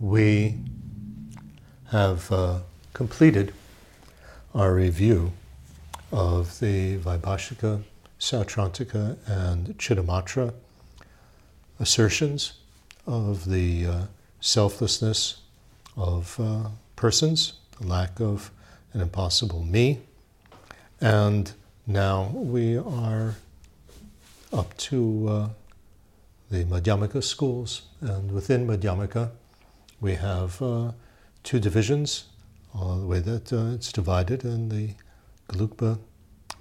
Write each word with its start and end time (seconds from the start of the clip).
we 0.00 0.56
have 1.90 2.30
uh, 2.30 2.58
completed 2.92 3.52
our 4.54 4.74
review 4.74 5.32
of 6.12 6.58
the 6.60 6.98
Vaibhashika, 6.98 7.82
Sautrantika, 8.20 9.16
and 9.26 9.76
Chittamatra 9.78 10.52
assertions 11.80 12.54
of 13.06 13.44
the 13.48 13.86
uh, 13.86 14.00
selflessness 14.40 15.40
of 15.96 16.38
uh, 16.40 16.68
persons, 16.96 17.54
the 17.80 17.86
lack 17.86 18.20
of 18.20 18.50
an 18.92 19.00
impossible 19.00 19.62
me. 19.62 20.00
And 21.00 21.52
now 21.86 22.30
we 22.34 22.76
are 22.76 23.34
up 24.52 24.76
to 24.76 25.28
uh, 25.28 25.48
the 26.50 26.64
Madhyamaka 26.64 27.22
schools, 27.22 27.82
and 28.00 28.32
within 28.32 28.66
Madhyamaka, 28.66 29.30
we 30.00 30.14
have 30.14 30.60
uh, 30.62 30.92
two 31.42 31.58
divisions, 31.58 32.24
uh, 32.74 32.98
the 32.98 33.06
way 33.06 33.20
that 33.20 33.52
uh, 33.52 33.74
it's 33.74 33.92
divided 33.92 34.44
in 34.44 34.68
the 34.68 34.94
Gelugpa 35.48 35.98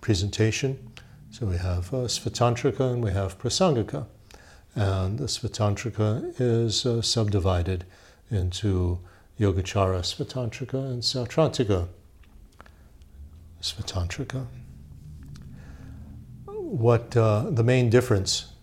presentation. 0.02 0.92
So 1.30 1.46
we 1.46 1.58
have 1.58 1.94
uh, 1.94 2.08
Svatantrika 2.08 2.94
and 2.94 3.04
we 3.04 3.12
have 3.12 3.38
Prasangika. 3.38 4.08
And 4.76 5.18
the 5.18 5.26
Svatantrika 5.26 6.34
is 6.40 6.86
uh, 6.86 7.02
subdivided 7.02 7.86
into 8.32 9.00
Yogacara 9.40 10.02
Svatantrika 10.02 10.92
and 10.92 11.02
Sautrantika 11.02 11.88
Svatantrika. 13.62 14.46
What 16.46 17.16
uh, 17.16 17.50
the 17.50 17.64
main 17.64 17.90
difference 17.90 18.54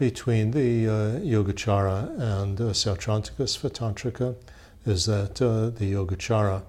between 0.00 0.50
the 0.52 0.88
uh, 0.88 0.92
Yogacara 1.20 2.18
and 2.18 2.58
uh, 2.58 2.72
Sautrantika 2.72 3.44
Svatantrika 3.44 4.34
is 4.86 5.04
that 5.04 5.42
uh, 5.42 5.68
the 5.68 5.92
Yogacara 5.92 6.62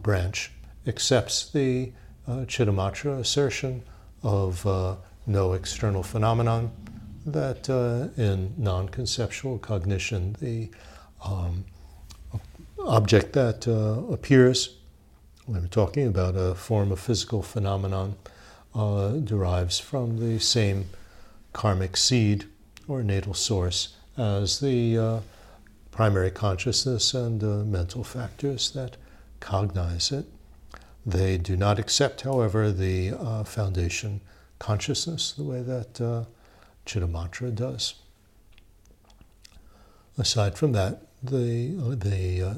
branch 0.00 0.52
accepts 0.86 1.50
the 1.50 1.90
uh, 2.28 2.44
Chittamatra 2.46 3.18
assertion 3.18 3.82
of 4.22 4.64
uh, 4.64 4.94
no 5.26 5.54
external 5.54 6.04
phenomenon, 6.04 6.70
that 7.26 7.68
uh, 7.68 8.06
in 8.16 8.54
non 8.56 8.88
conceptual 8.88 9.58
cognition, 9.58 10.36
the 10.40 10.70
um, 11.24 11.64
object 12.78 13.32
that 13.32 13.66
uh, 13.66 14.12
appears, 14.12 14.76
when 15.46 15.62
we're 15.62 15.66
talking 15.66 16.06
about 16.06 16.36
a 16.36 16.54
form 16.54 16.92
of 16.92 17.00
physical 17.00 17.42
phenomenon, 17.42 18.14
uh, 18.72 19.08
derives 19.14 19.80
from 19.80 20.20
the 20.20 20.38
same 20.38 20.84
karmic 21.52 21.96
seed 21.96 22.46
or 22.88 23.02
natal 23.02 23.34
source 23.34 23.96
as 24.16 24.60
the 24.60 24.98
uh, 24.98 25.20
primary 25.90 26.30
consciousness 26.30 27.14
and 27.14 27.42
uh, 27.42 27.64
mental 27.64 28.04
factors 28.04 28.70
that 28.72 28.96
cognize 29.40 30.12
it. 30.12 30.26
They 31.04 31.36
do 31.36 31.56
not 31.56 31.78
accept, 31.78 32.22
however, 32.22 32.70
the 32.70 33.12
uh, 33.12 33.44
foundation 33.44 34.20
consciousness 34.58 35.32
the 35.32 35.42
way 35.42 35.62
that 35.62 36.00
uh, 36.00 36.24
Chittamatra 36.86 37.54
does. 37.54 37.94
Aside 40.16 40.56
from 40.56 40.72
that, 40.72 41.02
the, 41.22 41.74
the 41.96 42.42
uh, 42.42 42.54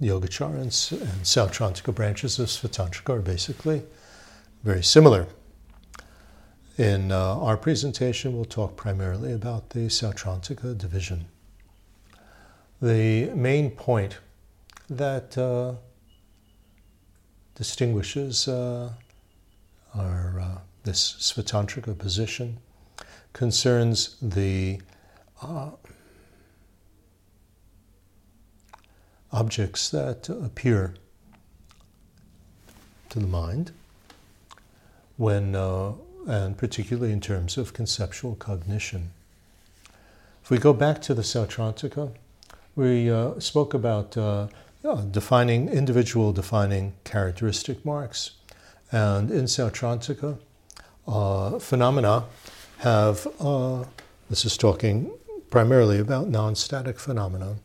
Yogacara 0.00 0.54
and, 0.54 1.00
and 1.02 1.22
Sautrantika 1.24 1.94
branches 1.94 2.38
of 2.38 2.48
Svatantrika 2.48 3.14
are 3.14 3.20
basically 3.20 3.82
very 4.62 4.82
similar. 4.82 5.26
In 6.78 7.10
uh, 7.10 7.40
our 7.40 7.56
presentation, 7.56 8.36
we'll 8.36 8.44
talk 8.44 8.76
primarily 8.76 9.32
about 9.32 9.70
the 9.70 9.88
Sautrantika 9.88 10.78
division. 10.78 11.24
The 12.80 13.32
main 13.34 13.72
point 13.72 14.18
that 14.88 15.36
uh, 15.36 15.74
distinguishes 17.56 18.46
uh, 18.46 18.92
our 19.92 20.38
uh, 20.40 20.58
this 20.84 21.16
Svatantrika 21.18 21.98
position 21.98 22.58
concerns 23.32 24.16
the 24.22 24.80
uh, 25.42 25.70
objects 29.32 29.90
that 29.90 30.28
appear 30.28 30.94
to 33.08 33.18
the 33.18 33.26
mind 33.26 33.72
when 35.16 35.56
uh, 35.56 35.94
and 36.28 36.58
particularly 36.58 37.12
in 37.12 37.20
terms 37.20 37.56
of 37.56 37.72
conceptual 37.72 38.34
cognition. 38.36 39.10
If 40.44 40.50
we 40.50 40.58
go 40.58 40.72
back 40.72 41.00
to 41.02 41.14
the 41.14 41.22
Sautrantika, 41.22 42.12
we 42.76 43.10
uh, 43.10 43.40
spoke 43.40 43.72
about 43.74 44.16
uh, 44.16 44.48
defining 45.10 45.68
individual 45.68 46.32
defining 46.32 46.92
characteristic 47.04 47.84
marks. 47.84 48.32
And 48.92 49.30
in 49.30 49.44
Sautrantika, 49.44 50.38
uh, 51.06 51.58
phenomena 51.58 52.24
have, 52.78 53.26
uh, 53.40 53.84
this 54.28 54.44
is 54.44 54.56
talking 54.56 55.10
primarily 55.50 55.98
about 55.98 56.28
non 56.28 56.54
static 56.54 56.98
phenomena, 56.98 57.56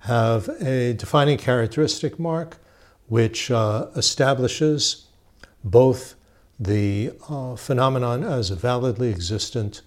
have 0.00 0.48
a 0.60 0.92
defining 0.92 1.38
characteristic 1.38 2.18
mark 2.18 2.58
which 3.08 3.50
uh, 3.50 3.86
establishes 3.96 5.06
both 5.64 6.14
the 6.60 7.10
uh, 7.30 7.56
phenomenon 7.56 8.22
as 8.22 8.50
a 8.50 8.56
validly 8.56 9.08
existent 9.08 9.80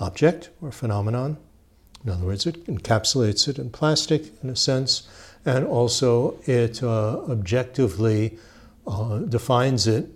object 0.00 0.50
or 0.60 0.72
phenomenon. 0.72 1.36
In 2.04 2.10
other 2.10 2.26
words, 2.26 2.44
it 2.44 2.66
encapsulates 2.66 3.46
it 3.46 3.58
in 3.58 3.70
plastic 3.70 4.32
in 4.42 4.50
a 4.50 4.56
sense, 4.56 5.08
and 5.46 5.64
also 5.64 6.36
it 6.44 6.82
uh, 6.82 7.20
objectively 7.28 8.36
uh, 8.88 9.18
defines 9.18 9.86
it 9.86 10.08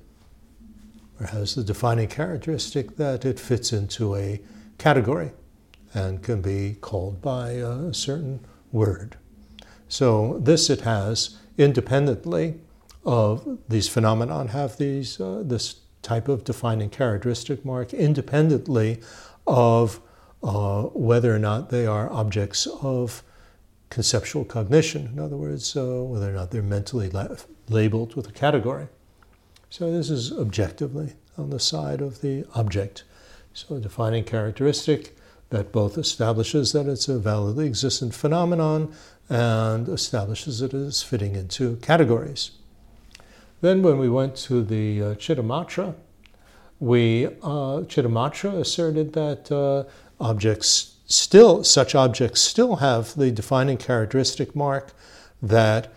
or 1.21 1.27
has 1.29 1.55
the 1.55 1.63
defining 1.63 2.09
characteristic 2.09 2.97
that 2.97 3.25
it 3.25 3.39
fits 3.39 3.73
into 3.73 4.17
a 4.17 4.41
category 4.77 5.31
and 5.95 6.23
can 6.23 6.43
be 6.43 6.77
called 6.81 7.23
by 7.23 7.51
a 7.53 7.95
certain 7.95 8.41
word. 8.73 9.17
So 9.89 10.39
this 10.41 10.69
it 10.69 10.81
has 10.81 11.37
independently 11.57 12.61
of 13.07 13.59
these 13.69 13.89
phenomenon 13.89 14.49
have 14.49 14.77
these 14.77 15.21
uh, 15.21 15.43
this 15.45 15.77
type 16.03 16.29
of 16.29 16.45
defining 16.45 16.91
characteristic 16.91 17.65
mark 17.65 17.95
independently 17.95 19.01
of 19.47 20.01
uh, 20.43 20.83
whether 20.83 21.35
or 21.35 21.39
not 21.39 21.71
they 21.71 21.87
are 21.87 22.13
objects 22.13 22.67
of 22.83 23.23
conceptual 23.91 24.45
cognition. 24.45 25.07
In 25.07 25.19
other 25.19 25.37
words, 25.37 25.77
uh, 25.77 26.03
whether 26.03 26.31
or 26.31 26.35
not 26.35 26.51
they're 26.51 26.63
mentally 26.63 27.09
la- 27.09 27.37
labeled 27.69 28.15
with 28.17 28.29
a 28.29 28.33
category. 28.33 28.89
So 29.71 29.91
this 29.91 30.11
is 30.11 30.33
objectively 30.33 31.15
on 31.39 31.51
the 31.51 31.61
side 31.61 32.01
of 32.01 32.21
the 32.21 32.45
object. 32.55 33.05
So 33.55 33.77
a 33.77 33.81
defining 33.81 34.25
characteristic 34.25 35.17
that 35.51 35.73
both 35.73 35.97
establishes 35.97 36.73
that 36.73 36.87
it's 36.87 37.09
a 37.09 37.19
validly 37.19 37.67
existent 37.67 38.15
phenomenon 38.15 38.93
and 39.29 39.89
establishes 39.89 40.61
it 40.61 40.75
as 40.75 41.03
fitting 41.03 41.37
into 41.37 41.77
categories. 41.77 42.51
Then, 43.67 43.83
when 43.83 43.99
we 43.99 44.09
went 44.09 44.37
to 44.49 44.63
the 44.63 45.03
uh, 45.03 45.15
Chittamatra, 45.17 45.97
we 46.79 47.27
uh, 47.27 47.83
Chittamatra 47.91 48.61
asserted 48.61 49.13
that 49.15 49.51
uh, 49.51 49.91
objects 50.21 50.99
still, 51.07 51.65
such 51.65 51.97
objects 51.97 52.41
still 52.43 52.77
have 52.77 53.17
the 53.17 53.33
defining 53.33 53.77
characteristic 53.77 54.55
mark 54.55 54.93
that 55.43 55.93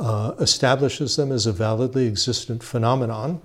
uh, 0.00 0.32
establishes 0.40 1.14
them 1.14 1.30
as 1.30 1.46
a 1.46 1.52
validly 1.52 2.08
existent 2.08 2.64
phenomenon, 2.64 3.40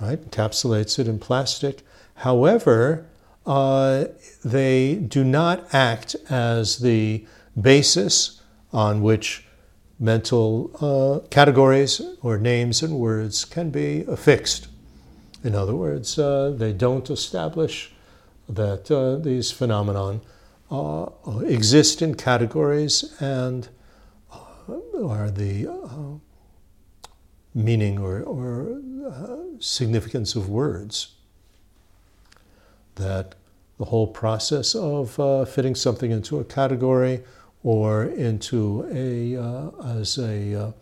right? 0.00 0.30
Encapsulates 0.30 0.96
it 1.00 1.08
in 1.08 1.18
plastic. 1.18 1.82
However, 2.18 3.04
uh, 3.46 4.04
they 4.44 4.94
do 4.94 5.24
not 5.24 5.74
act 5.74 6.14
as 6.28 6.78
the 6.78 7.26
basis 7.60 8.40
on 8.72 9.02
which 9.02 9.44
mental 10.00 10.70
uh, 10.80 11.28
categories 11.28 12.00
or 12.22 12.38
names 12.38 12.82
and 12.82 12.98
words 12.98 13.44
can 13.44 13.68
be 13.70 14.02
affixed. 14.08 14.66
In 15.44 15.54
other 15.54 15.76
words, 15.76 16.18
uh, 16.18 16.54
they 16.56 16.72
don't 16.72 17.08
establish 17.10 17.92
that 18.48 18.90
uh, 18.90 19.16
these 19.16 19.50
phenomenon 19.50 20.22
uh, 20.70 21.06
exist 21.44 22.00
in 22.00 22.14
categories 22.14 23.14
and 23.20 23.68
uh, 24.32 25.06
are 25.06 25.30
the 25.30 25.68
uh, 25.68 26.18
meaning 27.54 27.98
or, 27.98 28.22
or 28.22 28.80
significance 29.58 30.34
of 30.34 30.48
words. 30.48 31.14
That 32.94 33.34
the 33.78 33.86
whole 33.86 34.06
process 34.06 34.74
of 34.74 35.48
fitting 35.48 35.74
something 35.74 36.10
into 36.10 36.38
a 36.38 36.44
category 36.44 37.22
or 37.62 38.04
into 38.04 38.88
a 38.92 39.36
uh, 39.36 39.98
as 39.98 40.18
a, 40.18 40.54
uh, 40.54 40.72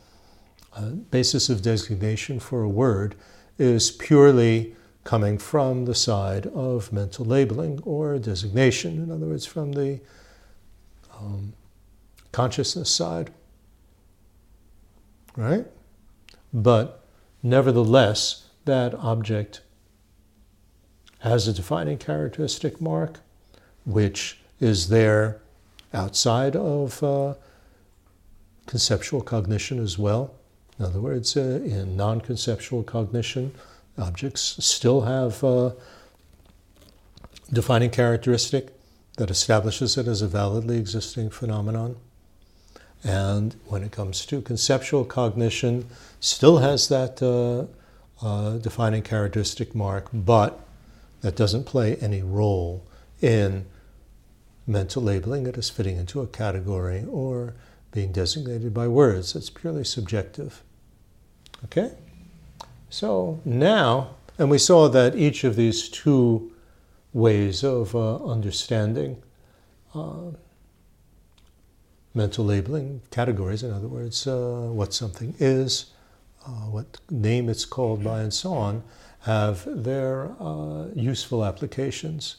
a, 0.76 0.82
basis 1.10 1.48
of 1.48 1.62
designation 1.62 2.38
for 2.38 2.62
a 2.62 2.68
word 2.68 3.14
is 3.58 3.90
purely 3.90 4.74
coming 5.04 5.38
from 5.38 5.86
the 5.86 5.94
side 5.94 6.46
of 6.48 6.92
mental 6.92 7.24
labeling 7.24 7.80
or 7.84 8.18
designation. 8.18 9.02
In 9.02 9.10
other 9.10 9.26
words, 9.26 9.46
from 9.46 9.72
the 9.72 10.00
um, 11.18 11.54
consciousness 12.32 12.90
side. 12.90 13.32
Right? 15.36 15.66
But 16.52 17.04
nevertheless, 17.42 18.48
that 18.64 18.94
object 18.94 19.62
has 21.20 21.48
a 21.48 21.52
defining 21.52 21.98
characteristic 21.98 22.80
mark, 22.80 23.20
which 23.84 24.38
is 24.60 24.88
there 24.88 25.40
outside 25.92 26.56
of 26.56 27.02
uh, 27.02 27.34
conceptual 28.66 29.22
cognition 29.22 29.78
as 29.78 29.98
well. 29.98 30.34
In 30.78 30.84
other 30.84 31.00
words, 31.00 31.36
uh, 31.36 31.60
in 31.64 31.96
non 31.96 32.20
conceptual 32.20 32.82
cognition, 32.82 33.54
objects 33.96 34.64
still 34.64 35.02
have 35.02 35.42
a 35.42 35.46
uh, 35.46 35.72
defining 37.52 37.90
characteristic 37.90 38.68
that 39.16 39.30
establishes 39.30 39.96
it 39.96 40.06
as 40.06 40.22
a 40.22 40.28
validly 40.28 40.78
existing 40.78 41.30
phenomenon. 41.30 41.96
And 43.02 43.56
when 43.66 43.82
it 43.82 43.92
comes 43.92 44.24
to 44.26 44.40
conceptual 44.40 45.04
cognition, 45.04 45.88
still 46.20 46.58
has 46.58 46.88
that 46.88 47.22
uh, 47.22 47.66
uh, 48.24 48.58
defining 48.58 49.02
characteristic 49.02 49.74
mark, 49.74 50.08
but 50.12 50.60
that 51.20 51.36
doesn't 51.36 51.64
play 51.64 51.96
any 51.96 52.22
role 52.22 52.84
in 53.20 53.66
mental 54.68 55.02
labeling 55.02 55.46
it 55.46 55.56
as 55.56 55.70
fitting 55.70 55.96
into 55.96 56.20
a 56.20 56.26
category 56.26 57.04
or 57.10 57.54
being 57.90 58.12
designated 58.12 58.74
by 58.74 58.86
words. 58.86 59.34
It's 59.34 59.50
purely 59.50 59.84
subjective. 59.84 60.62
Okay? 61.64 61.92
So 62.90 63.40
now, 63.44 64.10
and 64.38 64.50
we 64.50 64.58
saw 64.58 64.88
that 64.88 65.16
each 65.16 65.42
of 65.42 65.56
these 65.56 65.88
two 65.88 66.52
ways 67.12 67.64
of 67.64 67.94
uh, 67.96 68.16
understanding 68.24 69.22
uh, 69.94 70.32
mental 72.14 72.44
labeling 72.44 73.00
categories, 73.10 73.62
in 73.62 73.72
other 73.72 73.88
words, 73.88 74.26
uh, 74.26 74.68
what 74.70 74.92
something 74.92 75.34
is, 75.38 75.86
uh, 76.46 76.68
what 76.70 76.98
name 77.10 77.48
it's 77.48 77.64
called 77.64 78.04
by, 78.04 78.20
and 78.20 78.32
so 78.32 78.52
on, 78.52 78.82
have 79.20 79.66
their 79.66 80.30
uh, 80.40 80.86
useful 80.94 81.44
applications. 81.44 82.36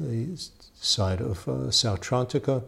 The 0.00 0.38
side 0.74 1.20
of 1.20 1.48
uh, 1.48 1.70
Sautrantika, 1.70 2.62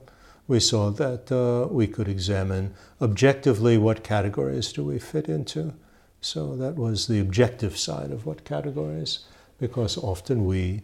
we 0.48 0.58
saw 0.58 0.90
that 0.90 1.30
uh, 1.30 1.72
we 1.72 1.86
could 1.86 2.08
examine 2.08 2.74
objectively 3.00 3.78
what 3.78 4.02
categories 4.02 4.72
do 4.72 4.84
we 4.84 4.98
fit 4.98 5.28
into. 5.28 5.72
So 6.20 6.56
that 6.56 6.74
was 6.74 7.06
the 7.06 7.20
objective 7.20 7.78
side 7.78 8.10
of 8.10 8.26
what 8.26 8.44
categories, 8.44 9.20
because 9.58 9.96
often 9.96 10.44
we 10.44 10.82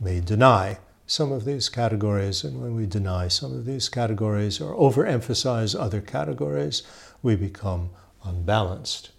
may 0.00 0.20
deny 0.20 0.78
some 1.06 1.30
of 1.30 1.44
these 1.44 1.68
categories, 1.68 2.42
and 2.42 2.62
when 2.62 2.74
we 2.74 2.86
deny 2.86 3.28
some 3.28 3.52
of 3.52 3.66
these 3.66 3.90
categories 3.90 4.60
or 4.60 4.74
overemphasize 4.74 5.78
other 5.78 6.00
categories, 6.00 6.82
we 7.22 7.36
become 7.36 7.90
unbalanced. 8.24 9.10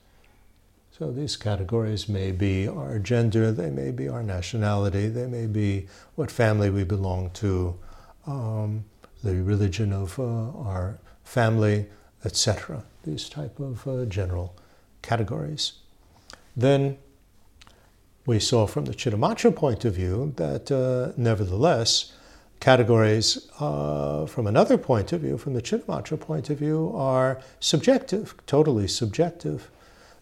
So 0.97 1.11
these 1.11 1.37
categories 1.37 2.09
may 2.09 2.31
be 2.31 2.67
our 2.67 2.97
gender, 2.97 3.51
they 3.51 3.69
may 3.69 3.91
be 3.91 4.09
our 4.09 4.23
nationality, 4.23 5.09
they 5.09 5.27
may 5.27 5.45
be 5.45 5.85
what 6.15 6.31
family 6.31 6.71
we 6.71 6.85
belong 6.85 7.29
to, 7.35 7.77
um, 8.25 8.83
the 9.23 9.35
religion 9.43 9.93
of 9.93 10.17
uh, 10.19 10.23
our 10.23 10.97
family, 11.23 11.85
etc. 12.25 12.83
These 13.03 13.29
type 13.29 13.59
of 13.59 13.87
uh, 13.87 14.05
general 14.05 14.55
categories. 15.03 15.73
Then 16.55 16.97
we 18.25 18.39
saw 18.39 18.65
from 18.65 18.85
the 18.85 18.93
Chittamatra 18.93 19.55
point 19.55 19.85
of 19.85 19.93
view 19.93 20.33
that 20.37 20.71
uh, 20.71 21.13
nevertheless, 21.15 22.11
categories 22.59 23.47
uh, 23.59 24.25
from 24.25 24.47
another 24.47 24.79
point 24.79 25.13
of 25.13 25.21
view, 25.21 25.37
from 25.37 25.53
the 25.53 25.61
Chittamatra 25.61 26.19
point 26.19 26.49
of 26.49 26.57
view, 26.57 26.91
are 26.95 27.39
subjective, 27.59 28.33
totally 28.47 28.87
subjective. 28.87 29.69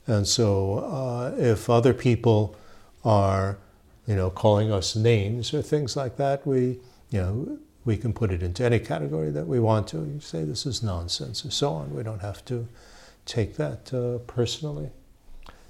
And 0.08 0.28
so, 0.28 0.80
uh, 0.80 1.34
if 1.38 1.70
other 1.70 1.94
people 1.94 2.56
are, 3.04 3.58
you 4.08 4.16
know, 4.16 4.30
calling 4.30 4.72
us 4.72 4.96
names 4.96 5.54
or 5.54 5.62
things 5.62 5.96
like 5.96 6.18
that, 6.18 6.46
we, 6.46 6.80
you 7.10 7.22
know, 7.22 7.58
we 7.86 7.98
can 7.98 8.14
put 8.14 8.32
it 8.32 8.42
into 8.44 8.64
any 8.64 8.80
category 8.80 9.30
that 9.32 9.48
we 9.48 9.60
want 9.60 9.88
to. 9.90 9.98
You 9.98 10.20
say 10.20 10.44
this 10.44 10.66
is 10.66 10.84
nonsense 10.84 11.46
or 11.46 11.52
so 11.52 11.70
on. 11.74 11.94
We 11.94 12.04
don't 12.04 12.22
have 12.22 12.44
to 12.46 12.68
take 13.26 13.56
that 13.58 13.94
uh, 13.94 14.20
personally. 14.26 14.90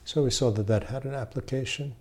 So 0.06 0.24
we 0.24 0.32
saw 0.32 0.52
that 0.52 0.68
that 0.68 0.86
had 0.86 1.06
an 1.06 1.14
application. 1.14 1.96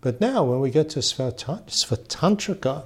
But 0.00 0.20
now, 0.20 0.44
when 0.44 0.60
we 0.60 0.70
get 0.70 0.88
to 0.90 1.00
Svatantrika, 1.00 2.84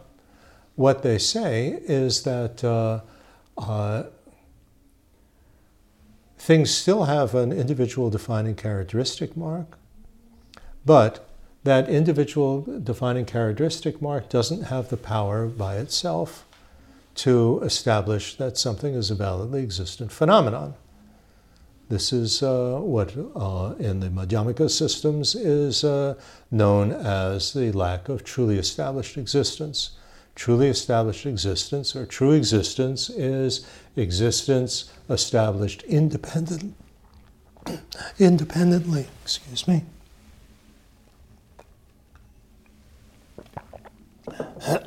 what 0.75 1.02
they 1.02 1.19
say 1.19 1.81
is 1.85 2.25
that 2.25 2.64
uh, 2.64 3.00
uh, 3.56 4.05
things 6.44 6.70
still 6.70 7.05
have 7.05 7.35
an 7.35 7.50
individual 7.52 8.11
defining 8.11 8.55
characteristic 8.55 9.35
mark, 9.35 9.79
but 10.85 11.26
that 11.62 11.88
individual 11.88 12.61
defining 12.85 13.25
characteristic 13.25 14.02
mark 14.02 14.29
doesn't 14.29 14.64
have 14.64 14.91
the 14.91 14.96
power 14.99 15.46
by 15.46 15.79
itself 15.79 16.44
to 17.14 17.61
establish 17.62 18.37
that 18.37 18.58
something 18.58 18.93
is 18.93 19.11
a 19.11 19.14
validly 19.14 19.62
existent 19.62 20.12
phenomenon. 20.12 20.75
This 21.88 22.12
is 22.12 22.43
uh, 22.43 22.79
what 22.79 23.17
uh, 23.35 23.75
in 23.79 24.00
the 24.00 24.11
Madhyamaka 24.11 24.70
systems 24.70 25.35
is 25.35 25.82
uh, 25.82 26.14
known 26.50 26.93
as 26.93 27.55
the 27.55 27.73
lack 27.73 28.11
of 28.11 28.23
truly 28.23 28.58
established 28.58 29.17
existence 29.17 29.93
truly 30.34 30.69
established 30.69 31.26
existence 31.26 31.94
or 31.94 32.06
true 32.06 32.32
existence 32.32 33.08
is 33.10 33.66
existence 33.96 34.92
established 35.08 35.82
independent, 35.84 36.75
independently, 38.19 39.06
excuse 39.22 39.69
me. 39.69 39.84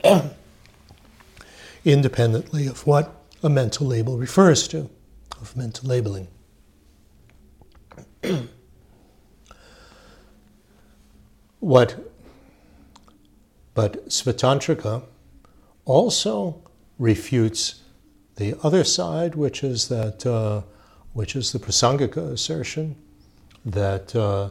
independently 1.86 2.68
of 2.68 2.86
what 2.86 3.14
a 3.44 3.50
mental 3.50 3.88
label 3.88 4.18
refers 4.18 4.68
to, 4.68 4.90
of 5.40 5.56
mental 5.56 5.88
labeling. 5.88 6.28
what, 11.60 11.96
but 13.74 14.10
Svatantrika 14.10 15.04
also 15.88 16.62
refutes 17.00 17.82
the 18.36 18.56
other 18.62 18.84
side, 18.84 19.34
which 19.34 19.64
is 19.64 19.88
that 19.88 20.26
uh, 20.26 20.62
which 21.14 21.36
is 21.36 21.52
the 21.52 21.60
prasangika 21.60 22.32
assertion 22.32 22.96
that 23.66 24.16
uh, 24.16 24.50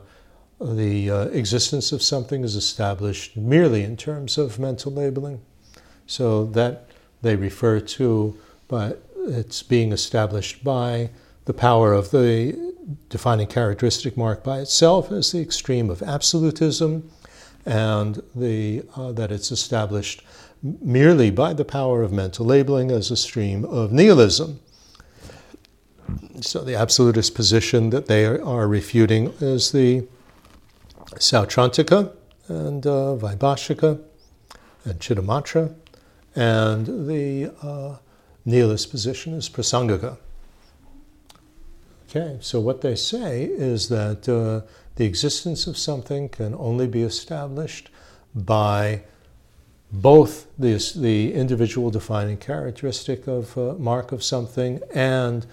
the 0.61 1.11
uh, 1.11 1.21
existence 1.27 1.93
of 1.93 2.03
something 2.03 2.43
is 2.43 2.57
established 2.57 3.37
merely 3.37 3.85
in 3.85 3.97
terms 3.97 4.39
of 4.39 4.59
mental 4.59 4.91
labeling. 4.91 5.41
So 6.07 6.47
that 6.47 6.89
they 7.23 7.37
refer 7.37 7.81
to, 7.81 8.37
but 8.69 9.03
it's 9.29 9.63
being 9.63 9.93
established 9.93 10.65
by 10.65 11.11
the 11.45 11.53
power 11.53 11.93
of 11.93 12.11
the 12.11 12.75
defining 13.09 13.47
characteristic 13.47 14.17
mark 14.17 14.43
by 14.43 14.61
itself 14.61 15.13
as 15.13 15.33
the 15.33 15.41
extreme 15.41 15.91
of 15.91 16.03
absolutism, 16.03 17.11
and 17.65 18.23
the 18.35 18.85
uh, 18.97 19.13
that 19.13 19.31
it's 19.31 19.51
established 19.51 20.23
merely 20.63 21.31
by 21.31 21.53
the 21.53 21.65
power 21.65 22.03
of 22.03 22.13
mental 22.13 22.47
labeling 22.47 22.91
as 22.91 23.11
a 23.11 23.17
stream 23.17 23.65
of 23.65 23.93
nihilism. 23.93 24.61
So 26.41 26.63
the 26.63 26.75
absolutist 26.75 27.35
position 27.35 27.91
that 27.91 28.07
they 28.07 28.25
are 28.27 28.69
refuting 28.69 29.33
is 29.41 29.73
the 29.73 30.07
Sautrantika 31.15 32.13
and 32.49 32.87
uh, 32.87 33.17
Vaibhashika 33.17 34.01
and 34.85 35.01
Chittamatra, 35.01 35.75
and 36.35 37.09
the 37.09 37.53
uh, 37.63 37.97
nihilist 38.45 38.91
position 38.91 39.35
is 39.35 39.49
Prasangika. 39.49 40.19
Okay, 42.09 42.39
so 42.41 42.61
what 42.61 42.83
they 42.83 42.95
say 42.95 43.45
is 43.45 43.89
that 43.89 44.29
uh, 44.29 44.67
the 44.95 45.05
existence 45.05 45.67
of 45.67 45.77
something 45.77 46.29
can 46.29 46.55
only 46.55 46.87
be 46.87 47.03
established 47.03 47.91
by 48.35 49.03
both 50.01 50.47
the, 50.59 50.75
the 50.97 51.33
individual 51.33 51.91
defining 51.91 52.37
characteristic 52.37 53.27
of 53.27 53.57
uh, 53.57 53.75
mark 53.79 54.13
of 54.13 54.23
something 54.23 54.81
and 54.93 55.47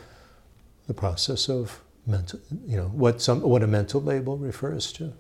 the 0.88 0.93
process 0.93 1.47
of 1.47 1.81
mental, 2.05 2.39
you 2.65 2.75
know, 2.75 2.88
what, 2.88 3.21
some, 3.21 3.41
what 3.41 3.63
a 3.63 3.67
mental 3.67 4.01
label 4.01 4.38
refers 4.38 4.91
to. 4.91 5.13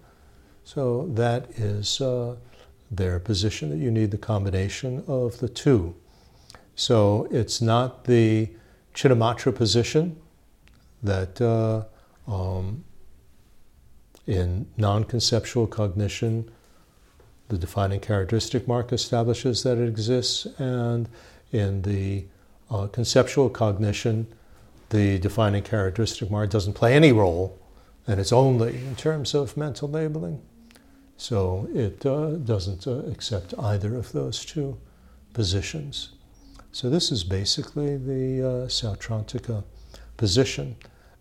So 0.65 1.07
that 1.13 1.49
is 1.51 2.01
uh, 2.01 2.35
their 2.91 3.17
position 3.19 3.69
that 3.69 3.77
you 3.77 3.91
need 3.91 4.11
the 4.11 4.17
combination 4.17 5.03
of 5.07 5.39
the 5.39 5.47
two. 5.47 5.95
So 6.75 7.27
it's 7.31 7.61
not 7.61 8.03
the 8.03 8.49
Chittamatra 8.93 9.55
position 9.55 10.17
that 11.01 11.39
uh, 11.39 11.83
um, 12.29 12.83
in 14.27 14.67
non 14.77 15.05
conceptual 15.05 15.67
cognition, 15.67 16.51
the 17.49 17.57
defining 17.57 17.99
characteristic 17.99 18.67
mark 18.67 18.91
establishes 18.91 19.63
that 19.63 19.77
it 19.77 19.87
exists, 19.87 20.45
and 20.57 21.09
in 21.51 21.81
the 21.83 22.25
uh, 22.69 22.87
conceptual 22.87 23.49
cognition, 23.49 24.27
the 24.89 25.19
defining 25.19 25.63
characteristic 25.63 26.29
mark 26.31 26.49
doesn't 26.49 26.73
play 26.73 26.93
any 26.93 27.11
role, 27.11 27.59
and 28.07 28.19
it's 28.19 28.33
only 28.33 28.77
in 28.77 28.95
terms 28.95 29.33
of 29.33 29.57
mental 29.57 29.89
labeling. 29.89 30.41
So 31.17 31.69
it 31.73 32.05
uh, 32.05 32.31
doesn't 32.31 32.87
uh, 32.87 32.99
accept 33.11 33.53
either 33.59 33.95
of 33.95 34.11
those 34.11 34.43
two 34.43 34.77
positions. 35.33 36.09
So 36.71 36.89
this 36.89 37.11
is 37.11 37.23
basically 37.23 37.97
the 37.97 38.41
uh, 38.41 38.67
Sautrantika 38.67 39.63
position. 40.17 40.75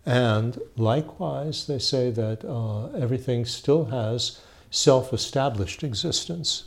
And 0.04 0.58
likewise, 0.76 1.66
they 1.66 1.78
say 1.78 2.10
that 2.10 2.44
uh, 2.44 2.86
everything 2.98 3.44
still 3.44 3.84
has 3.86 4.40
self 4.72 5.12
established 5.12 5.84
existence, 5.84 6.64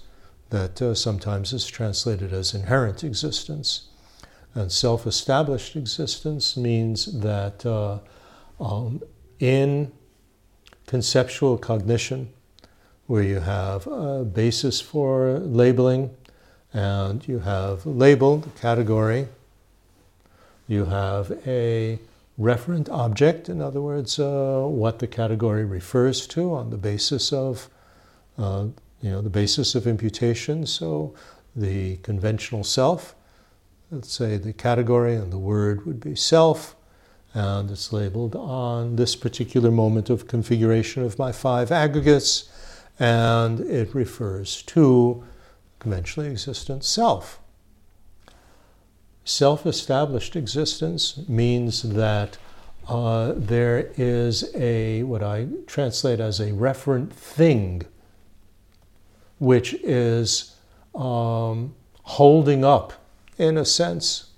that 0.52 0.82
uh, 0.82 0.94
sometimes 0.94 1.52
is 1.52 1.66
translated 1.66 2.32
as 2.32 2.54
inherent 2.54 3.04
existence. 3.04 3.88
And 4.54 4.72
self 4.72 5.06
established 5.06 5.76
existence 5.76 6.56
means 6.56 7.20
that 7.20 7.66
uh, 7.66 8.00
um, 8.60 9.02
in 9.40 9.92
conceptual 10.86 11.58
cognition, 11.58 12.32
where 13.08 13.24
you 13.24 13.40
have 13.40 13.88
a 13.88 14.24
basis 14.24 14.80
for 14.80 15.40
labeling, 15.40 16.12
and 16.74 17.28
you 17.28 17.40
have 17.40 17.86
labeled 17.86 18.50
category, 18.56 19.28
you 20.68 20.86
have 20.86 21.32
a 21.48 22.00
referent 22.40 22.88
object, 22.90 23.50
in 23.50 23.62
other 23.62 23.82
words, 23.82 24.20
uh, 24.20 24.64
what 24.68 25.00
the 25.00 25.08
category 25.08 25.66
refers 25.66 26.28
to 26.28 26.54
on 26.54 26.70
the 26.70 26.78
basis 26.78 27.34
of, 27.34 27.70
uh, 28.38 28.68
you 29.01 29.12
know, 29.12 29.22
the 29.22 29.30
basis 29.30 29.75
of 29.75 29.88
imputation. 29.88 30.65
So 30.65 31.13
the 31.56 31.98
conventional 31.98 32.63
self, 32.63 33.15
let's 33.92 34.12
say 34.12 34.38
the 34.38 34.54
category 34.54 35.15
and 35.15 35.32
the 35.32 35.38
word 35.38 35.86
would 35.86 36.00
be 36.00 36.15
self, 36.15 36.75
and 37.34 37.70
it's 37.70 37.92
labeled 37.92 38.36
on 38.36 38.96
this 38.96 39.15
particular 39.15 39.72
moment 39.72 40.10
of 40.10 40.27
configuration 40.27 41.04
of 41.04 41.20
my 41.20 41.32
five 41.32 41.72
aggregates, 41.72 42.50
and 43.00 43.60
it 43.60 43.94
refers 43.94 44.62
to 44.63 45.24
conventionally 45.80 46.30
existent 46.30 46.84
self. 46.84 47.39
Self 49.24 49.65
established 49.65 50.36
existence 50.36 51.27
means 51.27 51.82
that 51.82 52.38
uh, 52.88 53.34
there 53.36 53.92
is 53.98 54.54
a, 54.56 55.04
what 55.04 55.24
I 55.24 55.48
translate 55.65 56.20
as 56.20 56.39
a 56.39 56.51
referent 56.51 57.12
thing, 57.12 57.82
which 59.39 59.74
is 59.84 60.56
um, 60.94 61.75
holding 62.04 62.63
up, 62.63 62.94
in 63.38 63.58
a 63.58 63.65
sense, 63.65 64.32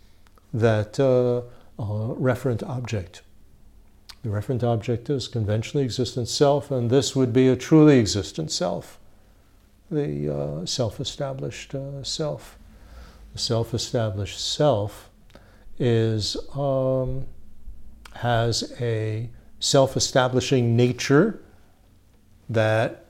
that 0.53 0.99
uh, 0.99 1.37
uh, 1.81 2.13
referent 2.15 2.67
object. 2.67 3.21
The 4.23 4.29
referent 4.29 4.63
object 4.63 5.09
is 5.09 5.27
conventionally 5.27 5.85
existent 5.85 6.27
self, 6.27 6.71
and 6.71 6.89
this 6.89 7.15
would 7.15 7.31
be 7.31 7.47
a 7.47 7.55
truly 7.55 7.99
existent 7.99 8.51
self, 8.51 8.99
the 9.89 10.35
uh, 10.35 10.65
self 10.65 10.99
established 10.99 11.73
uh, 11.73 12.03
self 12.03 12.57
The 13.33 13.39
self 13.39 13.73
established 13.73 14.39
self 14.39 15.09
is 15.79 16.35
um, 16.55 17.25
has 18.15 18.73
a 18.81 19.29
self 19.59 19.95
establishing 19.95 20.75
nature 20.75 21.41
that 22.49 23.05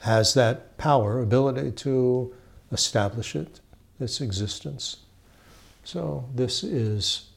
has 0.00 0.34
that 0.34 0.65
power, 0.78 1.20
ability 1.20 1.72
to 1.72 2.34
establish 2.72 3.34
it, 3.36 3.60
its 4.00 4.20
existence. 4.20 4.98
So, 5.84 6.28
this 6.34 6.62
is 6.64 7.30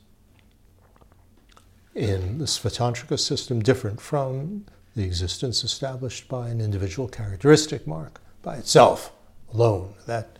in 1.95 2.37
the 2.37 2.45
Svatantrika 2.45 3.19
system 3.19 3.61
different 3.61 4.01
from 4.01 4.65
the 4.95 5.03
existence 5.03 5.63
established 5.63 6.27
by 6.27 6.49
an 6.49 6.61
individual 6.61 7.07
characteristic 7.07 7.85
mark 7.85 8.21
by 8.41 8.55
itself 8.55 9.11
alone 9.53 9.93
that 10.05 10.39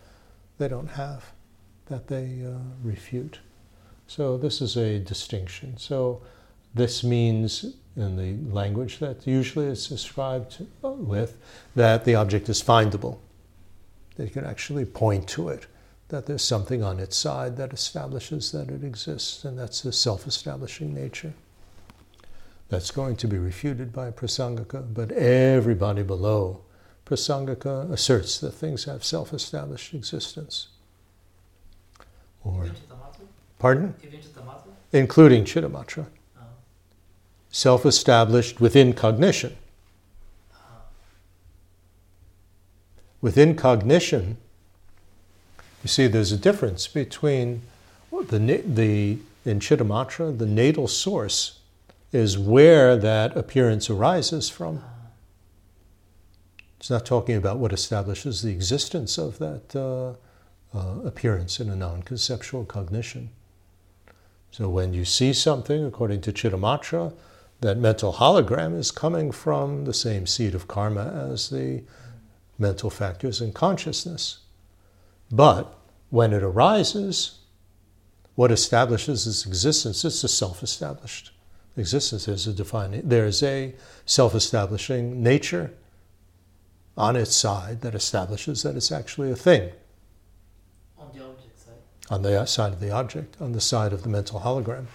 they 0.57 0.67
don't 0.67 0.91
have 0.91 1.33
that 1.89 2.07
they 2.07 2.43
uh, 2.45 2.57
refute. 2.83 3.39
So 4.07 4.37
this 4.37 4.61
is 4.61 4.77
a 4.77 4.99
distinction. 4.99 5.77
So 5.77 6.21
this 6.73 7.03
means, 7.03 7.65
in 8.01 8.15
the 8.15 8.53
language 8.53 8.99
that 8.99 9.25
usually 9.27 9.67
is 9.67 9.87
described 9.87 10.65
with, 10.81 11.37
that 11.75 12.05
the 12.05 12.15
object 12.15 12.49
is 12.49 12.61
findable. 12.61 13.19
They 14.15 14.27
can 14.27 14.45
actually 14.45 14.85
point 14.85 15.27
to 15.29 15.49
it, 15.49 15.67
that 16.09 16.25
there's 16.25 16.43
something 16.43 16.83
on 16.83 16.99
its 16.99 17.15
side 17.15 17.57
that 17.57 17.73
establishes 17.73 18.51
that 18.51 18.69
it 18.69 18.83
exists, 18.83 19.45
and 19.45 19.57
that's 19.57 19.81
the 19.81 19.91
self 19.91 20.27
establishing 20.27 20.93
nature. 20.93 21.33
That's 22.69 22.91
going 22.91 23.15
to 23.17 23.27
be 23.27 23.37
refuted 23.37 23.91
by 23.91 24.11
Prasangika, 24.11 24.93
but 24.93 25.11
everybody 25.11 26.03
below 26.03 26.61
Prasangika 27.05 27.91
asserts 27.91 28.39
that 28.39 28.51
things 28.51 28.83
have 28.83 29.03
self 29.03 29.33
established 29.33 29.93
existence. 29.93 30.67
Or, 32.43 32.67
pardon? 33.57 33.95
Including 34.91 35.43
Chittamatra. 35.45 36.05
Self 37.51 37.85
established 37.85 38.61
within 38.61 38.93
cognition. 38.93 39.55
Within 43.21 43.55
cognition, 43.55 44.37
you 45.83 45.87
see, 45.87 46.07
there's 46.07 46.31
a 46.31 46.37
difference 46.37 46.87
between 46.87 47.61
the, 48.11 48.63
the 48.65 49.17
in 49.45 49.59
Chittamatra, 49.59 50.37
the 50.37 50.45
natal 50.45 50.87
source 50.87 51.59
is 52.11 52.37
where 52.37 52.97
that 52.97 53.35
appearance 53.37 53.89
arises 53.89 54.49
from. 54.49 54.83
It's 56.79 56.89
not 56.89 57.05
talking 57.05 57.35
about 57.35 57.57
what 57.57 57.73
establishes 57.73 58.41
the 58.41 58.51
existence 58.51 59.17
of 59.17 59.37
that 59.39 59.75
uh, 59.75 60.13
uh, 60.77 61.01
appearance 61.01 61.59
in 61.59 61.69
a 61.69 61.75
non 61.75 62.03
conceptual 62.03 62.65
cognition. 62.65 63.29
So 64.51 64.69
when 64.69 64.93
you 64.93 65.05
see 65.05 65.33
something, 65.33 65.83
according 65.83 66.21
to 66.21 66.33
Chittamatra, 66.33 67.13
that 67.61 67.77
mental 67.77 68.13
hologram 68.13 68.77
is 68.77 68.91
coming 68.91 69.31
from 69.31 69.85
the 69.85 69.93
same 69.93 70.25
seed 70.25 70.55
of 70.55 70.67
karma 70.67 71.27
as 71.31 71.49
the 71.49 71.83
mental 72.57 72.89
factors 72.89 73.41
in 73.41 73.51
consciousness. 73.51 74.39
But 75.31 75.77
when 76.09 76.33
it 76.33 76.43
arises, 76.43 77.39
what 78.35 78.51
establishes 78.51 79.27
its 79.27 79.45
existence 79.45 80.05
is 80.05 80.23
a 80.23 80.27
self 80.27 80.63
established 80.63 81.31
existence. 81.75 82.25
There's 82.25 82.47
a 82.47 82.53
defining, 82.53 83.07
there's 83.07 83.43
a 83.43 83.75
self 84.05 84.33
establishing 84.33 85.21
nature 85.21 85.71
on 86.97 87.15
its 87.15 87.35
side 87.35 87.81
that 87.81 87.95
establishes 87.95 88.63
that 88.63 88.75
it's 88.75 88.91
actually 88.91 89.31
a 89.31 89.35
thing 89.35 89.71
on 92.09 92.21
the 92.23 92.45
side 92.45 92.73
of 92.73 92.79
the 92.79 92.91
object, 92.91 93.37
on 93.39 93.51
the 93.51 93.61
side 93.61 93.93
of 93.93 94.03
the 94.03 94.09
mental 94.09 94.39
hologram. 94.41 94.85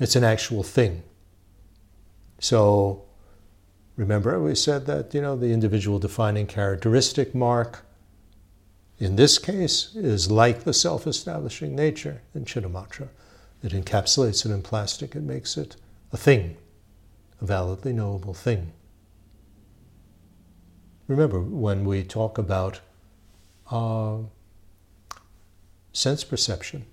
It's 0.00 0.16
an 0.16 0.24
actual 0.24 0.62
thing. 0.62 1.02
So 2.40 3.04
remember 3.96 4.40
we 4.40 4.54
said 4.54 4.86
that 4.86 5.14
you 5.14 5.20
know 5.20 5.36
the 5.36 5.52
individual 5.52 5.98
defining 5.98 6.46
characteristic 6.46 7.34
mark 7.34 7.84
in 8.98 9.16
this 9.16 9.38
case 9.38 9.94
is 9.94 10.30
like 10.30 10.64
the 10.64 10.72
self-establishing 10.72 11.74
nature 11.74 12.22
in 12.34 12.44
Chittamatra. 12.44 13.08
It 13.62 13.72
encapsulates 13.72 14.46
it 14.46 14.52
in 14.52 14.62
plastic, 14.62 15.16
it 15.16 15.22
makes 15.22 15.56
it 15.56 15.76
a 16.12 16.16
thing, 16.16 16.56
a 17.40 17.44
validly 17.46 17.92
knowable 17.92 18.34
thing. 18.34 18.72
Remember 21.08 21.40
when 21.40 21.84
we 21.84 22.02
talk 22.02 22.38
about 22.38 22.80
uh, 23.70 24.18
sense 25.92 26.24
perception. 26.24 26.86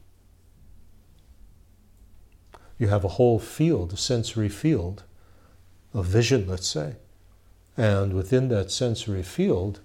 You 2.82 2.88
have 2.88 3.04
a 3.04 3.10
whole 3.20 3.38
field, 3.38 3.94
a 3.94 3.98
sensory 3.98 4.50
field 4.50 5.04
of 5.94 6.08
vision, 6.08 6.48
let's 6.48 6.68
say. 6.68 6.96
And 7.78 8.12
within 8.12 8.48
that 8.48 8.72
sensory 8.72 9.22
field, 9.22 9.82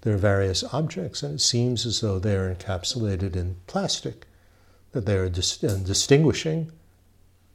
there 0.00 0.14
are 0.14 0.16
various 0.32 0.64
objects, 0.72 1.22
and 1.22 1.34
it 1.34 1.42
seems 1.42 1.84
as 1.84 2.00
though 2.00 2.18
they 2.18 2.34
are 2.34 2.54
encapsulated 2.54 3.36
in 3.36 3.56
plastic, 3.66 4.26
that 4.92 5.04
they 5.04 5.18
are 5.18 5.28
dis- 5.28 5.58
distinguishing, 5.58 6.72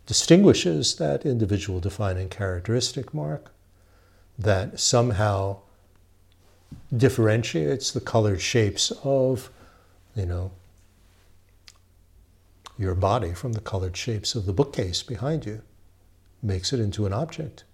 distinguishes 0.06 0.98
that 0.98 1.26
individual 1.26 1.80
defining 1.80 2.30
characteristic 2.30 3.12
mark, 3.12 3.52
that 4.38 4.80
somehow 4.80 5.58
differentiates 6.96 7.90
the 7.90 8.02
colored 8.02 8.40
shapes 8.40 8.92
of, 9.04 9.50
you 10.16 10.28
know, 10.28 10.52
your 12.80 12.96
body 12.96 13.34
from 13.34 13.54
the 13.54 13.62
colored 13.62 13.96
shapes 13.96 14.34
of 14.34 14.48
the 14.48 14.54
bookcase 14.54 15.04
behind 15.04 15.46
you, 15.46 15.62
makes 16.42 16.74
it 16.74 16.80
into 16.80 17.06
an 17.06 17.14
object. 17.14 17.66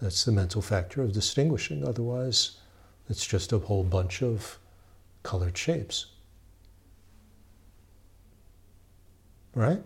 That's 0.00 0.24
the 0.24 0.32
mental 0.32 0.62
factor 0.62 1.02
of 1.02 1.12
distinguishing. 1.12 1.86
Otherwise, 1.86 2.56
it's 3.08 3.26
just 3.26 3.52
a 3.52 3.58
whole 3.58 3.84
bunch 3.84 4.22
of 4.22 4.58
colored 5.22 5.56
shapes. 5.56 6.06
right? 9.54 9.82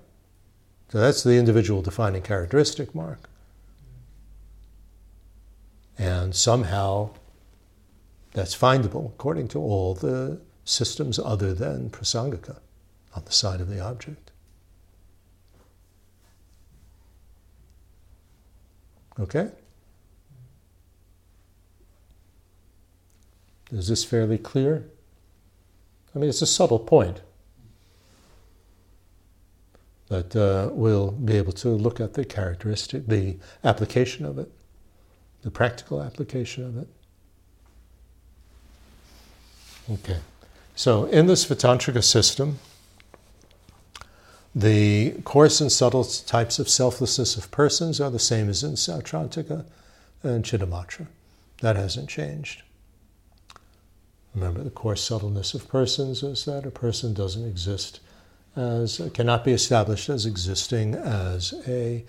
So 0.88 1.00
that's 1.00 1.22
the 1.22 1.36
individual 1.36 1.82
defining 1.82 2.22
characteristic 2.22 2.94
mark. 2.94 3.28
And 5.98 6.34
somehow 6.34 7.10
that's 8.32 8.56
findable 8.56 9.06
according 9.06 9.48
to 9.48 9.58
all 9.58 9.94
the 9.94 10.40
systems 10.64 11.18
other 11.18 11.54
than 11.54 11.90
prasangika 11.90 12.58
on 13.16 13.24
the 13.24 13.32
side 13.32 13.60
of 13.60 13.68
the 13.68 13.80
object. 13.80 14.30
Okay? 19.18 19.50
Is 23.72 23.88
this 23.88 24.04
fairly 24.04 24.38
clear? 24.38 24.88
I 26.14 26.18
mean, 26.18 26.28
it's 26.28 26.42
a 26.42 26.46
subtle 26.46 26.78
point. 26.78 27.22
But 30.08 30.36
uh, 30.36 30.68
we'll 30.72 31.10
be 31.10 31.36
able 31.36 31.52
to 31.52 31.70
look 31.70 31.98
at 31.98 32.14
the 32.14 32.24
characteristic, 32.24 33.06
the 33.06 33.38
application 33.64 34.24
of 34.24 34.38
it, 34.38 34.52
the 35.42 35.50
practical 35.50 36.00
application 36.00 36.64
of 36.64 36.76
it. 36.76 36.88
Okay. 39.90 40.18
So, 40.76 41.06
in 41.06 41.26
the 41.26 41.32
Svatantrika 41.32 42.04
system, 42.04 42.58
the 44.56 45.10
coarse 45.24 45.60
and 45.60 45.70
subtle 45.70 46.02
types 46.02 46.58
of 46.58 46.66
selflessness 46.66 47.36
of 47.36 47.50
persons 47.50 48.00
are 48.00 48.10
the 48.10 48.18
same 48.18 48.48
as 48.48 48.64
in 48.64 48.72
Sautrantika 48.72 49.66
and 50.22 50.42
Chittamatra. 50.42 51.08
That 51.60 51.76
hasn't 51.76 52.08
changed. 52.08 52.62
Remember, 54.34 54.64
the 54.64 54.70
coarse 54.70 55.02
subtleness 55.02 55.52
of 55.52 55.68
persons 55.68 56.22
is 56.22 56.46
that 56.46 56.64
a 56.64 56.70
person 56.70 57.12
doesn't 57.12 57.46
exist 57.46 58.00
as, 58.56 58.98
cannot 59.12 59.44
be 59.44 59.52
established 59.52 60.08
as 60.08 60.24
existing 60.24 60.94
as 60.94 61.52
a 61.68 62.02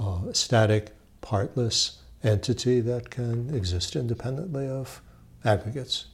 uh, 0.00 0.32
static, 0.32 0.92
partless 1.20 1.98
entity 2.24 2.80
that 2.80 3.10
can 3.10 3.54
exist 3.54 3.96
independently 3.96 4.66
of 4.66 5.02
aggregates. 5.44 6.06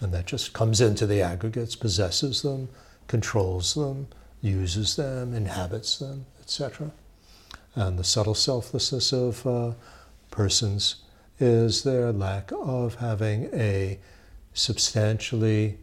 And 0.00 0.14
that 0.14 0.26
just 0.26 0.52
comes 0.52 0.80
into 0.80 1.04
the 1.04 1.20
aggregates, 1.20 1.74
possesses 1.74 2.42
them, 2.42 2.68
controls 3.08 3.74
them, 3.74 4.06
uses 4.44 4.96
them, 4.96 5.32
inhabits 5.32 5.98
them, 5.98 6.26
etc. 6.40 6.92
And 7.74 7.98
the 7.98 8.04
subtle 8.04 8.34
selflessness 8.34 9.12
of 9.12 9.46
uh, 9.46 9.72
persons 10.30 10.96
is 11.40 11.82
their 11.82 12.12
lack 12.12 12.52
of 12.52 12.96
having 12.96 13.48
a 13.54 13.98
substantially 14.52 15.78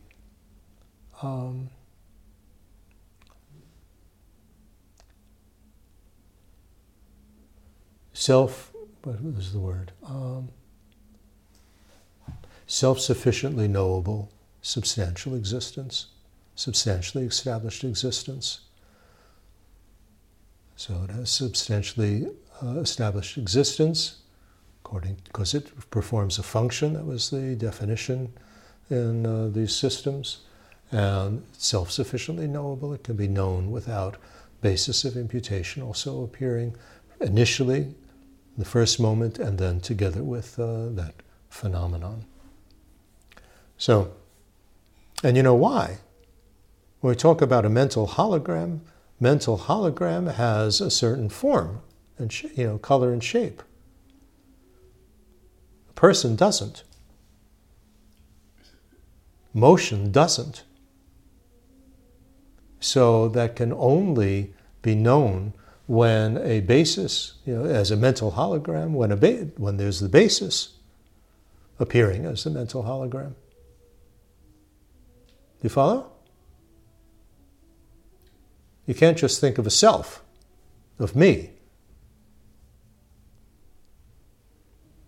um, 1.22 1.70
self, 8.14 8.72
what 9.04 9.22
was 9.22 9.52
the 9.52 9.60
word? 9.60 9.92
Um, 10.06 10.50
self 12.68 13.00
sufficiently 13.00 13.68
knowable, 13.68 14.32
substantial 14.62 15.36
existence, 15.36 16.08
substantially 16.62 17.26
established 17.26 17.84
existence. 17.84 18.62
So 20.76 20.94
it 21.04 21.12
has 21.12 21.30
substantially 21.30 22.28
uh, 22.64 22.80
established 22.80 23.38
existence, 23.38 24.22
according 24.84 25.18
because 25.24 25.54
it 25.54 25.90
performs 25.90 26.40
a 26.40 26.44
function. 26.44 26.94
That 26.94 27.06
was 27.06 27.30
the 27.30 27.56
definition 27.56 28.34
in 28.90 29.26
uh, 29.26 29.50
these 29.52 29.76
systems, 29.76 30.40
and 30.92 31.44
self-sufficiently 31.54 32.48
knowable. 32.48 32.94
It 32.94 33.04
can 33.04 33.16
be 33.16 33.28
known 33.28 33.72
without 33.72 34.18
basis 34.62 35.06
of 35.06 35.16
imputation, 35.16 35.82
also 35.82 36.24
appearing 36.24 36.76
initially, 37.20 37.82
in 37.82 38.58
the 38.58 38.66
first 38.66 39.00
moment, 39.00 39.40
and 39.40 39.58
then 39.58 39.80
together 39.80 40.24
with 40.24 40.60
uh, 40.60 40.90
that 40.90 41.16
phenomenon. 41.50 42.26
So, 43.78 44.14
and 45.24 45.38
you 45.38 45.44
know 45.44 45.56
why? 45.56 45.98
When 47.02 47.10
we 47.10 47.16
talk 47.16 47.42
about 47.42 47.66
a 47.66 47.70
mental 47.70 48.08
hologram, 48.08 48.82
mental 49.20 49.58
hologram 49.58 50.36
has 50.36 50.80
a 50.80 50.92
certain 50.92 51.30
form 51.30 51.82
and 52.18 52.32
you 52.56 52.66
know 52.66 52.78
color 52.78 53.12
and 53.12 53.24
shape. 53.24 53.64
A 55.90 55.94
person 55.94 56.36
doesn't. 56.36 56.84
Motion 59.54 60.12
doesn't. 60.12 60.64
So 62.80 63.28
that 63.30 63.56
can 63.56 63.74
only 63.74 64.54
be 64.82 64.96
known 64.96 65.54
when 65.88 66.38
a 66.38 66.62
basis, 66.62 67.34
you 67.46 67.56
know, 67.56 67.66
as 67.66 67.92
a 67.92 67.98
mental 67.98 68.32
hologram, 68.32 68.92
when, 68.92 69.12
a 69.12 69.18
ba- 69.18 69.50
when 69.58 69.78
there's 69.78 70.00
the 70.00 70.10
basis 70.10 70.78
appearing 71.80 72.26
as 72.26 72.44
the 72.44 72.50
mental 72.50 72.84
hologram. 72.84 73.34
Do 75.28 75.64
you 75.64 75.70
follow? 75.70 76.11
You 78.92 78.96
can't 78.96 79.18
just 79.18 79.40
think 79.40 79.58
of 79.58 79.66
a 79.66 79.70
self, 79.70 80.22
of 81.00 81.16
me. 81.16 81.52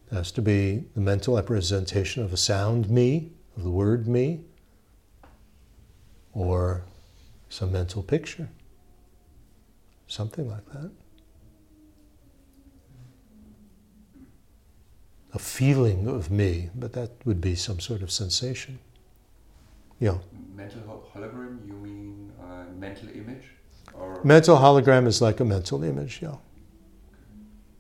It 0.09 0.15
has 0.15 0.31
to 0.31 0.41
be 0.41 0.85
the 0.95 1.01
mental 1.01 1.35
representation 1.35 2.23
of 2.23 2.31
a 2.31 2.37
sound 2.37 2.89
me, 2.89 3.33
of 3.57 3.63
the 3.63 3.69
word 3.69 4.07
me 4.07 4.39
or 6.31 6.85
some 7.49 7.73
mental 7.73 8.01
picture, 8.01 8.47
something 10.07 10.49
like 10.49 10.65
that. 10.67 10.91
A 15.33 15.39
feeling 15.39 16.07
of 16.07 16.31
me, 16.31 16.69
but 16.73 16.93
that 16.93 17.11
would 17.25 17.41
be 17.41 17.55
some 17.55 17.81
sort 17.81 18.01
of 18.01 18.09
sensation. 18.11 18.79
Yeah. 19.99 20.19
Mental 20.55 20.79
hologram, 21.13 21.67
you 21.67 21.73
mean 21.73 22.31
uh, 22.41 22.63
mental 22.79 23.09
image? 23.09 23.43
Mental 24.23 24.58
hologram 24.58 25.06
is 25.08 25.21
like 25.21 25.39
a 25.39 25.45
mental 25.45 25.84
image, 25.84 26.21
yeah. 26.21 26.36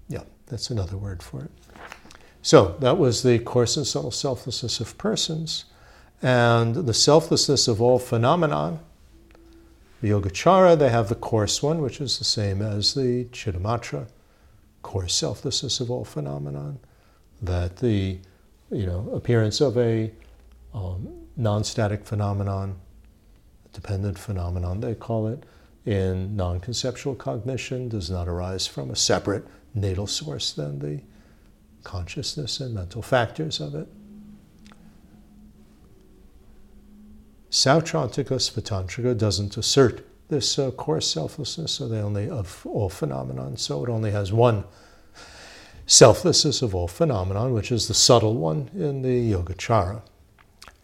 Yeah, 0.09 0.23
that's 0.47 0.69
another 0.69 0.97
word 0.97 1.23
for 1.23 1.43
it. 1.43 1.51
So 2.41 2.75
that 2.79 2.97
was 2.97 3.23
the 3.23 3.39
coarse 3.39 3.77
and 3.77 3.87
subtle 3.87 4.11
selflessness 4.11 4.81
of 4.81 4.97
persons 4.97 5.65
and 6.21 6.75
the 6.75 6.93
selflessness 6.93 7.67
of 7.67 7.81
all 7.81 7.99
phenomenon. 7.99 8.79
The 10.01 10.09
Yogacara, 10.09 10.77
they 10.77 10.89
have 10.89 11.07
the 11.07 11.15
coarse 11.15 11.63
one, 11.63 11.81
which 11.81 12.01
is 12.01 12.17
the 12.17 12.25
same 12.25 12.61
as 12.61 12.93
the 12.93 13.25
Chittamatra, 13.31 14.07
coarse 14.81 15.15
selflessness 15.15 15.79
of 15.79 15.89
all 15.89 16.03
phenomenon. 16.03 16.79
That 17.41 17.77
the 17.77 18.19
you 18.69 18.85
know 18.85 19.09
appearance 19.13 19.61
of 19.61 19.77
a 19.77 20.11
um, 20.73 21.07
non-static 21.37 22.05
phenomenon, 22.05 22.75
dependent 23.71 24.19
phenomenon, 24.19 24.81
they 24.81 24.95
call 24.95 25.27
it, 25.27 25.43
in 25.85 26.35
non-conceptual 26.35 27.15
cognition 27.15 27.89
does 27.89 28.09
not 28.09 28.27
arise 28.27 28.67
from 28.67 28.89
a 28.89 28.95
separate 28.95 29.45
natal 29.73 30.07
source 30.07 30.53
than 30.53 30.79
the 30.79 31.01
consciousness 31.83 32.59
and 32.59 32.73
mental 32.73 33.01
factors 33.01 33.59
of 33.59 33.75
it. 33.75 33.87
Sautrantika 37.51 38.39
Svatantrika 38.39 39.15
doesn't 39.17 39.57
assert 39.57 40.05
this 40.29 40.57
uh, 40.57 40.71
coarse 40.71 41.11
selflessness, 41.11 41.73
so 41.73 41.87
they 41.87 41.99
only 41.99 42.29
of 42.29 42.65
all 42.65 42.89
phenomenon. 42.89 43.57
So 43.57 43.83
it 43.83 43.89
only 43.89 44.11
has 44.11 44.33
one 44.33 44.63
selflessness 45.85 46.61
of 46.61 46.73
all 46.73 46.87
phenomenon, 46.87 47.53
which 47.53 47.71
is 47.71 47.87
the 47.87 47.93
subtle 47.93 48.35
one 48.35 48.71
in 48.73 49.01
the 49.01 49.33
Yogacara. 49.33 50.01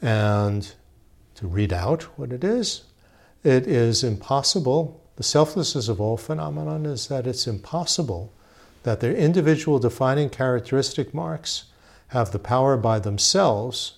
And 0.02 0.72
to 1.36 1.48
read 1.48 1.74
out 1.74 2.04
what 2.20 2.32
it 2.32 2.44
is, 2.44 2.84
it 3.44 3.68
is 3.68 4.04
impossible. 4.04 5.02
The 5.16 5.24
selflessness 5.24 5.88
of 5.88 6.02
all 6.02 6.18
phenomenon 6.18 6.86
is 6.86 7.08
that 7.08 7.28
it's 7.28 7.48
impossible 7.48 8.34
that 8.84 9.00
their 9.00 9.14
individual 9.14 9.80
defining 9.80 10.30
characteristic 10.30 11.14
marks 11.14 11.66
have 12.10 12.32
the 12.32 12.40
power 12.40 12.78
by 12.78 13.00
themselves 13.00 13.94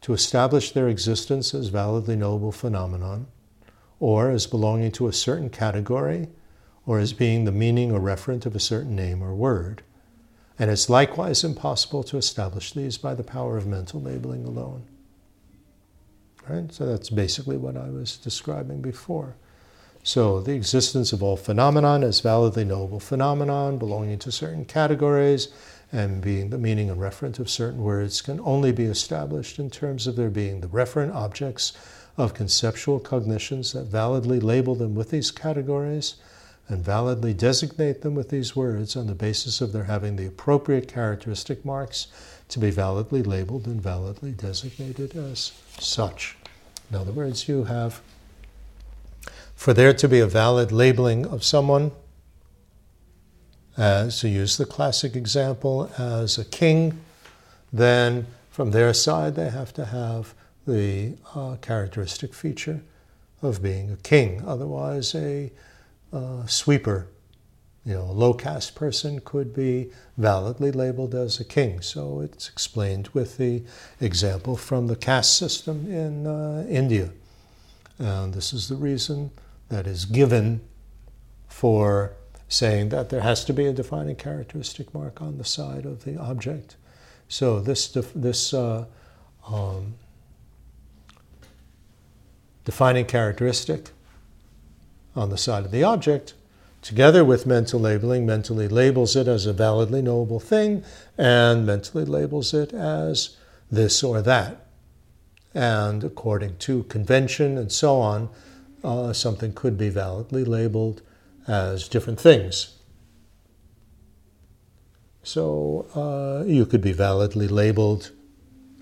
to 0.00 0.12
establish 0.12 0.72
their 0.72 0.88
existence 0.88 1.54
as 1.54 1.68
validly 1.68 2.16
knowable 2.16 2.52
phenomenon, 2.52 3.26
or 4.00 4.30
as 4.30 4.46
belonging 4.46 4.90
to 4.90 5.06
a 5.06 5.12
certain 5.12 5.48
category, 5.48 6.28
or 6.86 6.98
as 6.98 7.12
being 7.12 7.44
the 7.44 7.52
meaning 7.52 7.92
or 7.92 8.00
referent 8.00 8.44
of 8.44 8.56
a 8.56 8.60
certain 8.60 8.96
name 8.96 9.22
or 9.22 9.34
word. 9.34 9.82
And 10.58 10.70
it's 10.70 10.90
likewise 10.90 11.44
impossible 11.44 12.02
to 12.04 12.16
establish 12.16 12.72
these 12.72 12.98
by 12.98 13.14
the 13.14 13.22
power 13.22 13.56
of 13.56 13.66
mental 13.66 14.00
labeling 14.00 14.44
alone. 14.44 14.84
Right? 16.48 16.72
So 16.72 16.86
that's 16.86 17.10
basically 17.10 17.56
what 17.56 17.76
I 17.76 17.90
was 17.90 18.16
describing 18.16 18.80
before. 18.80 19.36
So, 20.04 20.40
the 20.40 20.54
existence 20.54 21.12
of 21.12 21.22
all 21.22 21.36
phenomenon 21.36 22.02
as 22.02 22.18
validly 22.18 22.64
knowable 22.64 22.98
phenomenon 22.98 23.78
belonging 23.78 24.18
to 24.20 24.32
certain 24.32 24.64
categories 24.64 25.46
and 25.92 26.20
being 26.20 26.50
the 26.50 26.58
meaning 26.58 26.90
and 26.90 27.00
referent 27.00 27.38
of 27.38 27.48
certain 27.48 27.82
words 27.82 28.20
can 28.20 28.40
only 28.40 28.72
be 28.72 28.84
established 28.84 29.60
in 29.60 29.70
terms 29.70 30.08
of 30.08 30.16
their 30.16 30.30
being 30.30 30.60
the 30.60 30.66
referent 30.66 31.14
objects 31.14 31.72
of 32.16 32.34
conceptual 32.34 32.98
cognitions 32.98 33.72
that 33.74 33.84
validly 33.84 34.40
label 34.40 34.74
them 34.74 34.96
with 34.96 35.10
these 35.10 35.30
categories 35.30 36.16
and 36.68 36.84
validly 36.84 37.34
designate 37.34 38.02
them 38.02 38.14
with 38.14 38.30
these 38.30 38.56
words 38.56 38.96
on 38.96 39.06
the 39.06 39.14
basis 39.14 39.60
of 39.60 39.72
their 39.72 39.84
having 39.84 40.16
the 40.16 40.26
appropriate 40.26 40.88
characteristic 40.88 41.64
marks 41.64 42.08
to 42.48 42.58
be 42.58 42.70
validly 42.70 43.22
labeled 43.22 43.66
and 43.66 43.80
validly 43.80 44.32
designated 44.32 45.16
as 45.16 45.52
such. 45.78 46.36
In 46.90 46.96
other 46.96 47.12
words, 47.12 47.48
you 47.48 47.64
have, 47.64 48.00
for 49.54 49.72
there 49.72 49.94
to 49.94 50.08
be 50.08 50.20
a 50.20 50.26
valid 50.26 50.72
labeling 50.72 51.26
of 51.26 51.42
someone, 51.42 51.92
as 53.76 54.20
to 54.20 54.28
use 54.28 54.58
the 54.58 54.66
classic 54.66 55.16
example, 55.16 55.90
as 55.98 56.36
a 56.36 56.44
king, 56.44 57.00
then 57.72 58.26
from 58.50 58.70
their 58.70 58.92
side 58.92 59.34
they 59.34 59.48
have 59.48 59.72
to 59.72 59.86
have 59.86 60.34
the 60.66 61.14
uh, 61.34 61.56
characteristic 61.62 62.34
feature 62.34 62.82
of 63.40 63.62
being 63.62 63.90
a 63.90 63.96
king. 63.96 64.42
Otherwise, 64.46 65.14
a 65.14 65.50
uh, 66.12 66.46
sweeper, 66.46 67.08
you 67.84 67.94
know, 67.94 68.02
a 68.02 68.12
low 68.12 68.32
caste 68.32 68.74
person 68.74 69.20
could 69.24 69.52
be 69.54 69.90
validly 70.16 70.70
labeled 70.70 71.14
as 71.14 71.40
a 71.40 71.44
king. 71.44 71.80
So 71.80 72.20
it's 72.20 72.48
explained 72.48 73.08
with 73.08 73.38
the 73.38 73.64
example 74.00 74.56
from 74.56 74.86
the 74.86 74.96
caste 74.96 75.36
system 75.36 75.90
in 75.90 76.26
uh, 76.26 76.64
India. 76.68 77.10
And 77.98 78.34
this 78.34 78.52
is 78.52 78.68
the 78.68 78.76
reason 78.76 79.32
that 79.68 79.86
is 79.86 80.04
given 80.04 80.60
for 81.48 82.12
saying 82.48 82.90
that 82.90 83.08
there 83.08 83.22
has 83.22 83.44
to 83.46 83.52
be 83.52 83.66
a 83.66 83.72
defining 83.72 84.16
characteristic 84.16 84.92
mark 84.94 85.20
on 85.20 85.38
the 85.38 85.44
side 85.44 85.86
of 85.86 86.04
the 86.04 86.16
object. 86.18 86.76
So 87.28 87.60
this 87.60 87.88
this 88.14 88.52
uh, 88.52 88.84
um, 89.48 89.94
defining 92.64 93.06
characteristic 93.06 93.90
on 95.16 95.30
the 95.30 95.38
side 95.38 95.64
of 95.64 95.70
the 95.70 95.82
object, 95.82 96.34
together 96.82 97.24
with 97.24 97.46
mental 97.46 97.80
labeling, 97.80 98.26
mentally 98.26 98.68
labels 98.68 99.16
it 99.16 99.28
as 99.28 99.46
a 99.46 99.52
validly 99.52 100.02
knowable 100.02 100.40
thing 100.40 100.84
and 101.16 101.64
mentally 101.64 102.04
labels 102.04 102.52
it 102.52 102.74
as 102.74 103.36
this 103.70 104.02
or 104.02 104.20
that. 104.20 104.66
And 105.54 106.02
according 106.02 106.58
to 106.58 106.82
convention 106.84 107.56
and 107.56 107.70
so 107.70 108.00
on, 108.00 108.28
uh, 108.82 109.12
something 109.12 109.52
could 109.52 109.78
be 109.78 109.88
validly 109.88 110.44
labeled 110.44 111.02
as 111.46 111.88
different 111.88 112.20
things. 112.20 112.78
So 115.22 115.86
uh, 115.94 116.44
you 116.46 116.66
could 116.66 116.80
be 116.80 116.92
validly 116.92 117.46
labeled, 117.46 118.10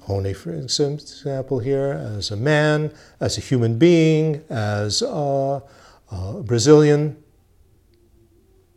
only 0.09 0.33
for 0.33 0.53
example, 0.53 1.59
here, 1.59 1.93
as 1.93 2.31
a 2.31 2.37
man, 2.37 2.95
as 3.21 3.37
a 3.37 3.43
human 3.43 3.79
being, 3.79 4.43
as 4.49 5.03
a, 5.03 5.63
a 6.11 6.43
Brazilian. 6.43 7.23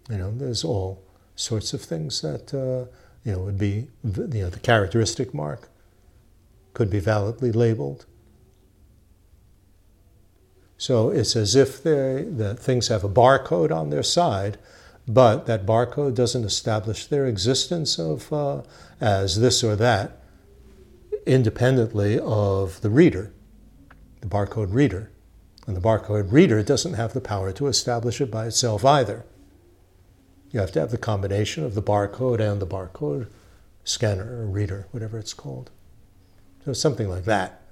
You 0.10 0.18
know, 0.18 0.32
there's 0.32 0.63
all 0.63 1.04
sorts 1.36 1.74
of 1.74 1.82
things 1.82 2.22
that 2.22 2.54
uh, 2.54 2.92
you 3.24 3.32
know 3.32 3.39
would 3.39 3.58
be 3.58 3.88
you 4.04 4.44
know 4.44 4.50
the 4.50 4.60
characteristic 4.60 5.34
mark 5.34 5.70
could 6.74 6.89
be 6.89 7.00
validly 7.00 7.52
labeled. 7.52 8.06
So 10.78 11.10
it's 11.10 11.36
as 11.36 11.56
if 11.56 11.82
the 11.82 12.58
things 12.60 12.89
have 12.89 13.04
a 13.04 13.10
barcode 13.10 13.72
on 13.72 13.89
their 13.89 14.04
side, 14.04 14.58
but 15.08 15.46
that 15.46 15.66
barcode 15.66 16.16
doesn't 16.16 16.44
establish 16.44 17.06
their 17.06 17.26
existence 17.26 17.98
of 17.98 18.34
uh, 18.34 18.63
as 19.00 19.39
this 19.39 19.63
or 19.63 19.76
that 19.78 20.20
independently 21.26 22.20
of 22.20 22.82
the 22.82 22.89
reader, 22.89 23.32
the 24.22 24.28
barcode 24.28 24.74
reader. 24.74 25.10
And 25.66 25.78
the 25.78 25.82
barcode 25.82 26.32
reader 26.32 26.62
doesn't 26.62 26.96
have 26.96 27.13
the 27.13 27.22
power 27.22 27.54
to 27.54 27.68
establish 27.68 28.20
it 28.20 28.30
by 28.30 28.48
itself 28.48 28.84
either. 28.84 29.24
You 30.54 30.62
have 30.62 30.72
to 30.74 30.80
have 30.80 30.92
the 30.92 30.98
combination 30.98 31.66
of 31.66 31.76
the 31.76 31.82
barcode 31.82 32.39
and 32.39 32.62
the 32.62 32.68
barcode 32.68 33.28
scanner 33.84 34.42
or 34.42 34.46
reader, 34.46 34.88
whatever 34.92 35.18
it's 35.18 35.34
called. 35.34 35.70
So 36.63 36.72
something 36.72 37.10
like 37.10 37.26
that 37.26 37.63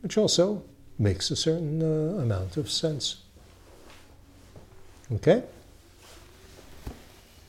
which 0.00 0.16
also 0.16 0.62
makes 0.98 1.30
a 1.30 1.36
certain 1.36 1.82
uh, 1.82 2.20
amount 2.20 2.56
of 2.56 2.70
sense. 2.70 3.22
Okay? 5.12 5.42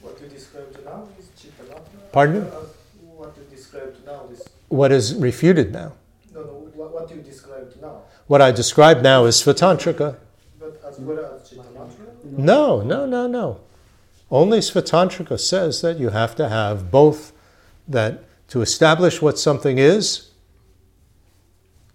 What 0.01 0.19
you 0.21 0.27
described 0.27 0.77
now 0.85 1.07
is 1.19 1.29
Chittamatra? 1.39 2.11
Pardon? 2.11 2.43
Uh, 2.43 2.65
what 3.01 3.35
you 3.37 3.55
described 3.55 4.05
now 4.05 4.27
is. 4.31 4.47
What 4.69 4.91
is 4.91 5.15
refuted 5.15 5.71
now? 5.71 5.93
No, 6.33 6.41
no, 6.41 6.53
what, 6.73 6.93
what 6.93 7.09
you 7.11 7.21
described 7.21 7.79
now. 7.81 8.03
What 8.27 8.41
I 8.41 8.51
described 8.51 9.03
now 9.03 9.25
is 9.25 9.35
Svatantrika. 9.41 10.17
But 10.59 10.81
as 10.85 10.99
well 10.99 11.35
as? 11.35 11.40
No, 12.45 12.81
no, 12.81 13.05
no, 13.05 13.27
no. 13.27 13.59
Only 14.29 14.59
Svatantrika 14.59 15.39
says 15.39 15.81
that 15.81 15.99
you 15.99 16.09
have 16.09 16.35
to 16.35 16.49
have 16.49 16.89
both 16.89 17.33
that 17.87 18.23
to 18.49 18.61
establish 18.61 19.21
what 19.21 19.37
something 19.37 19.77
is 19.77 20.31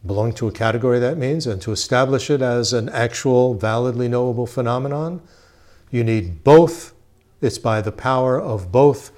belong 0.06 0.32
to 0.32 0.46
a 0.46 0.52
category 0.52 1.00
that 1.00 1.18
means, 1.18 1.46
and 1.46 1.60
to 1.62 1.72
establish 1.72 2.30
it 2.30 2.40
as 2.40 2.72
an 2.72 2.88
actual, 2.90 3.54
validly 3.54 4.08
knowable 4.08 4.46
phenomenon, 4.46 5.20
you 5.90 6.04
need 6.04 6.44
both. 6.44 6.94
It's 7.40 7.58
by 7.58 7.80
the 7.80 7.92
power 7.92 8.40
of 8.40 8.70
both 8.70 9.10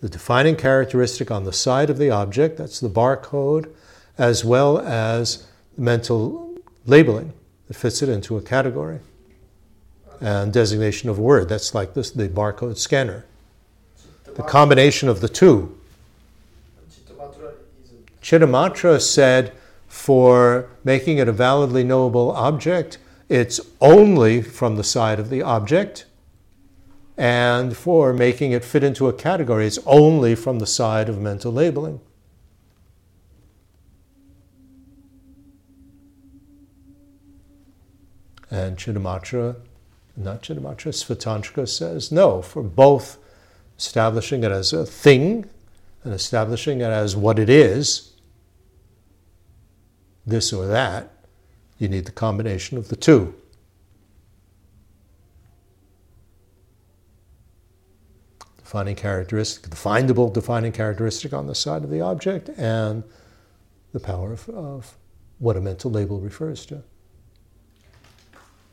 the 0.00 0.08
defining 0.08 0.54
characteristic 0.54 1.30
on 1.30 1.44
the 1.44 1.52
side 1.52 1.90
of 1.90 1.98
the 1.98 2.10
object, 2.10 2.56
that's 2.56 2.78
the 2.78 2.88
barcode, 2.88 3.68
as 4.16 4.44
well 4.44 4.78
as 4.78 5.46
mental 5.76 6.56
labeling 6.86 7.32
that 7.66 7.74
fits 7.74 8.00
it 8.00 8.08
into 8.08 8.36
a 8.36 8.42
category. 8.42 9.00
And 10.20 10.52
designation 10.52 11.08
of 11.08 11.18
a 11.18 11.22
word, 11.22 11.48
that's 11.48 11.74
like 11.74 11.94
this, 11.94 12.10
the 12.10 12.28
barcode 12.28 12.76
scanner. 12.76 13.24
The 14.24 14.42
combination 14.42 15.08
of 15.08 15.20
the 15.20 15.28
two. 15.28 15.78
Chittamatra 18.20 19.00
said 19.00 19.52
for 19.86 20.68
making 20.84 21.18
it 21.18 21.28
a 21.28 21.32
validly 21.32 21.82
knowable 21.82 22.30
object, 22.32 22.98
it's 23.28 23.60
only 23.80 24.42
from 24.42 24.76
the 24.76 24.84
side 24.84 25.18
of 25.18 25.30
the 25.30 25.42
object. 25.42 26.04
And 27.16 27.76
for 27.76 28.12
making 28.12 28.52
it 28.52 28.64
fit 28.64 28.84
into 28.84 29.08
a 29.08 29.12
category, 29.12 29.66
it's 29.66 29.78
only 29.86 30.34
from 30.34 30.58
the 30.60 30.66
side 30.66 31.08
of 31.08 31.18
mental 31.18 31.52
labeling. 31.52 32.00
And 38.50 38.76
Chittamatra, 38.76 39.56
not 40.18 40.42
Chittamatra, 40.42 40.92
Svatantrika 40.92 41.68
says 41.68 42.10
no, 42.10 42.42
for 42.42 42.62
both 42.62 43.18
establishing 43.78 44.42
it 44.42 44.50
as 44.50 44.72
a 44.72 44.84
thing 44.84 45.48
and 46.02 46.12
establishing 46.12 46.80
it 46.80 46.90
as 46.90 47.16
what 47.16 47.38
it 47.38 47.48
is, 47.48 48.12
this 50.26 50.52
or 50.52 50.66
that, 50.66 51.10
you 51.78 51.88
need 51.88 52.04
the 52.04 52.12
combination 52.12 52.76
of 52.76 52.88
the 52.88 52.96
two. 52.96 53.34
Defining 58.58 58.96
characteristic, 58.96 59.70
the 59.70 59.76
findable 59.76 60.32
defining 60.32 60.72
characteristic 60.72 61.32
on 61.32 61.46
the 61.46 61.54
side 61.54 61.84
of 61.84 61.90
the 61.90 62.00
object, 62.00 62.50
and 62.58 63.04
the 63.92 64.00
power 64.00 64.32
of, 64.32 64.48
of 64.50 64.96
what 65.38 65.56
a 65.56 65.60
mental 65.60 65.90
label 65.90 66.20
refers 66.20 66.66
to. 66.66 66.82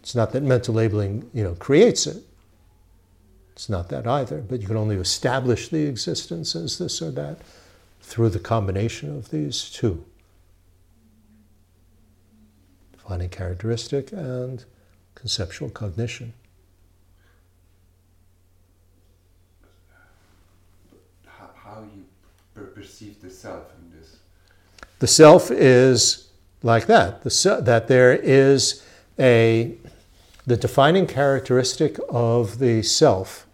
It's 0.05 0.13
not 0.13 0.33
that 0.33 0.43
mental 0.43 0.75
labeling, 0.75 1.27
you 1.33 1.43
know, 1.43 1.55
creates 1.55 2.05
it. 2.05 2.21
It's 3.53 3.69
not 3.69 3.89
that 3.89 4.05
either, 4.05 4.37
but 4.37 4.61
you 4.61 4.67
can 4.67 4.77
only 4.77 4.97
establish 4.97 5.69
the 5.69 5.87
existence 5.87 6.55
as 6.55 6.77
this 6.77 7.01
or 7.01 7.09
that 7.09 7.39
through 8.03 8.29
the 8.29 8.37
combination 8.37 9.09
of 9.09 9.31
these 9.31 9.67
two 9.67 10.05
defining 12.93 13.29
characteristic, 13.29 14.11
and 14.11 14.63
conceptual 15.15 15.71
cognition. 15.71 16.33
How, 21.25 21.83
you 21.95 22.03
perceive 22.75 23.19
the 23.23 23.31
self 23.31 23.63
in 23.79 23.99
this? 23.99 24.17
The 24.99 25.07
self 25.07 25.49
is 25.49 26.29
like 26.61 26.85
that. 26.85 27.23
The 27.23 27.31
se- 27.31 27.61
that 27.61 27.87
there 27.87 28.13
is 28.13 28.83
a 29.19 29.77
the 30.47 30.55
defining 30.57 31.07
characteristic 31.07 31.97
of 32.09 32.59
the 32.59 32.83
self, 32.83 33.47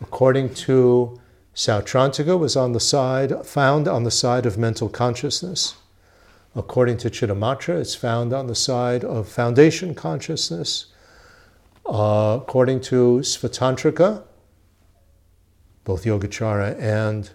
according 0.00 0.54
to 0.54 1.20
Sautrantika, 1.54 2.38
was 2.38 2.56
on 2.56 2.72
the 2.72 2.80
side 2.80 3.44
found 3.44 3.88
on 3.88 4.04
the 4.04 4.10
side 4.10 4.46
of 4.46 4.56
mental 4.56 4.88
consciousness. 4.88 5.76
According 6.54 6.98
to 6.98 7.10
Chittamatra, 7.10 7.80
it's 7.80 7.94
found 7.94 8.32
on 8.32 8.46
the 8.46 8.54
side 8.54 9.04
of 9.04 9.28
foundation 9.28 9.94
consciousness. 9.94 10.86
Uh, 11.86 12.38
according 12.40 12.80
to 12.82 13.18
Svatantrika, 13.20 14.22
both 15.84 16.04
Yogacara 16.04 16.78
and 16.80 17.30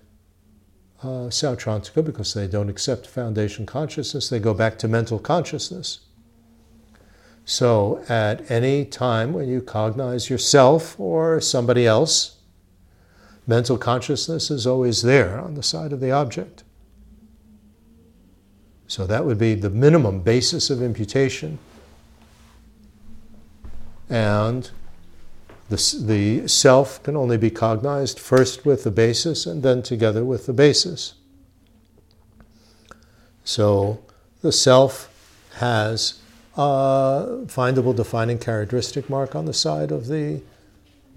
uh, 1.03 1.29
Sautrantika, 1.29 2.03
because 2.05 2.33
they 2.33 2.47
don't 2.47 2.69
accept 2.69 3.05
foundation 3.05 3.65
consciousness, 3.65 4.29
they 4.29 4.39
go 4.39 4.53
back 4.53 4.77
to 4.79 4.87
mental 4.87 5.19
consciousness. 5.19 5.99
So, 7.45 8.03
at 8.09 8.49
any 8.49 8.85
time 8.85 9.31
when 9.31 9.47
you 9.47 9.61
cognize 9.61 10.29
yourself 10.29 10.99
or 10.99 11.39
somebody 11.39 11.85
else, 11.85 12.37
mental 13.45 13.77
consciousness 13.77 14.49
is 14.49 14.65
always 14.65 15.03
there 15.03 15.39
on 15.39 15.53
the 15.53 15.61
side 15.61 15.93
of 15.93 15.99
the 15.99 16.11
object. 16.11 16.63
So, 18.87 19.05
that 19.05 19.25
would 19.25 19.37
be 19.37 19.53
the 19.53 19.69
minimum 19.69 20.21
basis 20.21 20.71
of 20.71 20.81
imputation. 20.81 21.59
And 24.09 24.71
the, 25.69 25.95
the 25.99 26.47
self 26.47 27.01
can 27.01 27.15
only 27.15 27.37
be 27.37 27.49
cognized 27.49 28.19
first 28.19 28.65
with 28.65 28.83
the 28.83 28.91
basis 28.91 29.45
and 29.45 29.63
then 29.63 29.81
together 29.81 30.23
with 30.23 30.45
the 30.45 30.53
basis. 30.53 31.15
So 33.43 34.03
the 34.41 34.51
self 34.51 35.11
has 35.55 36.21
a 36.55 37.43
findable 37.47 37.95
defining 37.95 38.39
characteristic 38.39 39.09
mark 39.09 39.35
on 39.35 39.45
the 39.45 39.53
side 39.53 39.91
of 39.91 40.07
the 40.07 40.41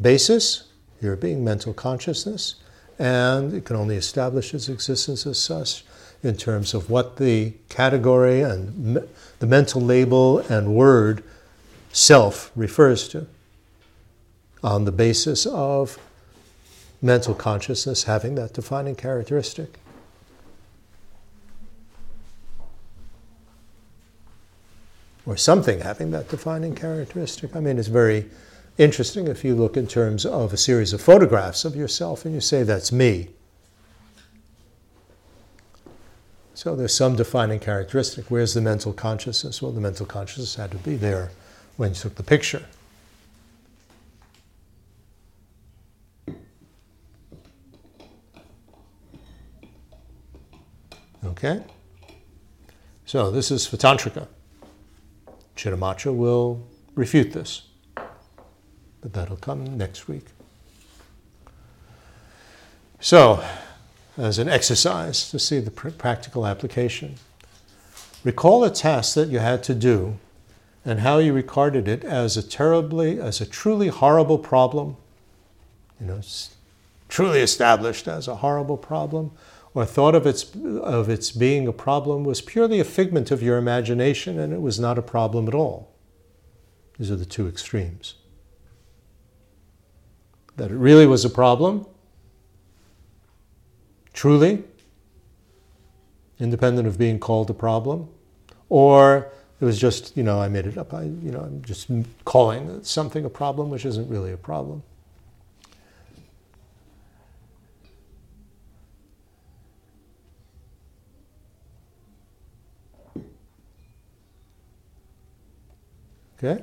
basis, 0.01 0.65
here 1.01 1.17
being 1.17 1.45
mental 1.45 1.73
consciousness, 1.73 2.57
and 2.99 3.55
it 3.55 3.65
can 3.65 3.77
only 3.77 3.97
establish 3.97 4.53
its 4.53 4.69
existence 4.69 5.27
as 5.27 5.39
such 5.39 5.85
in 6.23 6.37
terms 6.37 6.75
of 6.75 6.91
what 6.91 7.17
the 7.17 7.53
category 7.69 8.41
and 8.41 8.77
me- 8.95 9.09
the 9.39 9.47
mental 9.47 9.81
label 9.81 10.39
and 10.51 10.75
word 10.75 11.23
self 11.93 12.51
refers 12.57 13.09
to 13.09 13.27
on 14.63 14.85
the 14.85 14.93
basis 14.93 15.47
of 15.47 15.99
mental 17.01 17.35
consciousness 17.35 18.05
having 18.05 18.35
that 18.35 18.53
defining 18.53 18.97
characteristic. 18.97 19.79
Or 25.29 25.37
something 25.37 25.81
having 25.81 26.11
that 26.13 26.31
defining 26.31 26.75
characteristic. 26.75 27.55
I 27.55 27.61
mean, 27.61 27.79
it's 27.79 27.89
very 27.89 28.31
interesting 28.79 29.29
if 29.29 29.45
you 29.45 29.55
look 29.55 29.77
in 29.77 29.87
terms 29.87 30.25
of 30.25 30.55
a 30.55 30.57
series 30.57 30.95
of 30.95 31.03
photographs 31.03 31.67
of 31.67 31.77
yourself 31.77 32.25
and 32.25 32.33
you 32.33 32.41
say, 32.41 32.63
that's 32.63 32.91
me. 32.91 33.29
So 36.55 36.75
there's 36.75 36.95
some 36.95 37.15
defining 37.15 37.61
characteristic. 37.61 38.31
Where's 38.31 38.55
the 38.55 38.63
mental 38.63 38.95
consciousness? 38.95 39.61
Well, 39.61 39.71
the 39.71 39.83
mental 39.83 40.07
consciousness 40.07 40.55
had 40.55 40.71
to 40.71 40.79
be 40.79 40.97
there 40.97 41.31
when 41.77 41.91
you 41.91 41.97
took 41.97 42.15
the 42.15 42.23
picture. 42.23 42.65
Okay? 51.23 51.63
So 53.05 53.31
this 53.31 53.51
is 53.51 53.69
Svatantrika. 53.69 54.27
Chittamatra 55.59 56.15
will 56.15 56.65
refute 56.95 57.33
this. 57.33 57.63
But 57.97 59.13
that'll 59.13 59.37
come 59.37 59.77
next 59.77 60.07
week. 60.07 60.27
So, 63.01 63.45
as 64.17 64.39
an 64.39 64.49
exercise 64.49 65.31
to 65.31 65.39
see 65.39 65.59
the 65.59 65.73
pr- 65.73 65.91
practical 65.91 66.47
application, 66.47 67.17
recall 68.23 68.63
a 68.63 68.71
task 68.71 69.15
that 69.15 69.29
you 69.29 69.41
had 69.41 69.65
to 69.65 69.75
do 69.75 70.19
and 70.85 71.01
how 71.01 71.19
you 71.19 71.33
regarded 71.33 71.89
it 71.89 72.05
as 72.05 72.37
a 72.37 72.43
terribly, 72.43 73.21
as 73.21 73.41
a 73.41 73.47
truly 73.47 73.89
horrible 73.89 74.39
problem, 74.39 74.97
you 76.01 76.07
know, 76.07 76.21
truly 77.09 77.41
established 77.41 78.07
as 78.07 78.29
a 78.29 78.37
horrible 78.37 78.77
problem, 78.77 79.33
or 79.79 79.85
thought 79.85 80.17
of 80.17 80.27
its, 80.27 80.57
of 80.83 81.09
its 81.09 81.31
being 81.31 81.69
a 81.69 81.73
problem 81.73 82.25
was 82.25 82.41
purely 82.41 82.81
a 82.81 82.85
figment 82.85 83.31
of 83.31 83.41
your 83.41 83.57
imagination 83.59 84.37
and 84.37 84.53
it 84.53 84.61
was 84.61 84.81
not 84.81 84.99
a 84.99 85.03
problem 85.03 85.47
at 85.47 85.55
all. 85.55 85.95
These 86.99 87.13
are 87.13 87.17
the 87.17 87.25
two 87.25 87.47
extremes. 87.47 88.17
That 90.57 90.73
it 90.73 90.75
really 90.75 91.07
was 91.07 91.25
a 91.25 91.31
problem, 91.31 91.87
truly, 94.13 94.65
independent 96.41 96.89
of 96.89 96.99
being 96.99 97.21
called 97.21 97.49
a 97.49 97.55
problem, 97.55 98.09
or 98.69 99.31
it 99.61 99.65
was 99.65 99.79
just, 99.79 100.17
you 100.17 100.25
know, 100.25 100.41
I 100.41 100.49
made 100.49 100.67
it 100.67 100.77
up. 100.77 100.93
I, 100.93 101.03
you 101.03 101.31
know, 101.31 101.43
I'm 101.43 101.63
just 101.63 101.89
calling 102.25 102.83
something 102.83 103.25
a 103.25 103.31
problem, 103.31 103.71
which 103.71 103.87
isn't 103.87 104.09
really 104.09 104.33
a 104.33 104.37
problem. 104.37 104.83
Okay? 116.39 116.63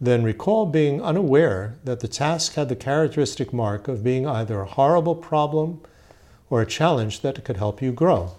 Then 0.00 0.22
recall 0.22 0.66
being 0.66 1.02
unaware 1.02 1.76
that 1.84 2.00
the 2.00 2.08
task 2.08 2.54
had 2.54 2.68
the 2.68 2.76
characteristic 2.76 3.52
mark 3.52 3.88
of 3.88 4.04
being 4.04 4.26
either 4.26 4.60
a 4.60 4.66
horrible 4.66 5.16
problem 5.16 5.80
or 6.50 6.62
a 6.62 6.66
challenge 6.66 7.20
that 7.20 7.44
could 7.44 7.56
help 7.56 7.82
you 7.82 7.92
grow. 7.92 8.32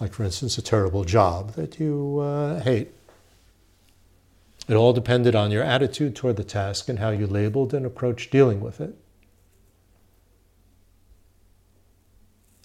Like, 0.00 0.14
for 0.14 0.24
instance, 0.24 0.58
a 0.58 0.62
terrible 0.62 1.04
job 1.04 1.52
that 1.52 1.78
you 1.78 2.18
uh, 2.20 2.60
hate. 2.60 2.90
It 4.68 4.74
all 4.74 4.92
depended 4.92 5.34
on 5.34 5.50
your 5.50 5.62
attitude 5.62 6.16
toward 6.16 6.36
the 6.36 6.44
task 6.44 6.88
and 6.88 6.98
how 6.98 7.10
you 7.10 7.26
labeled 7.26 7.74
and 7.74 7.84
approached 7.84 8.30
dealing 8.30 8.60
with 8.60 8.80
it. 8.80 8.96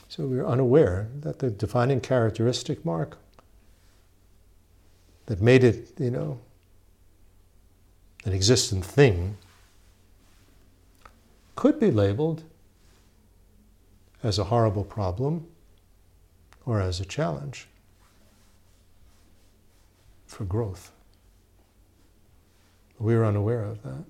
So 0.07 0.25
we 0.25 0.37
were 0.37 0.47
unaware 0.47 1.09
that 1.19 1.39
the 1.39 1.51
defining 1.51 1.99
characteristic 1.99 2.85
mark 2.85 3.17
that 5.27 5.41
made 5.41 5.63
it, 5.63 5.93
you 5.99 6.09
know, 6.09 6.39
an 8.25 8.33
existent 8.33 8.83
thing 8.83 9.37
could 11.55 11.79
be 11.79 11.91
labeled 11.91 12.43
as 14.23 14.39
a 14.39 14.45
horrible 14.45 14.83
problem 14.83 15.47
or 16.65 16.81
as 16.81 16.99
a 16.99 17.05
challenge 17.05 17.67
for 20.25 20.43
growth. 20.43 20.91
We 22.99 23.15
were 23.15 23.25
unaware 23.25 23.63
of 23.63 23.83
that. 23.83 24.03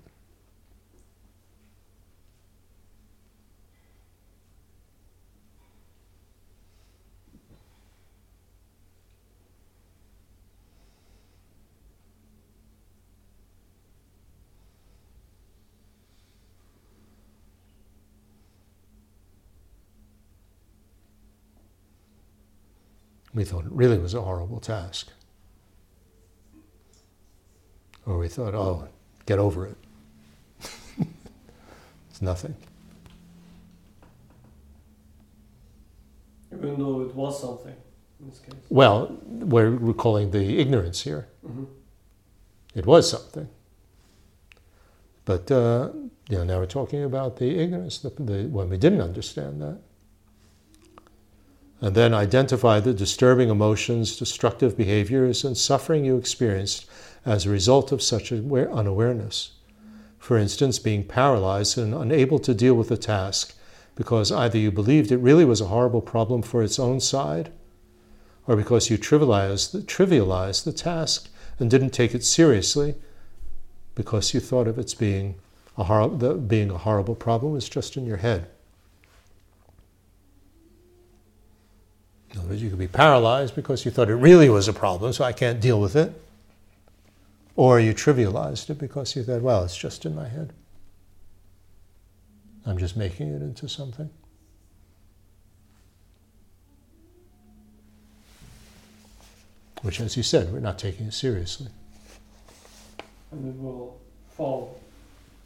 We 23.37 23.43
thought 23.43 23.65
it 23.65 23.71
really 23.71 23.99
was 23.99 24.15
a 24.15 24.21
horrible 24.23 24.59
task. 24.59 25.09
Or 28.07 28.17
we 28.17 28.29
thought, 28.29 28.55
oh, 28.55 28.87
get 29.27 29.37
over 29.37 29.67
it. 29.67 29.77
it's 32.09 32.19
nothing. 32.19 32.55
Even 36.51 36.79
though 36.79 37.01
it 37.01 37.13
was 37.13 37.39
something 37.39 37.75
in 38.19 38.27
this 38.27 38.39
case. 38.39 38.55
Well, 38.69 39.15
we're 39.27 39.69
recalling 39.69 40.31
the 40.31 40.57
ignorance 40.57 41.03
here. 41.03 41.27
Mm-hmm. 41.45 41.65
It 42.73 42.87
was 42.87 43.07
something. 43.07 43.47
But 45.25 45.51
uh, 45.51 45.91
you 46.27 46.39
know, 46.39 46.43
now 46.43 46.57
we're 46.57 46.65
talking 46.65 47.03
about 47.03 47.37
the 47.37 47.59
ignorance, 47.59 47.99
the, 47.99 48.09
the, 48.17 48.47
when 48.47 48.67
we 48.67 48.77
didn't 48.77 49.01
understand 49.01 49.61
that. 49.61 49.77
And 51.79 51.93
then 51.95 52.13
identify 52.13 52.79
the 52.79 52.93
disturbing 52.93 53.49
emotions, 53.49 54.17
destructive 54.17 54.75
behaviors, 54.75 55.43
and 55.43 55.57
suffering 55.57 56.05
you 56.05 56.17
experienced 56.17 56.87
as 57.25 57.45
a 57.45 57.51
result 57.51 57.91
of 57.91 58.01
such 58.01 58.31
unawareness. 58.31 59.51
For 60.17 60.37
instance, 60.37 60.79
being 60.79 61.03
paralyzed 61.03 61.77
and 61.77 61.93
unable 61.93 62.39
to 62.39 62.53
deal 62.53 62.73
with 62.73 62.89
a 62.89 62.97
task 62.97 63.53
because 63.95 64.31
either 64.31 64.57
you 64.57 64.71
believed 64.71 65.11
it 65.11 65.17
really 65.17 65.45
was 65.45 65.59
a 65.59 65.67
horrible 65.67 66.01
problem 66.01 66.41
for 66.41 66.61
its 66.61 66.77
own 66.77 66.99
side, 66.99 67.51
or 68.45 68.55
because 68.55 68.89
you 68.89 68.97
trivialized 68.97 69.71
the, 69.71 69.79
trivialized 69.79 70.63
the 70.63 70.71
task 70.71 71.29
and 71.59 71.69
didn't 71.69 71.89
take 71.89 72.13
it 72.13 72.23
seriously 72.23 72.95
because 73.95 74.33
you 74.33 74.39
thought 74.39 74.67
of 74.67 74.77
its 74.77 74.93
being 74.93 75.35
a, 75.77 75.83
hor- 75.83 76.09
being 76.09 76.69
a 76.69 76.77
horrible 76.77 77.15
problem 77.15 77.51
was 77.53 77.67
just 77.67 77.97
in 77.97 78.05
your 78.05 78.17
head. 78.17 78.47
In 82.37 82.41
other 82.41 82.49
words, 82.51 82.61
you 82.61 82.69
could 82.69 82.77
be 82.77 82.87
paralyzed 82.87 83.55
because 83.55 83.83
you 83.83 83.89
thought 83.89 84.09
it 84.09 84.15
really 84.15 84.47
was 84.47 84.67
a 84.67 84.73
problem, 84.73 85.11
so 85.11 85.23
I 85.23 85.31
can't 85.31 85.59
deal 85.59 85.81
with 85.81 85.95
it. 85.95 86.13
Or 87.55 87.79
you 87.79 87.95
trivialized 87.95 88.69
it 88.69 88.77
because 88.77 89.15
you 89.15 89.23
thought, 89.23 89.41
well, 89.41 89.63
it's 89.63 89.75
just 89.75 90.05
in 90.05 90.13
my 90.13 90.27
head. 90.27 90.53
I'm 92.63 92.77
just 92.77 92.95
making 92.95 93.29
it 93.33 93.41
into 93.41 93.67
something. 93.67 94.11
Which, 99.81 99.99
as 99.99 100.15
you 100.15 100.21
said, 100.21 100.53
we're 100.53 100.59
not 100.59 100.77
taking 100.77 101.07
it 101.07 101.15
seriously. 101.15 101.69
And 103.31 103.47
it 103.47 103.59
will 103.59 103.99
fall. 104.29 104.79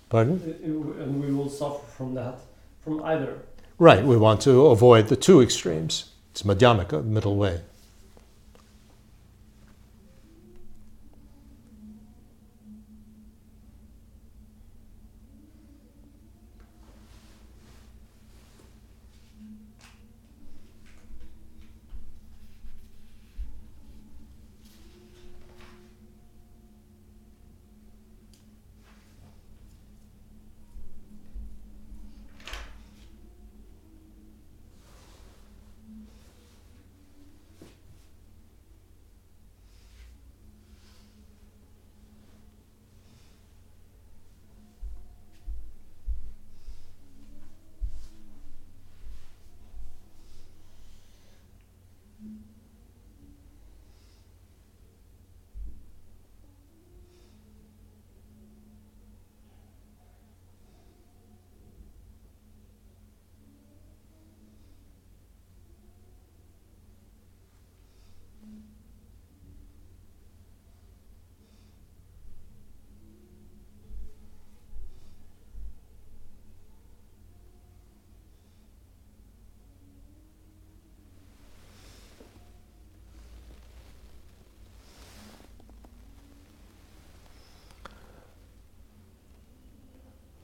Pardon? 0.10 0.42
It- 0.46 0.60
it- 0.62 1.06
and 1.06 1.24
we 1.24 1.32
will 1.32 1.50
suffer 1.50 1.86
from 1.86 2.16
that, 2.16 2.40
from 2.84 3.02
either. 3.04 3.40
Right, 3.78 4.04
we 4.04 4.18
want 4.18 4.42
to 4.42 4.66
avoid 4.68 5.08
the 5.08 5.16
two 5.16 5.42
extremes. 5.42 6.11
It's 6.32 6.44
madhyamaka, 6.44 7.04
middle 7.04 7.36
way. 7.36 7.62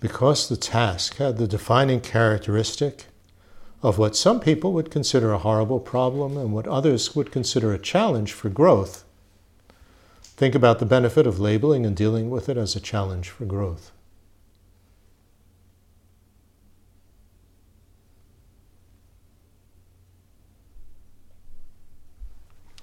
Because 0.07 0.47
the 0.47 0.55
task 0.55 1.17
had 1.17 1.35
the 1.35 1.49
defining 1.49 1.99
characteristic 1.99 3.07
of 3.83 3.97
what 3.97 4.15
some 4.15 4.39
people 4.39 4.71
would 4.71 4.89
consider 4.89 5.33
a 5.33 5.37
horrible 5.37 5.81
problem 5.81 6.37
and 6.37 6.53
what 6.53 6.65
others 6.65 7.13
would 7.13 7.29
consider 7.29 7.73
a 7.73 7.77
challenge 7.77 8.31
for 8.31 8.47
growth, 8.47 9.03
think 10.21 10.55
about 10.55 10.79
the 10.79 10.85
benefit 10.85 11.27
of 11.27 11.41
labeling 11.41 11.85
and 11.85 11.93
dealing 11.93 12.29
with 12.29 12.47
it 12.47 12.55
as 12.55 12.73
a 12.73 12.79
challenge 12.79 13.27
for 13.27 13.43
growth. 13.43 13.91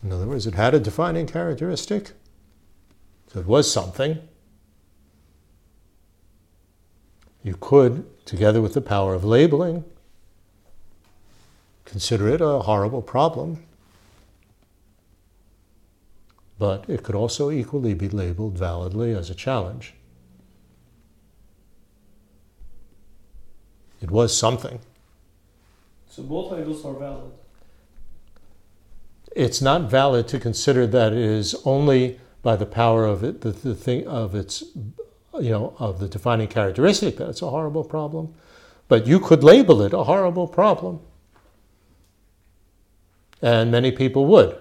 In 0.03 0.13
other 0.13 0.27
words, 0.27 0.47
it 0.47 0.57
had 0.57 0.75
a 0.75 0.79
defining 0.79 1.27
characteristic, 1.27 2.13
so 3.33 3.41
it 3.41 3.47
was 3.47 3.73
something. 3.73 4.19
You 7.45 7.57
could, 7.61 8.07
together 8.25 8.63
with 8.63 8.73
the 8.73 8.81
power 8.81 9.15
of 9.15 9.23
labeling, 9.23 9.85
consider 11.85 12.29
it 12.29 12.41
a 12.41 12.61
horrible 12.61 13.03
problem, 13.03 13.63
but 16.59 16.89
it 16.89 17.03
could 17.03 17.15
also 17.15 17.51
equally 17.51 17.93
be 17.93 18.09
labeled 18.09 18.57
validly 18.59 19.13
as 19.13 19.29
a 19.29 19.35
challenge. 19.35 19.95
It 24.01 24.11
was 24.11 24.37
something. 24.37 24.81
So 26.09 26.23
both 26.23 26.53
labels 26.53 26.85
are 26.85 26.95
valid. 26.95 27.33
It's 29.37 29.61
not 29.61 29.91
valid 29.91 30.29
to 30.29 30.39
consider 30.39 30.87
that 30.87 31.13
it 31.13 31.19
is 31.19 31.55
only 31.65 32.21
by 32.41 32.57
the 32.57 32.67
power 32.67 33.05
of 33.05 33.23
it, 33.23 33.43
the, 33.43 33.51
the 33.51 33.75
thing 33.75 34.07
of 34.07 34.35
its, 34.35 34.65
you 35.41 35.51
know, 35.51 35.75
of 35.79 35.99
the 35.99 36.09
defining 36.09 36.49
characteristic 36.49 37.17
that 37.17 37.29
it's 37.29 37.43
a 37.43 37.51
horrible 37.51 37.85
problem. 37.85 38.35
But 38.89 39.07
you 39.07 39.19
could 39.19 39.43
label 39.43 39.83
it 39.83 39.93
a 39.93 40.05
horrible 40.05 40.47
problem. 40.47 41.01
And 43.43 43.71
many 43.71 43.93
people 43.93 44.27
would. 44.27 44.59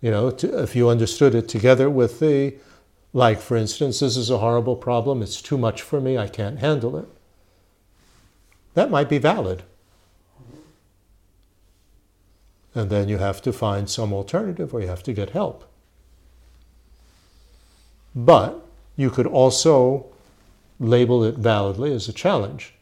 You 0.00 0.10
know, 0.10 0.30
to, 0.30 0.62
if 0.62 0.76
you 0.76 0.88
understood 0.88 1.34
it 1.34 1.48
together 1.48 1.88
with 1.88 2.20
the, 2.20 2.54
like, 3.12 3.40
for 3.40 3.56
instance, 3.56 4.00
this 4.00 4.16
is 4.16 4.30
a 4.30 4.38
horrible 4.38 4.76
problem, 4.76 5.22
it's 5.22 5.40
too 5.40 5.58
much 5.58 5.82
for 5.82 6.00
me, 6.00 6.18
I 6.18 6.28
can't 6.28 6.58
handle 6.58 6.96
it. 6.96 7.08
That 8.74 8.90
might 8.90 9.08
be 9.08 9.18
valid. 9.18 9.62
And 12.74 12.90
then 12.90 13.08
you 13.08 13.16
have 13.18 13.40
to 13.42 13.52
find 13.52 13.88
some 13.88 14.12
alternative 14.12 14.74
or 14.74 14.82
you 14.82 14.86
have 14.86 15.02
to 15.04 15.14
get 15.14 15.30
help. 15.30 15.64
But 18.16 18.66
you 18.96 19.10
could 19.10 19.26
also 19.26 20.06
label 20.80 21.22
it 21.22 21.36
validly 21.36 21.92
as 21.92 22.08
a 22.08 22.12
challenge 22.14 22.72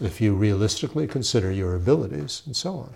if 0.00 0.20
you 0.20 0.34
realistically 0.34 1.06
consider 1.06 1.52
your 1.52 1.76
abilities 1.76 2.42
and 2.46 2.56
so 2.56 2.74
on. 2.74 2.94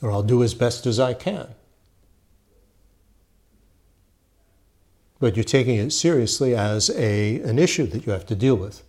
Or 0.00 0.12
I'll 0.12 0.22
do 0.22 0.44
as 0.44 0.54
best 0.54 0.86
as 0.86 1.00
I 1.00 1.12
can. 1.12 1.48
But 5.18 5.34
you're 5.34 5.42
taking 5.42 5.76
it 5.76 5.90
seriously 5.90 6.54
as 6.54 6.90
a, 6.90 7.40
an 7.40 7.58
issue 7.58 7.86
that 7.86 8.06
you 8.06 8.12
have 8.12 8.26
to 8.26 8.36
deal 8.36 8.54
with. 8.54 8.84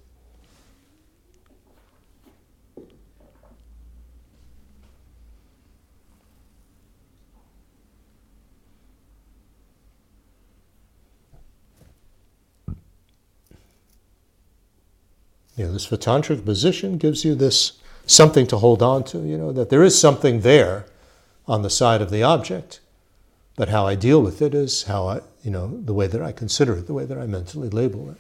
You 15.60 15.66
know, 15.66 15.74
this 15.74 15.88
Svatantrika 15.88 16.46
position 16.46 16.98
gives 16.98 17.26
you 17.26 17.36
this 17.36 17.74
something 18.06 18.48
to 18.48 18.60
hold 18.60 18.82
on 18.82 19.04
to, 19.04 19.20
you 19.20 19.38
know, 19.38 19.52
that 19.52 19.70
there 19.70 19.84
is 19.84 20.00
something 20.00 20.40
there 20.40 20.86
on 21.50 21.64
the 21.64 21.70
side 21.70 22.02
of 22.02 22.12
the 22.12 22.24
object, 22.24 22.80
but 23.58 23.68
how 23.68 23.86
I 23.86 23.96
deal 23.96 24.22
with 24.22 24.42
it 24.42 24.54
is 24.54 24.84
how 24.84 25.10
I, 25.10 25.20
you 25.44 25.52
know, 25.52 25.82
the 25.84 25.94
way 25.94 26.08
that 26.08 26.22
I 26.22 26.32
consider 26.32 26.78
it, 26.78 26.88
the 26.88 26.94
way 26.94 27.04
that 27.04 27.18
I 27.18 27.26
mentally 27.26 27.68
label 27.68 28.10
it. 28.10 28.16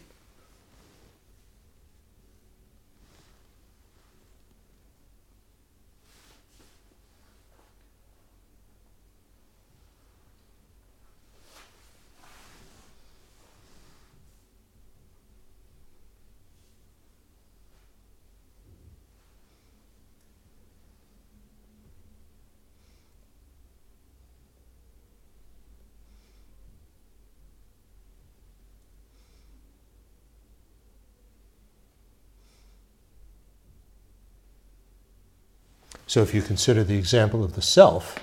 So 36.10 36.24
if 36.24 36.34
you 36.34 36.41
consider 36.41 36.84
the 36.84 36.97
example 36.97 37.43
of 37.43 37.53
the 37.53 37.62
self, 37.62 38.18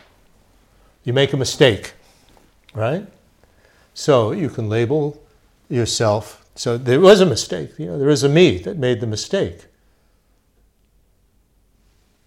you 1.05 1.13
make 1.13 1.33
a 1.33 1.37
mistake, 1.37 1.93
right? 2.75 3.07
So 3.95 4.33
you 4.33 4.49
can 4.49 4.69
label 4.69 5.23
yourself. 5.69 6.45
So 6.57 6.77
there 6.79 6.99
was 6.99 7.21
a 7.21 7.27
mistake. 7.27 7.79
You 7.79 7.87
know, 7.87 7.97
there 7.97 8.09
is 8.09 8.25
a 8.25 8.29
me 8.29 8.59
that 8.59 8.77
made 8.77 9.01
the 9.01 9.07
mistake. 9.07 9.67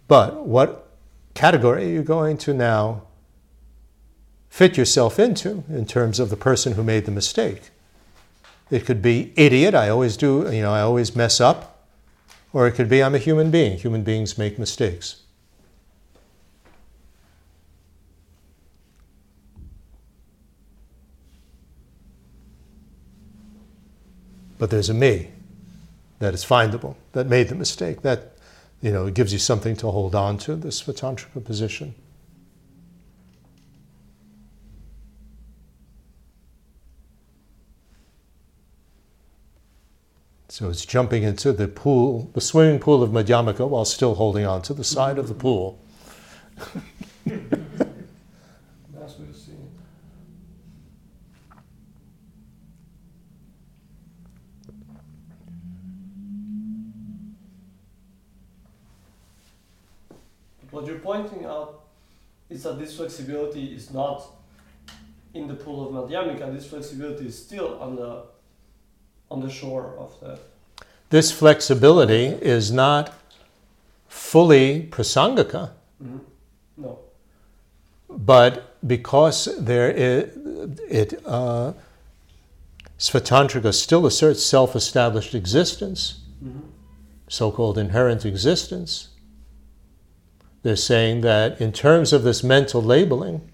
But 0.07 0.45
what 0.45 0.87
category 1.33 1.87
are 1.87 1.93
you 1.93 2.03
going 2.03 2.37
to 2.37 2.53
now 2.53 3.01
fit 4.49 4.77
yourself 4.77 5.19
into 5.19 5.65
in 5.67 5.85
terms 5.85 6.21
of 6.21 6.29
the 6.29 6.37
person 6.37 6.73
who 6.73 6.83
made 6.83 7.03
the 7.03 7.11
mistake. 7.11 7.63
It 8.71 8.85
could 8.85 9.01
be 9.01 9.33
idiot, 9.35 9.75
I 9.75 9.89
always 9.89 10.15
do, 10.15 10.49
you 10.53 10.61
know, 10.61 10.71
I 10.71 10.79
always 10.79 11.17
mess 11.17 11.41
up. 11.41 11.85
Or 12.53 12.65
it 12.65 12.75
could 12.75 12.87
be 12.87 13.03
I'm 13.03 13.13
a 13.13 13.17
human 13.19 13.51
being. 13.51 13.77
Human 13.77 14.03
beings 14.03 14.37
make 14.37 14.57
mistakes. 14.57 15.23
But 24.59 24.69
there's 24.69 24.89
a 24.89 24.93
me 24.93 25.31
that 26.19 26.35
is 26.35 26.45
findable, 26.45 26.95
that 27.13 27.25
made 27.25 27.47
the 27.47 27.55
mistake. 27.55 28.03
That, 28.03 28.33
you 28.81 28.91
know, 28.91 29.09
gives 29.09 29.33
you 29.33 29.39
something 29.39 29.75
to 29.77 29.89
hold 29.89 30.13
on 30.13 30.37
to, 30.39 30.55
this 30.55 30.83
Svatantrika 30.83 31.43
position. 31.43 31.95
So 40.49 40.69
it's 40.69 40.85
jumping 40.85 41.23
into 41.23 41.53
the 41.53 41.69
pool, 41.69 42.29
the 42.33 42.41
swimming 42.41 42.79
pool 42.79 43.01
of 43.01 43.11
Madhyamaka 43.11 43.65
while 43.65 43.85
still 43.85 44.15
holding 44.15 44.45
on 44.45 44.61
to 44.63 44.73
the 44.73 44.83
side 44.83 45.17
of 45.17 45.29
the 45.29 45.33
pool. 45.33 45.79
That's 47.25 47.47
what 49.17 49.27
you 49.27 49.33
see. 49.33 49.53
But 60.68 60.68
what 60.79 60.87
you're 60.87 60.99
pointing 60.99 61.43
out 61.43 61.81
is 62.49 62.63
that 62.63 62.79
this 62.79 62.95
flexibility 62.95 63.65
is 63.75 63.91
not 63.91 64.23
in 65.33 65.45
the 65.49 65.53
pool 65.53 65.85
of 65.85 66.09
Madhyamika. 66.09 66.53
This 66.53 66.67
flexibility 66.67 67.27
is 67.27 67.37
still 67.37 67.77
on 67.81 67.97
the 67.97 68.23
on 69.29 69.41
the 69.41 69.49
shore 69.49 69.93
of 69.99 70.17
the. 70.21 70.39
This 71.09 71.31
flexibility 71.33 72.27
is 72.27 72.71
not 72.71 73.13
fully 74.07 74.87
prasangika, 74.89 75.71
Mhm. 76.01 76.21
No. 76.77 76.99
but 78.09 78.53
because 78.87 79.49
there 79.59 79.91
is, 79.91 80.29
it, 80.89 81.21
uh, 81.25 81.73
Svatantrika 82.97 83.73
still 83.73 84.05
asserts 84.05 84.43
self 84.45 84.75
established 84.75 85.35
existence, 85.35 86.21
Mhm. 86.43 86.61
so 87.27 87.51
called 87.51 87.77
inherent 87.77 88.25
existence. 88.25 89.09
They're 90.61 90.75
saying 90.75 91.21
that 91.21 91.61
in 91.61 91.71
terms 91.71 92.11
of 92.11 92.23
this 92.23 92.43
mental 92.43 92.81
labeling 92.81 93.49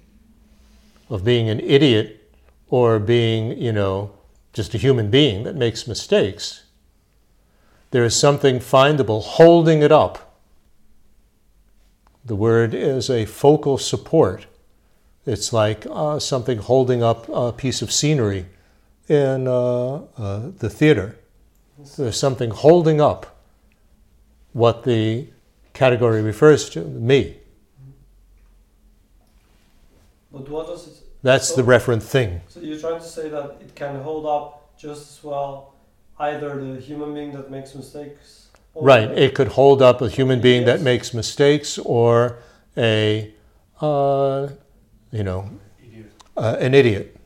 of 1.10 1.24
being 1.24 1.50
an 1.50 1.60
idiot 1.60 2.32
or 2.70 3.00
being, 3.00 3.58
you 3.58 3.72
know, 3.72 4.12
just 4.54 4.74
a 4.74 4.78
human 4.78 5.10
being 5.10 5.44
that 5.44 5.56
makes 5.56 5.88
mistakes, 5.88 6.64
there 7.92 8.04
is 8.04 8.16
something 8.16 8.60
findable 8.60 9.24
holding 9.24 9.82
it 9.82 9.92
up. 9.92 10.40
The 12.26 12.36
word 12.36 12.74
is 12.74 13.10
a 13.10 13.26
focal 13.26 13.78
support. 13.78 14.48
It's 15.26 15.54
like 15.54 15.86
uh, 15.90 16.20
something 16.20 16.58
holding 16.58 17.04
up 17.04 17.30
a 17.30 17.52
piece 17.52 17.82
of 17.82 17.92
scenery 17.92 18.48
in 19.08 19.48
uh, 19.48 20.02
uh, 20.18 20.50
the 20.58 20.70
theater. 20.70 21.18
There's 21.98 22.18
something 22.18 22.50
holding 22.50 23.00
up 23.00 23.38
what 24.54 24.84
the 24.86 25.28
category 25.76 26.22
refers 26.24 26.70
to, 26.72 26.82
me. 26.82 27.38
But 30.32 30.50
what 30.50 30.68
does 30.68 30.88
it? 30.88 30.94
That's 31.22 31.54
the 31.54 31.62
referent 31.62 32.02
thing. 32.02 32.42
So 32.48 32.60
you're 32.60 32.80
trying 32.80 33.00
to 33.00 33.06
say 33.06 33.30
that 33.30 33.58
it 33.62 33.76
can 33.76 34.02
hold 34.02 34.26
up 34.26 34.78
just 34.78 35.18
as 35.18 35.24
well 35.24 35.74
either 36.20 36.50
the 36.64 36.80
human 36.80 37.14
being 37.14 37.32
that 37.34 37.52
makes 37.52 37.76
mistakes. 37.76 38.48
Or 38.74 38.86
Right. 38.86 39.10
It 39.12 39.36
could 39.36 39.50
hold 39.50 39.82
up 39.82 40.02
a 40.02 40.10
human 40.10 40.42
being 40.42 40.66
that 40.66 40.82
makes 40.82 41.14
mistakes 41.14 41.78
or 41.78 42.40
a, 42.78 43.34
uh, 43.82 44.50
you 45.12 45.24
know, 45.24 45.50
Idiot. 45.84 46.12
uh, 46.38 46.58
an 46.60 46.74
idiot. 46.74 47.18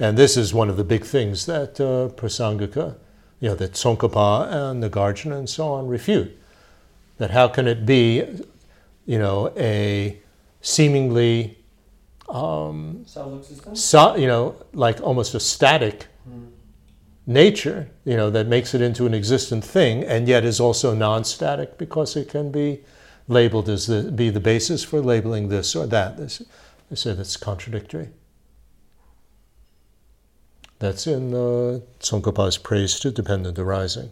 And 0.00 0.18
this 0.18 0.36
is 0.36 0.52
one 0.52 0.68
of 0.68 0.76
the 0.76 0.84
big 0.84 1.04
things 1.04 1.46
that 1.46 1.80
uh, 1.80 2.08
Prasangika, 2.14 2.96
you 3.40 3.48
know, 3.48 3.54
that 3.56 3.72
Tsongkhapa 3.72 4.50
and 4.52 4.82
the 4.82 4.88
Nagarjuna 4.90 5.38
and 5.38 5.48
so 5.48 5.68
on 5.68 5.86
refute. 5.86 6.36
That 7.18 7.30
how 7.30 7.48
can 7.48 7.66
it 7.66 7.84
be, 7.86 8.22
you 9.06 9.18
know, 9.18 9.52
a 9.56 10.18
seemingly, 10.60 11.58
um, 12.28 13.04
so, 13.74 14.16
you 14.16 14.26
know, 14.26 14.56
like 14.72 15.00
almost 15.00 15.34
a 15.34 15.40
static 15.40 16.06
Hmm. 16.24 16.46
nature, 17.26 17.90
you 18.04 18.16
know, 18.16 18.30
that 18.30 18.46
makes 18.46 18.74
it 18.74 18.80
into 18.80 19.04
an 19.04 19.12
existent 19.12 19.62
thing, 19.62 20.02
and 20.04 20.26
yet 20.26 20.44
is 20.44 20.58
also 20.58 20.94
non-static 20.94 21.76
because 21.76 22.16
it 22.16 22.28
can 22.30 22.50
be 22.50 22.80
labeled 23.28 23.68
as 23.68 23.86
the 23.86 24.10
be 24.10 24.30
the 24.30 24.40
basis 24.40 24.82
for 24.82 25.00
labeling 25.00 25.48
this 25.48 25.76
or 25.76 25.86
that. 25.86 26.16
This, 26.16 26.42
they 26.88 26.96
say 26.96 27.12
that's 27.14 27.36
contradictory. 27.36 28.08
That's 30.84 31.06
in 31.06 31.32
uh, 31.32 31.80
Tsongkhapa's 31.98 32.58
praise 32.58 33.00
to 33.00 33.10
dependent 33.10 33.58
arising. 33.58 34.10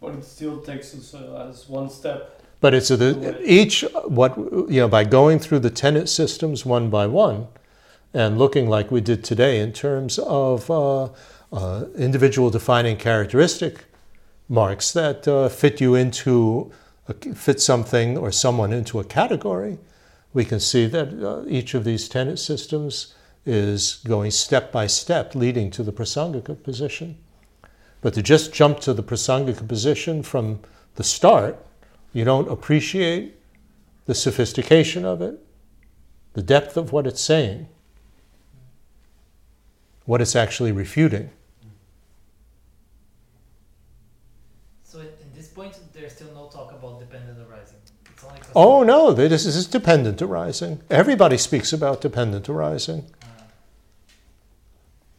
But 0.00 0.16
it 0.16 0.24
still 0.24 0.60
takes 0.60 0.92
us 0.96 1.14
uh, 1.14 1.46
as 1.48 1.68
one 1.68 1.88
step. 1.88 2.42
But 2.60 2.74
it's 2.74 2.90
a, 2.90 2.96
the, 2.96 3.40
each 3.44 3.84
what 4.06 4.36
you 4.36 4.80
know 4.80 4.88
by 4.88 5.04
going 5.04 5.38
through 5.38 5.60
the 5.60 5.70
tenet 5.70 6.08
systems 6.08 6.66
one 6.66 6.90
by 6.90 7.06
one, 7.06 7.46
and 8.12 8.38
looking 8.38 8.68
like 8.68 8.90
we 8.90 9.00
did 9.00 9.22
today 9.22 9.60
in 9.60 9.72
terms 9.72 10.18
of 10.18 10.68
uh, 10.68 11.04
uh, 11.52 11.84
individual 11.96 12.50
defining 12.50 12.96
characteristic 12.96 13.84
marks 14.48 14.92
that 14.94 15.28
uh, 15.28 15.48
fit 15.48 15.80
you 15.80 15.94
into 15.94 16.72
a, 17.06 17.14
fit 17.36 17.60
something 17.60 18.18
or 18.18 18.32
someone 18.32 18.72
into 18.72 18.98
a 18.98 19.04
category. 19.04 19.78
We 20.34 20.44
can 20.44 20.58
see 20.58 20.86
that 20.88 21.22
uh, 21.22 21.44
each 21.46 21.74
of 21.74 21.84
these 21.84 22.08
tenet 22.08 22.40
systems 22.40 23.14
is 23.44 24.00
going 24.06 24.30
step 24.30 24.70
by 24.70 24.86
step, 24.86 25.34
leading 25.34 25.70
to 25.70 25.82
the 25.82 25.92
prasangika 25.92 26.62
position. 26.62 27.18
But 28.00 28.14
to 28.14 28.22
just 28.22 28.52
jump 28.52 28.80
to 28.80 28.92
the 28.92 29.02
prasangika 29.02 29.66
position 29.66 30.22
from 30.22 30.60
the 30.94 31.04
start 31.04 31.64
you 32.12 32.24
don't 32.24 32.50
appreciate 32.50 33.36
the 34.04 34.14
sophistication 34.14 35.04
of 35.04 35.22
it, 35.22 35.40
the 36.34 36.42
depth 36.42 36.76
of 36.76 36.92
what 36.92 37.06
it's 37.06 37.20
saying, 37.20 37.68
what 40.04 40.20
it's 40.20 40.36
actually 40.36 40.72
refuting. 40.72 41.30
So 44.82 45.00
at 45.00 45.06
in 45.06 45.32
this 45.34 45.48
point, 45.48 45.78
there's 45.94 46.12
still 46.12 46.32
no 46.34 46.48
talk 46.48 46.72
about 46.72 47.00
dependent 47.00 47.38
arising. 47.48 47.76
Oh 48.54 48.82
no, 48.84 49.12
this 49.12 49.46
is 49.46 49.66
dependent 49.66 50.22
arising. 50.22 50.80
Everybody 50.90 51.36
speaks 51.38 51.72
about 51.72 52.00
dependent 52.00 52.48
arising. 52.48 53.06
Uh, 53.20 53.26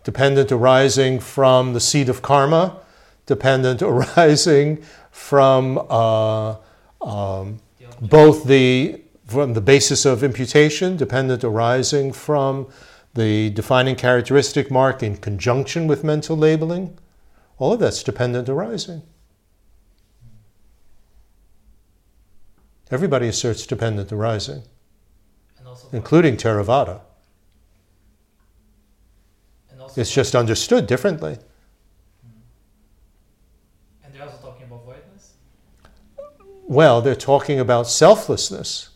Dependent 0.04 0.52
arising 0.52 1.20
from 1.20 1.74
the 1.74 1.80
seed 1.80 2.10
of 2.10 2.22
karma, 2.22 2.78
dependent 3.26 3.82
arising 3.84 4.84
from 5.12 5.78
uh, 5.90 6.56
um, 7.02 7.60
both 8.02 8.46
the 8.46 9.00
from 9.26 9.54
the 9.54 9.62
basis 9.62 10.06
of 10.06 10.24
imputation, 10.24 10.98
dependent 10.98 11.44
arising 11.44 12.12
from 12.12 12.68
the 13.14 13.50
defining 13.52 13.96
characteristic 13.96 14.70
mark 14.70 15.02
in 15.02 15.16
conjunction 15.16 15.88
with 15.88 16.04
mental 16.04 16.36
labeling, 16.36 16.98
all 17.58 17.74
of 17.74 17.80
that's 17.80 18.04
dependent 18.04 18.50
arising. 18.50 19.02
Everybody 22.92 23.28
asserts 23.28 23.66
dependent 23.66 24.12
arising, 24.12 24.64
including 25.92 26.38
Theravada. 26.38 27.02
It's 29.96 30.12
just 30.12 30.36
understood 30.36 30.88
differently. 30.88 31.38
and 34.04 34.14
they're 34.14 34.24
also 34.24 34.38
talking 34.42 34.66
about 34.66 34.86
voidness. 34.86 35.34
Well, 36.66 37.02
they're 37.02 37.16
talking 37.16 37.60
about 37.60 37.88
selflessness. 37.88 38.90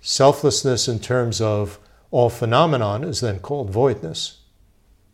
Selflessness 0.00 0.88
in 0.88 0.98
terms 0.98 1.40
of 1.40 1.78
all 2.10 2.28
phenomenon 2.28 3.02
is 3.04 3.20
then 3.20 3.40
called 3.40 3.70
voidness. 3.70 4.38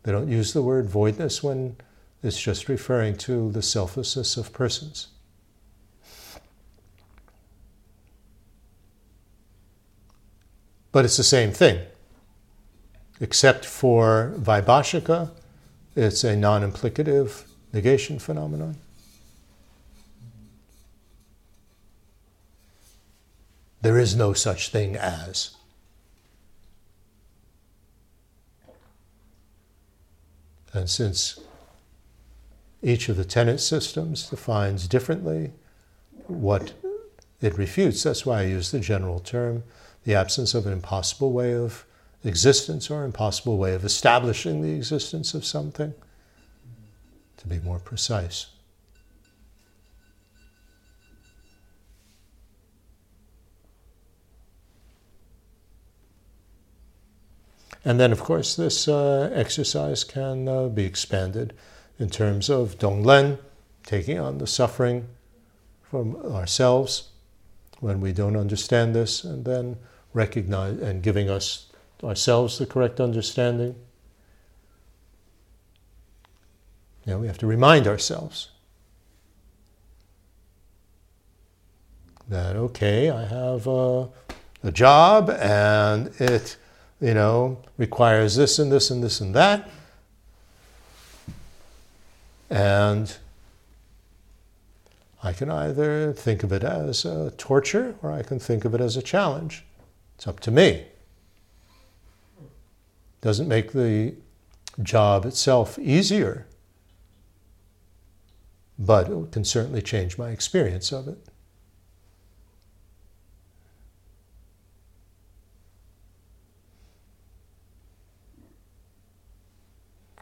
They 0.03 0.11
don't 0.11 0.27
use 0.27 0.53
the 0.53 0.61
word 0.61 0.87
voidness 0.87 1.41
when 1.41 1.77
it's 2.23 2.39
just 2.39 2.67
referring 2.67 3.15
to 3.17 3.51
the 3.51 3.61
selflessness 3.61 4.37
of 4.37 4.51
persons. 4.51 5.07
But 10.91 11.05
it's 11.05 11.17
the 11.17 11.23
same 11.23 11.51
thing. 11.51 11.79
Except 13.21 13.65
for 13.65 14.33
Vaibhashika, 14.37 15.31
it's 15.95 16.25
a 16.25 16.35
non 16.35 16.69
implicative 16.69 17.45
negation 17.71 18.19
phenomenon. 18.19 18.75
there 23.81 23.97
is 23.97 24.15
no 24.15 24.33
such 24.33 24.69
thing 24.69 24.95
as. 24.95 25.55
And 30.73 30.89
since 30.89 31.39
each 32.81 33.09
of 33.09 33.17
the 33.17 33.25
tenet 33.25 33.59
systems 33.59 34.29
defines 34.29 34.87
differently 34.87 35.51
what 36.27 36.73
it 37.41 37.57
refutes, 37.57 38.03
that's 38.03 38.25
why 38.25 38.39
I 38.39 38.43
use 38.43 38.71
the 38.71 38.79
general 38.79 39.19
term 39.19 39.63
the 40.03 40.15
absence 40.15 40.55
of 40.55 40.65
an 40.65 40.73
impossible 40.73 41.31
way 41.31 41.53
of 41.53 41.85
existence 42.23 42.89
or 42.89 43.03
impossible 43.03 43.57
way 43.57 43.73
of 43.73 43.83
establishing 43.83 44.61
the 44.61 44.73
existence 44.73 45.33
of 45.33 45.43
something, 45.45 45.93
to 47.37 47.47
be 47.47 47.59
more 47.59 47.79
precise. 47.79 48.47
And 57.83 57.99
then, 57.99 58.11
of 58.11 58.19
course, 58.19 58.55
this 58.55 58.87
uh, 58.87 59.31
exercise 59.33 60.03
can 60.03 60.47
uh, 60.47 60.67
be 60.67 60.85
expanded 60.85 61.53
in 61.97 62.09
terms 62.09 62.49
of 62.49 62.77
Tonglen, 62.77 63.39
taking 63.83 64.19
on 64.19 64.37
the 64.37 64.45
suffering 64.45 65.07
from 65.81 66.15
ourselves 66.17 67.09
when 67.79 67.99
we 67.99 68.11
don't 68.11 68.37
understand 68.37 68.93
this, 68.93 69.23
and 69.23 69.45
then 69.45 69.77
recognize 70.13 70.77
and 70.79 71.01
giving 71.01 71.27
us 71.27 71.70
ourselves 72.03 72.57
the 72.57 72.65
correct 72.65 72.99
understanding. 72.99 73.75
Know, 77.05 77.17
we 77.17 77.27
have 77.27 77.39
to 77.39 77.47
remind 77.47 77.87
ourselves 77.87 78.49
that 82.29 82.55
okay, 82.55 83.09
I 83.09 83.25
have 83.25 83.67
a, 83.67 84.07
a 84.63 84.71
job 84.71 85.29
and 85.29 86.07
it 86.21 86.57
you 87.01 87.15
know, 87.15 87.57
requires 87.77 88.35
this 88.35 88.59
and 88.59 88.71
this 88.71 88.91
and 88.91 89.03
this 89.03 89.19
and 89.19 89.33
that. 89.33 89.69
And 92.49 93.17
I 95.23 95.33
can 95.33 95.49
either 95.49 96.13
think 96.13 96.43
of 96.43 96.53
it 96.53 96.63
as 96.63 97.03
a 97.05 97.31
torture 97.31 97.95
or 98.03 98.11
I 98.11 98.21
can 98.21 98.39
think 98.39 98.65
of 98.65 98.75
it 98.75 98.81
as 98.81 98.95
a 98.97 99.01
challenge. 99.01 99.65
It's 100.15 100.27
up 100.27 100.39
to 100.41 100.51
me. 100.51 100.85
Doesn't 103.21 103.47
make 103.47 103.71
the 103.71 104.15
job 104.81 105.25
itself 105.25 105.77
easier, 105.77 106.47
but 108.79 109.09
it 109.09 109.31
can 109.31 109.45
certainly 109.45 109.81
change 109.81 110.17
my 110.17 110.31
experience 110.31 110.91
of 110.91 111.07
it. 111.07 111.19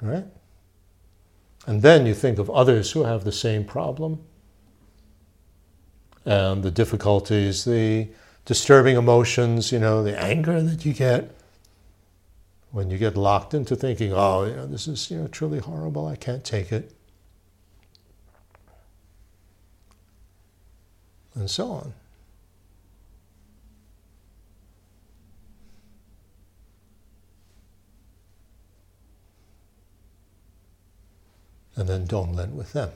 Right? 0.02 0.26
And 1.66 1.82
then 1.82 2.06
you 2.06 2.14
think 2.14 2.40
of 2.40 2.50
others 2.50 2.92
who 2.92 3.04
have 3.04 3.24
the 3.24 3.32
same 3.32 3.64
problem 3.64 4.24
and 6.26 6.64
the 6.64 6.72
difficulties, 6.72 7.64
the 7.66 8.10
disturbing 8.46 8.96
emotions, 8.96 9.72
you 9.72 9.80
know, 9.80 10.04
the 10.04 10.20
anger 10.20 10.62
that 10.62 10.86
you 10.86 10.94
get 10.94 11.39
when 12.72 12.90
you 12.90 12.98
get 12.98 13.18
locked 13.18 13.54
into 13.54 13.76
thinking, 13.76 14.14
oh, 14.14 14.46
you 14.46 14.56
know, 14.56 14.68
this 14.68 14.88
is 14.88 15.10
you 15.10 15.18
know, 15.18 15.28
truly 15.28 15.60
horrible, 15.60 16.08
I 16.08 16.16
can't 16.16 16.44
take 16.44 16.72
it. 16.72 16.94
And 21.36 21.50
so 21.50 21.72
on. 21.72 21.94
and 31.80 31.88
then 31.88 32.06
don't 32.06 32.36
Tonglen 32.36 32.52
with 32.52 32.74
them. 32.74 32.92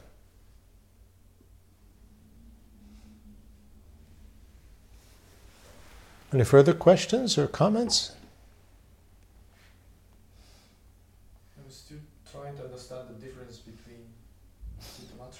Any 6.33 6.43
further 6.43 6.73
questions 6.73 7.37
or 7.37 7.47
comments? 7.47 8.11
I'm 11.57 11.71
still 11.71 11.99
trying 12.29 12.57
to 12.57 12.65
understand 12.65 13.07
the 13.07 13.25
difference 13.25 13.59
between 13.59 14.03
Chittamatra 14.81 15.21
and 15.21 15.32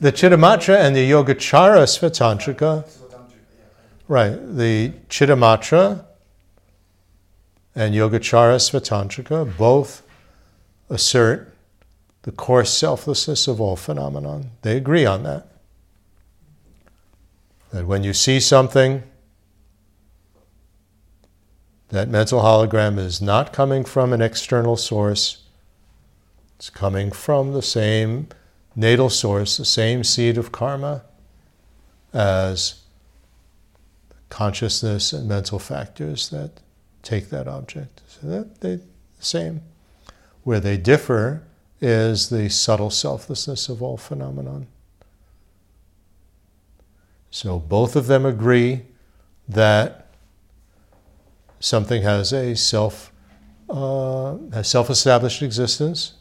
the 0.00 0.12
Chittamatra 0.12 0.76
and 0.76 0.94
the 0.94 1.10
Yogacara 1.10 1.84
Svatantrika, 1.84 2.86
right, 4.08 4.30
the 4.30 4.92
Chittamatra 5.08 6.04
and 7.74 7.94
Yogacara 7.94 8.56
Svatantrika 8.56 9.56
both 9.56 10.02
assert 10.90 11.54
the 12.22 12.32
core 12.32 12.64
selflessness 12.64 13.46
of 13.48 13.60
all 13.60 13.76
phenomenon. 13.76 14.50
They 14.62 14.76
agree 14.76 15.04
on 15.04 15.22
that. 15.24 15.46
That 17.70 17.86
when 17.86 18.04
you 18.04 18.12
see 18.12 18.40
something, 18.40 19.02
that 21.88 22.08
mental 22.08 22.40
hologram 22.40 22.98
is 22.98 23.20
not 23.20 23.52
coming 23.52 23.84
from 23.84 24.12
an 24.12 24.22
external 24.22 24.76
source, 24.76 25.43
it's 26.64 26.70
coming 26.70 27.12
from 27.12 27.52
the 27.52 27.60
same 27.60 28.26
natal 28.74 29.10
source, 29.10 29.58
the 29.58 29.66
same 29.66 30.02
seed 30.02 30.38
of 30.38 30.50
karma 30.50 31.02
as 32.14 32.80
consciousness 34.30 35.12
and 35.12 35.28
mental 35.28 35.58
factors 35.58 36.30
that 36.30 36.52
take 37.02 37.28
that 37.28 37.46
object. 37.46 38.00
So 38.08 38.48
they 38.60 38.76
the 38.76 38.80
same. 39.20 39.60
Where 40.42 40.58
they 40.58 40.78
differ 40.78 41.42
is 41.82 42.30
the 42.30 42.48
subtle 42.48 42.88
selflessness 42.88 43.68
of 43.68 43.82
all 43.82 43.98
phenomenon. 43.98 44.66
So 47.30 47.58
both 47.58 47.94
of 47.94 48.06
them 48.06 48.24
agree 48.24 48.86
that 49.46 50.06
something 51.60 52.00
has 52.04 52.32
a 52.32 52.56
self 52.56 53.12
uh, 53.68 54.38
has 54.54 54.66
self-established 54.66 55.42
existence. 55.42 56.14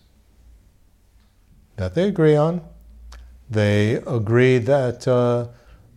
That 1.76 1.96
they 1.96 2.08
agree 2.08 2.36
on. 2.36 2.62
They 3.50 3.96
agree 3.96 4.58
that 4.60 5.08
uh, 5.08 5.48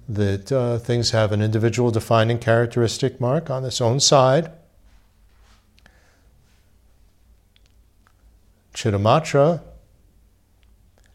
that 0.09 0.53
uh, 0.53 0.79
things 0.79 1.11
have 1.11 1.33
an 1.33 1.43
individual 1.43 1.91
defining 1.91 2.39
characteristic 2.39 3.21
mark 3.21 3.51
on 3.51 3.65
its 3.65 3.81
own 3.81 4.01
side. 4.01 4.53
Chittamatra 8.73 9.63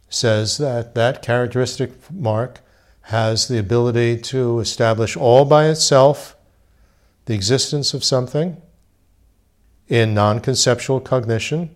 says 0.10 0.58
that 0.58 0.94
that 0.96 1.22
characteristic 1.22 1.92
mark 2.12 2.60
has 3.04 3.48
the 3.48 3.58
ability 3.58 4.18
to 4.18 4.60
establish 4.60 5.16
all 5.16 5.46
by 5.46 5.68
itself 5.68 6.36
the 7.26 7.34
existence 7.34 7.94
of 7.94 8.04
something 8.04 8.62
in 9.88 10.14
non 10.14 10.40
conceptual 10.40 11.00
cognition, 11.00 11.74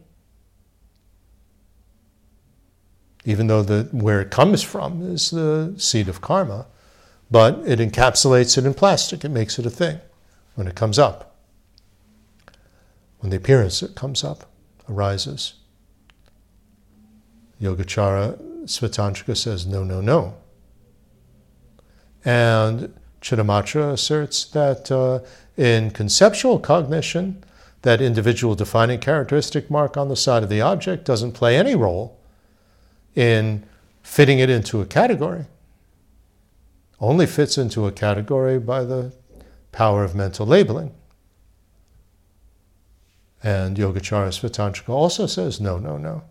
even 3.26 3.48
though 3.48 3.64
the, 3.64 3.90
where 3.92 4.22
it 4.22 4.30
comes 4.30 4.62
from 4.62 5.02
is 5.02 5.32
the 5.32 5.74
seed 5.78 6.08
of 6.08 6.22
karma, 6.22 6.68
but 7.30 7.60
it 7.66 7.80
encapsulates 7.80 8.58
it 8.58 8.66
in 8.66 8.74
plastic, 8.74 9.26
it 9.26 9.30
makes 9.30 9.58
it 9.58 9.66
a 9.66 9.70
thing 9.70 10.00
when 10.54 10.68
it 10.68 10.76
comes 10.76 11.00
up, 11.00 11.36
when 13.20 13.32
the 13.32 13.38
appearance 13.38 13.80
that 13.80 13.96
comes 13.96 14.24
up 14.24 14.46
arises. 14.88 15.56
Yogacara 17.60 18.38
Svatantrika 18.66 19.36
says, 19.36 19.66
no, 19.66 19.84
no, 19.84 20.02
no. 20.02 20.36
And 22.24 22.94
Chittamatra 23.22 23.94
asserts 23.94 24.46
that 24.46 24.92
uh, 24.92 25.20
in 25.58 25.90
conceptual 25.90 26.60
cognition, 26.60 27.44
that 27.82 28.02
individual 28.02 28.56
defining 28.56 29.00
characteristic 29.00 29.72
mark 29.72 29.98
on 29.98 30.10
the 30.10 30.16
side 30.16 30.44
of 30.44 30.50
the 30.50 30.62
object 30.62 31.06
doesn't 31.06 31.32
play 31.32 31.58
any 31.58 31.76
role 31.76 32.20
in 33.16 33.66
fitting 34.04 34.40
it 34.40 34.50
into 34.50 34.82
a 34.82 34.86
category. 34.86 35.46
Only 37.00 37.26
fits 37.26 37.58
into 37.58 37.88
a 37.88 37.92
category 37.92 38.60
by 38.60 38.84
the 38.84 39.14
power 39.72 40.04
of 40.04 40.16
mental 40.16 40.46
labeling. 40.46 40.94
And 43.44 43.78
Yogacara 43.78 44.30
Svatantrika 44.30 44.90
also 44.90 45.28
says, 45.28 45.60
no, 45.60 45.78
no, 45.78 45.98
no. 45.98 46.24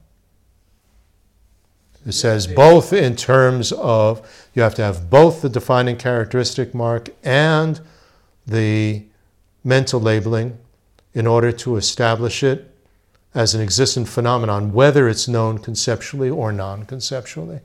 It 2.07 2.13
says 2.13 2.47
both 2.47 2.93
in 2.93 3.17
terms 3.17 3.73
of 3.73 4.49
you 4.53 4.63
have 4.63 4.75
to 4.75 4.83
have 4.83 5.09
both 5.09 5.41
the 5.41 5.49
defining 5.49 5.97
characteristic 5.97 6.75
mark 6.75 7.09
and 7.23 7.81
the 8.47 9.05
mental 9.63 10.01
labeling 10.01 10.59
in 11.15 11.27
order 11.27 11.51
to 11.53 11.77
establish 11.77 12.43
it 12.43 12.74
as 13.35 13.53
an 13.55 13.61
existent 13.61 14.09
phenomenon, 14.09 14.73
whether 14.73 15.09
it's 15.09 15.27
known 15.27 15.59
conceptually 15.59 16.31
or 16.31 16.53
non 16.53 16.85
conceptually. 16.85 17.61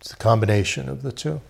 It's 0.00 0.12
a 0.12 0.16
combination 0.16 0.88
of 0.88 1.02
the 1.02 1.12
two. 1.12 1.40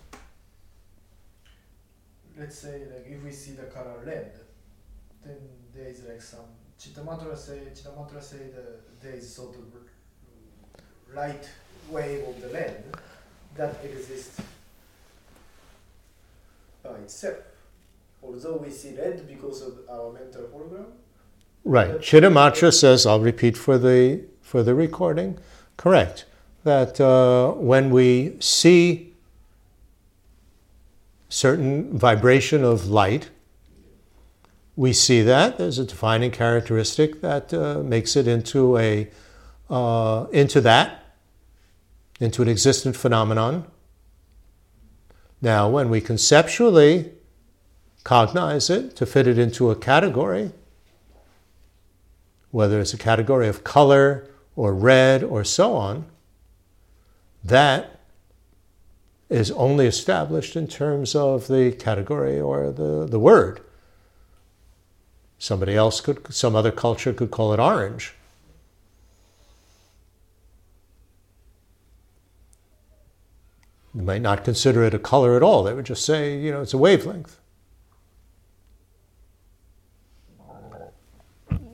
Let's 2.37 2.57
say 2.57 2.81
like 2.91 3.05
if 3.07 3.23
we 3.23 3.31
see 3.31 3.51
the 3.51 3.63
color 3.63 3.93
red, 4.03 4.31
then 5.23 5.37
there 5.75 5.87
is 5.87 6.03
like 6.03 6.21
some 6.21 6.45
Chittamatra 6.79 7.37
say 7.37 7.59
Chittamatra 7.73 8.21
say 8.21 8.49
the, 8.53 8.79
there 9.01 9.15
is 9.15 9.33
sort 9.33 9.55
of 9.55 9.63
light 11.15 11.47
wave 11.89 12.27
of 12.27 12.41
the 12.41 12.49
red 12.49 12.83
that 13.55 13.75
exists 13.83 14.41
by 16.83 16.97
itself. 16.99 17.37
Although 18.21 18.57
we 18.57 18.69
see 18.69 18.95
red 18.95 19.27
because 19.27 19.61
of 19.61 19.79
our 19.89 20.13
mental 20.13 20.43
hologram, 20.43 20.85
Right. 21.65 21.99
Chittamatra 21.99 22.73
says, 22.73 23.05
I'll 23.05 23.21
repeat 23.21 23.55
for 23.55 23.77
the 23.77 24.21
for 24.41 24.63
the 24.63 24.75
recording, 24.75 25.39
correct, 25.77 26.25
that 26.63 26.99
uh, 26.99 27.51
when 27.53 27.89
we 27.89 28.35
see 28.39 29.13
certain 31.29 31.97
vibration 31.97 32.63
of 32.63 32.87
light, 32.87 33.29
we 34.75 34.91
see 34.91 35.21
that 35.21 35.57
there's 35.57 35.79
a 35.79 35.85
defining 35.85 36.31
characteristic 36.31 37.21
that 37.21 37.53
uh, 37.53 37.81
makes 37.81 38.15
it 38.15 38.27
into 38.27 38.77
a 38.77 39.09
uh, 39.69 40.25
into 40.31 40.59
that 40.61 41.15
into 42.19 42.41
an 42.41 42.49
existent 42.49 42.95
phenomenon. 42.95 43.65
Now, 45.43 45.67
when 45.67 45.89
we 45.89 45.99
conceptually 45.99 47.11
cognize 48.05 48.69
it 48.69 48.95
to 48.95 49.05
fit 49.05 49.27
it 49.27 49.37
into 49.37 49.71
a 49.71 49.75
category, 49.75 50.53
whether 52.51 52.79
it's 52.79 52.93
a 52.93 52.97
category 52.97 53.49
of 53.49 53.65
color 53.65 54.25
or 54.55 54.73
red 54.73 55.21
or 55.21 55.43
so 55.43 55.75
on, 55.75 56.05
that 57.43 57.99
is 59.27 59.51
only 59.51 59.85
established 59.85 60.55
in 60.55 60.65
terms 60.65 61.13
of 61.13 61.49
the 61.49 61.73
category 61.73 62.39
or 62.39 62.71
the, 62.71 63.05
the 63.05 63.19
word. 63.19 63.59
Somebody 65.39 65.75
else 65.75 65.99
could, 65.99 66.33
some 66.33 66.55
other 66.55 66.71
culture 66.71 67.11
could 67.11 67.31
call 67.31 67.53
it 67.53 67.59
orange. 67.59 68.13
You 73.93 74.01
might 74.01 74.21
not 74.21 74.43
consider 74.43 74.83
it 74.83 74.93
a 74.93 74.99
color 74.99 75.35
at 75.35 75.43
all. 75.43 75.63
They 75.63 75.73
would 75.73 75.85
just 75.85 76.05
say, 76.05 76.37
you 76.37 76.51
know, 76.51 76.61
it's 76.61 76.73
a 76.73 76.77
wavelength. 76.77 77.39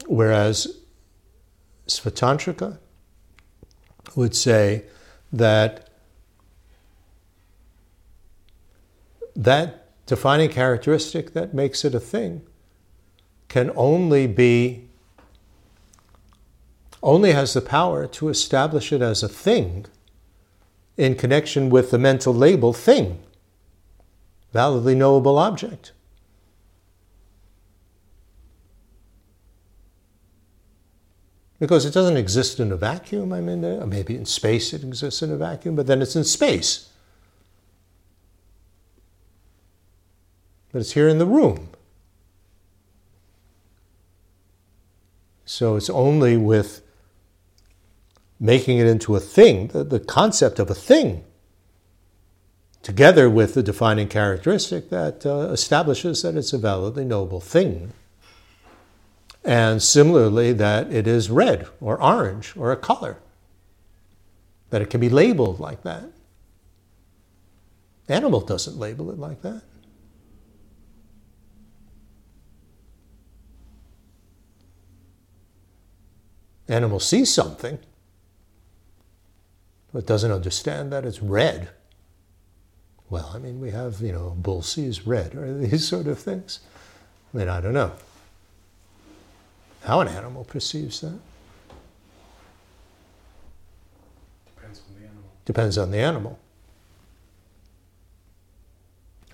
Whereas 0.06 0.80
Svatantrika 1.88 2.80
would 4.16 4.36
say 4.36 4.86
that 5.32 5.90
that 9.36 9.86
defining 10.06 10.50
characteristic 10.50 11.34
that 11.34 11.54
makes 11.54 11.86
it 11.86 11.94
a 11.94 12.00
thing 12.00 12.42
can 13.48 13.72
only 13.76 14.28
be 14.28 14.90
only 17.02 17.32
has 17.32 17.54
the 17.54 17.62
power 17.62 18.08
to 18.08 18.28
establish 18.28 18.92
it 18.92 19.02
as 19.02 19.24
a 19.24 19.30
thing 19.30 19.86
in 21.00 21.16
connection 21.16 21.70
with 21.70 21.92
the 21.92 21.98
mental 21.98 22.34
label 22.34 22.74
thing 22.74 23.18
validly 24.52 24.94
knowable 24.94 25.38
object 25.38 25.94
because 31.58 31.86
it 31.86 31.94
doesn't 31.94 32.18
exist 32.18 32.60
in 32.60 32.72
a 32.72 32.76
vacuum. 32.76 33.32
I 33.32 33.42
mean, 33.42 33.64
uh, 33.64 33.86
maybe 33.86 34.16
in 34.16 34.26
space 34.26 34.74
it 34.74 34.84
exists 34.84 35.22
in 35.22 35.32
a 35.32 35.38
vacuum, 35.38 35.76
but 35.76 35.88
then 35.88 36.02
it's 36.02 36.16
in 36.16 36.24
space. 36.24 36.90
But 40.72 40.80
it's 40.80 40.94
here 40.94 41.08
in 41.08 41.18
the 41.18 41.26
room. 41.26 41.70
So 45.46 45.76
it's 45.76 45.90
only 45.90 46.38
with 46.38 46.82
making 48.40 48.78
it 48.78 48.88
into 48.88 49.16
a 49.16 49.20
thing, 49.20 49.68
the, 49.68 49.84
the 49.84 50.00
concept 50.00 50.60
of 50.60 50.70
a 50.70 50.76
thing, 50.76 51.24
together 52.82 53.30
with 53.30 53.54
the 53.54 53.64
defining 53.64 54.08
characteristic 54.08 54.90
that 54.90 55.26
uh, 55.26 55.50
establishes 55.52 56.22
that 56.22 56.36
it's 56.36 56.54
a 56.54 56.58
validly 56.58 57.04
knowable 57.04 57.42
thing. 57.42 57.92
And 59.44 59.82
similarly, 59.82 60.54
that 60.54 60.92
it 60.92 61.08
is 61.08 61.30
red 61.30 61.68
or 61.82 62.02
orange 62.02 62.56
or 62.56 62.72
a 62.72 62.78
color, 62.78 63.18
that 64.70 64.82
it 64.82 64.90
can 64.90 65.00
be 65.00 65.10
labeled 65.10 65.60
like 65.60 65.84
that. 65.84 66.06
Animal 68.08 68.42
doesn't 68.42 68.78
label 68.78 69.12
it 69.12 69.20
like 69.20 69.42
that. 69.42 69.62
Animal 76.68 77.00
sees 77.00 77.34
something, 77.34 77.80
but 79.94 80.06
doesn't 80.06 80.32
understand 80.32 80.92
that 80.92 81.06
it's 81.06 81.22
red. 81.22 81.70
Well, 83.10 83.32
I 83.34 83.40
mean, 83.40 83.60
we 83.60 83.72
have, 83.72 84.02
you 84.02 84.12
know, 84.12 84.36
bull 84.38 84.62
sees 84.62 85.08
red, 85.08 85.36
or 85.36 85.52
these 85.58 85.88
sort 85.88 86.08
of 86.08 86.20
things. 86.20 86.60
I 87.34 87.38
mean, 87.38 87.50
I 87.50 87.60
don't 87.62 87.74
know 87.74 87.94
how 89.84 90.02
an 90.02 90.08
animal 90.08 90.44
perceives 90.44 91.02
that. 91.02 91.18
Depends 94.56 94.82
on 94.88 94.96
the 95.00 95.06
animal. 95.08 95.24
Depends 95.46 95.78
on 95.78 95.92
the 95.92 95.98
animal. 96.00 96.40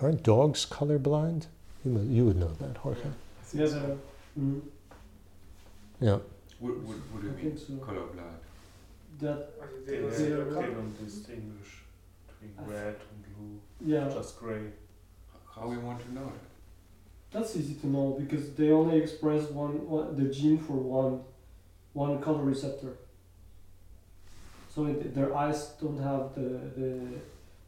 Aren't 0.01 0.23
dogs 0.23 0.65
colorblind? 0.65 1.47
You, 1.85 1.99
you 2.09 2.25
would 2.25 2.37
know 2.37 2.51
that, 2.59 2.77
Jorge. 2.77 2.99
Yes, 3.53 3.73
mm, 4.39 4.61
Yeah. 6.01 6.17
Would, 6.59 6.87
would, 6.87 7.13
would 7.13 7.25
I 7.25 7.27
it 7.29 7.41
think 7.41 7.53
be 7.55 7.59
so. 7.59 7.73
colorblind? 7.73 8.39
That 9.19 9.85
they 9.85 9.97
They, 9.97 10.01
don't 10.01 10.11
they, 10.11 10.29
they 10.61 10.73
don't 10.73 11.05
distinguish 11.05 11.83
between 12.27 12.53
I 12.59 12.71
red 12.71 12.95
and 13.11 13.19
blue, 13.37 13.59
yeah, 13.93 14.09
just 14.09 14.37
gray. 14.39 14.65
How 15.53 15.67
we 15.67 15.77
want 15.77 16.01
to 16.05 16.13
know 16.13 16.27
it? 16.27 16.41
that's 17.31 17.55
easy 17.57 17.73
to 17.75 17.87
know 17.87 18.15
because 18.17 18.51
they 18.53 18.71
only 18.71 18.97
express 18.97 19.49
one, 19.49 19.85
one 19.89 20.15
the 20.15 20.29
gene 20.33 20.57
for 20.57 20.73
one 20.73 21.21
one 21.93 22.21
color 22.21 22.43
receptor. 22.43 22.93
So 24.73 24.85
it, 24.87 25.13
their 25.15 25.35
eyes 25.35 25.69
don't 25.81 25.97
have 26.01 26.33
the 26.35 26.49
the, 26.79 26.99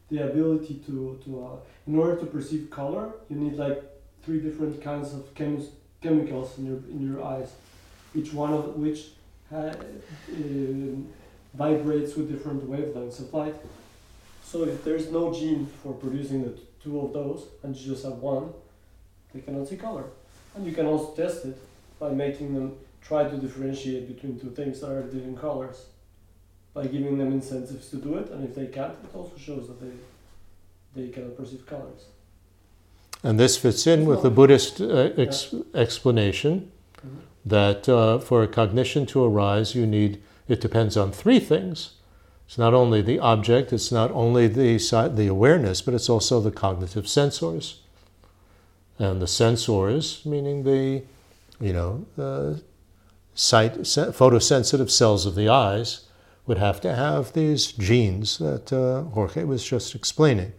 the 0.09 0.23
ability 0.29 0.75
to 0.87 1.19
to 1.25 1.45
uh, 1.45 1.55
in 1.87 1.97
order 1.97 2.15
to 2.17 2.25
perceive 2.25 2.69
color, 2.69 3.11
you 3.29 3.37
need 3.37 3.53
like 3.53 3.81
three 4.23 4.39
different 4.41 4.81
kinds 4.81 5.13
of 5.13 5.33
chemis- 5.33 5.71
chemicals 6.01 6.57
in 6.57 6.65
your 6.65 6.79
in 6.91 6.99
your 7.09 7.23
eyes, 7.23 7.51
each 8.15 8.33
one 8.33 8.53
of 8.53 8.75
which 8.75 8.99
ha- 9.49 9.75
um, 10.33 11.07
vibrates 11.57 12.15
with 12.15 12.29
different 12.31 12.69
wavelengths 12.69 13.19
of 13.19 13.33
light. 13.33 13.55
So 14.43 14.63
if 14.63 14.83
there's 14.83 15.11
no 15.11 15.33
gene 15.33 15.67
for 15.83 15.93
producing 15.93 16.43
the 16.43 16.53
two 16.83 17.01
of 17.01 17.13
those, 17.13 17.45
and 17.63 17.75
you 17.75 17.93
just 17.93 18.03
have 18.05 18.19
one, 18.19 18.53
they 19.33 19.41
cannot 19.41 19.67
see 19.67 19.75
color. 19.75 20.05
And 20.55 20.65
you 20.65 20.71
can 20.71 20.85
also 20.85 21.13
test 21.21 21.45
it 21.45 21.57
by 21.99 22.09
making 22.11 22.53
them 22.53 22.75
try 23.01 23.27
to 23.27 23.37
differentiate 23.37 24.07
between 24.13 24.39
two 24.39 24.51
things 24.51 24.79
that 24.81 24.91
are 24.91 25.01
different 25.03 25.39
colors. 25.39 25.85
By 26.73 26.85
giving 26.87 27.17
them 27.17 27.31
incentives 27.33 27.89
to 27.89 27.97
do 27.97 28.17
it, 28.17 28.29
and 28.29 28.43
if 28.47 28.53
they 28.55 28.67
can't, 28.67 28.93
it 29.03 29.15
also 29.15 29.35
shows 29.37 29.67
that 29.67 29.81
they 29.81 29.91
they 30.95 31.09
cannot 31.09 31.37
perceive 31.37 31.65
colors. 31.65 32.05
And 33.23 33.39
this 33.39 33.57
fits 33.57 33.85
in 33.85 34.05
with 34.05 34.21
the 34.21 34.29
Buddhist 34.31 34.79
uh, 34.81 35.09
ex- 35.17 35.53
explanation 35.73 36.71
Mhm. 37.05 37.19
that 37.45 37.89
uh, 37.89 38.17
for 38.19 38.41
a 38.43 38.47
cognition 38.47 39.05
to 39.07 39.23
arise, 39.23 39.75
you 39.75 39.85
need, 39.85 40.19
it 40.47 40.61
depends 40.61 40.95
on 40.97 41.11
three 41.11 41.39
things. 41.39 41.91
It's 42.45 42.57
not 42.57 42.73
only 42.73 43.01
the 43.01 43.19
object, 43.19 43.73
it's 43.73 43.91
not 43.91 44.09
only 44.11 44.47
the, 44.47 44.77
the 45.13 45.27
awareness, 45.27 45.81
but 45.81 45.93
it's 45.93 46.09
also 46.09 46.39
the 46.39 46.51
cognitive 46.51 47.05
sensors. 47.05 47.75
And 48.97 49.21
the 49.21 49.25
sensors, 49.25 50.25
meaning 50.25 50.63
the, 50.63 51.03
you 51.59 51.73
know, 51.73 52.05
the 52.15 52.63
sight, 53.35 53.73
photosensitive 53.73 54.89
cells 54.89 55.25
of 55.25 55.35
the 55.35 55.49
eyes, 55.49 56.07
would 56.45 56.57
have 56.57 56.79
to 56.81 56.95
have 56.95 57.33
these 57.33 57.73
genes 57.73 58.37
that 58.37 58.71
uh, 58.71 59.03
Jorge 59.09 59.43
was 59.43 59.65
just 59.65 59.93
explaining. 59.93 60.53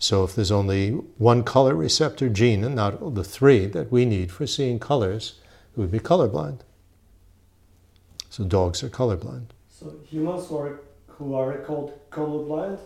So 0.00 0.24
if 0.24 0.34
there's 0.34 0.50
only 0.50 0.90
one 0.90 1.44
color 1.44 1.74
receptor 1.74 2.28
gene 2.28 2.64
and 2.64 2.74
not 2.74 3.14
the 3.14 3.24
three 3.24 3.66
that 3.66 3.90
we 3.90 4.04
need 4.04 4.30
for 4.30 4.46
seeing 4.46 4.78
colors, 4.78 5.34
it 5.72 5.80
would 5.80 5.90
be 5.90 6.00
colorblind. 6.00 6.60
So 8.30 8.44
dogs 8.44 8.82
are 8.82 8.88
colorblind. 8.88 9.46
So 9.70 9.94
humans 10.06 10.48
who 10.48 10.58
are, 10.58 10.80
who 11.06 11.34
are 11.34 11.58
called 11.58 11.98
colorblind 12.10 12.78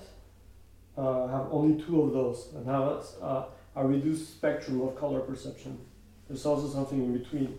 uh, 0.97 1.27
have 1.29 1.47
only 1.51 1.83
two 1.83 2.03
of 2.03 2.13
those 2.13 2.49
and 2.55 2.67
have 2.67 3.05
uh, 3.23 3.45
a 3.77 3.87
reduced 3.87 4.31
spectrum 4.31 4.81
of 4.83 4.97
color 4.97 5.21
perception. 5.21 5.79
There's 6.29 6.47
also 6.47 6.69
something 6.69 6.99
in 6.99 7.19
between. 7.19 7.59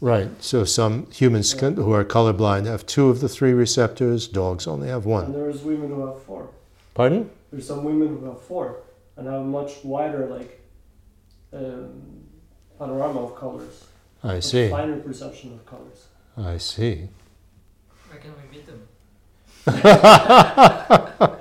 Right. 0.00 0.30
So 0.42 0.64
some 0.64 1.10
humans 1.10 1.54
can, 1.54 1.74
who 1.74 1.92
are 1.92 2.04
colorblind 2.04 2.66
have 2.66 2.84
two 2.86 3.08
of 3.08 3.20
the 3.20 3.28
three 3.28 3.52
receptors. 3.52 4.28
Dogs 4.28 4.66
only 4.66 4.88
have 4.88 5.06
one. 5.06 5.26
And 5.26 5.34
there's 5.34 5.62
women 5.62 5.88
who 5.88 6.06
have 6.06 6.22
four. 6.22 6.50
Pardon? 6.94 7.30
There's 7.50 7.66
some 7.66 7.82
women 7.84 8.08
who 8.08 8.26
have 8.26 8.42
four 8.42 8.76
and 9.16 9.26
have 9.26 9.40
a 9.40 9.44
much 9.44 9.82
wider 9.84 10.26
like 10.26 10.60
um, 11.52 12.02
panorama 12.78 13.20
of 13.20 13.36
colors. 13.36 13.86
I 14.22 14.40
see. 14.40 14.68
Finer 14.68 14.98
perception 15.00 15.54
of 15.54 15.64
colors. 15.64 16.06
I 16.36 16.58
see. 16.58 17.08
Where 18.08 18.18
can 18.20 18.32
we 18.36 18.42
meet 18.56 18.66
them? 18.66 18.80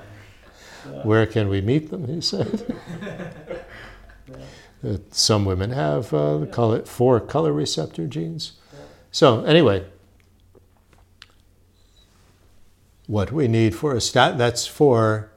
Where 1.03 1.25
can 1.25 1.49
we 1.49 1.61
meet 1.61 1.89
them? 1.91 2.07
He 2.07 2.21
said. 2.21 2.75
Yeah. 3.09 3.31
Uh, 4.85 4.97
Some 5.09 5.45
women 5.45 5.71
have 5.71 6.13
uh, 6.13 6.41
Yeah. 6.41 6.45
color, 6.51 6.85
four 6.85 7.19
color 7.19 7.51
receptor 7.51 8.05
genes. 8.05 8.51
Yeah. 8.71 8.79
So 9.11 9.43
anyway, 9.45 9.85
what 13.07 13.31
we 13.31 13.47
need 13.47 13.73
for 13.73 13.95
a 13.95 14.01
stat 14.01 14.37
that's 14.37 14.67
for 14.67 15.31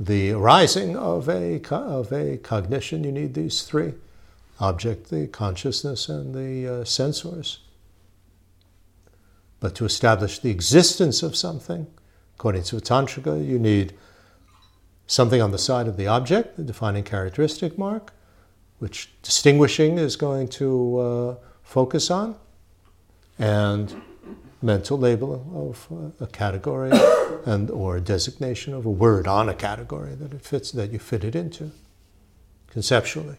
the 0.00 0.32
arising 0.32 0.96
of 0.96 1.28
a 1.28 1.60
of 1.70 2.12
a 2.12 2.38
cognition. 2.38 3.04
You 3.04 3.12
need 3.12 3.34
these 3.34 3.62
three: 3.62 3.94
object, 4.58 5.10
the 5.10 5.28
consciousness, 5.28 6.08
and 6.08 6.34
the 6.34 6.66
uh, 6.66 6.82
sensors. 6.84 7.58
But 9.62 9.76
to 9.76 9.84
establish 9.84 10.40
the 10.40 10.50
existence 10.50 11.22
of 11.22 11.36
something, 11.36 11.86
according 12.34 12.64
to 12.64 12.80
Tantrika, 12.80 13.46
you 13.46 13.60
need 13.60 13.94
something 15.06 15.40
on 15.40 15.52
the 15.52 15.58
side 15.58 15.86
of 15.86 15.96
the 15.96 16.08
object, 16.08 16.56
the 16.56 16.64
defining 16.64 17.04
characteristic 17.04 17.78
mark, 17.78 18.12
which 18.80 19.12
distinguishing 19.22 19.98
is 19.98 20.16
going 20.16 20.48
to 20.48 20.98
uh, 20.98 21.34
focus 21.62 22.10
on, 22.10 22.34
and 23.38 24.02
mental 24.62 24.98
label 24.98 25.32
of 25.54 25.86
uh, 25.92 26.24
a 26.24 26.26
category 26.26 26.90
and 27.46 27.70
or 27.70 28.00
designation 28.00 28.74
of 28.74 28.84
a 28.84 28.90
word 28.90 29.28
on 29.28 29.48
a 29.48 29.54
category 29.54 30.16
that 30.16 30.34
it 30.34 30.42
fits 30.42 30.72
that 30.72 30.90
you 30.90 30.98
fit 30.98 31.22
it 31.22 31.36
into 31.36 31.70
conceptually. 32.66 33.36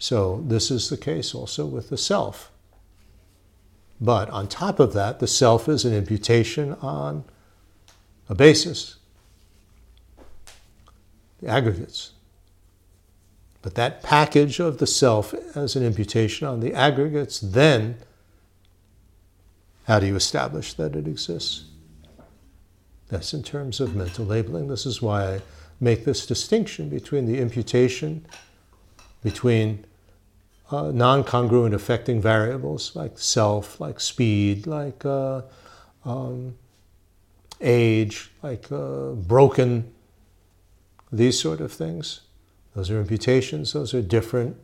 So 0.00 0.42
this 0.44 0.72
is 0.72 0.90
the 0.90 0.96
case 0.96 1.36
also 1.36 1.66
with 1.66 1.88
the 1.88 1.96
self. 1.96 2.48
But 4.02 4.28
on 4.30 4.48
top 4.48 4.80
of 4.80 4.94
that, 4.94 5.20
the 5.20 5.28
self 5.28 5.68
is 5.68 5.84
an 5.84 5.94
imputation 5.94 6.72
on 6.82 7.22
a 8.28 8.34
basis, 8.34 8.96
the 11.40 11.46
aggregates. 11.46 12.10
But 13.62 13.76
that 13.76 14.02
package 14.02 14.58
of 14.58 14.78
the 14.78 14.88
self 14.88 15.32
as 15.56 15.76
an 15.76 15.84
imputation 15.84 16.48
on 16.48 16.58
the 16.58 16.74
aggregates, 16.74 17.38
then 17.38 17.96
how 19.86 20.00
do 20.00 20.06
you 20.06 20.16
establish 20.16 20.74
that 20.74 20.96
it 20.96 21.06
exists? 21.06 21.66
That's 23.08 23.32
in 23.32 23.44
terms 23.44 23.78
of 23.78 23.94
mental 23.94 24.24
labeling. 24.24 24.66
This 24.66 24.84
is 24.84 25.00
why 25.00 25.34
I 25.34 25.40
make 25.78 26.04
this 26.04 26.26
distinction 26.26 26.88
between 26.88 27.26
the 27.26 27.38
imputation 27.38 28.26
between 29.22 29.86
uh, 30.72 30.90
non 30.90 31.24
congruent 31.24 31.74
affecting 31.74 32.20
variables 32.20 32.96
like 32.96 33.18
self, 33.18 33.80
like 33.80 34.00
speed, 34.00 34.66
like 34.66 35.04
uh, 35.04 35.42
um, 36.04 36.54
age, 37.60 38.30
like 38.42 38.70
uh, 38.72 39.10
broken, 39.10 39.92
these 41.10 41.38
sort 41.38 41.60
of 41.60 41.72
things. 41.72 42.20
Those 42.74 42.90
are 42.90 42.98
imputations, 42.98 43.72
those 43.74 43.92
are 43.92 44.02
different 44.02 44.56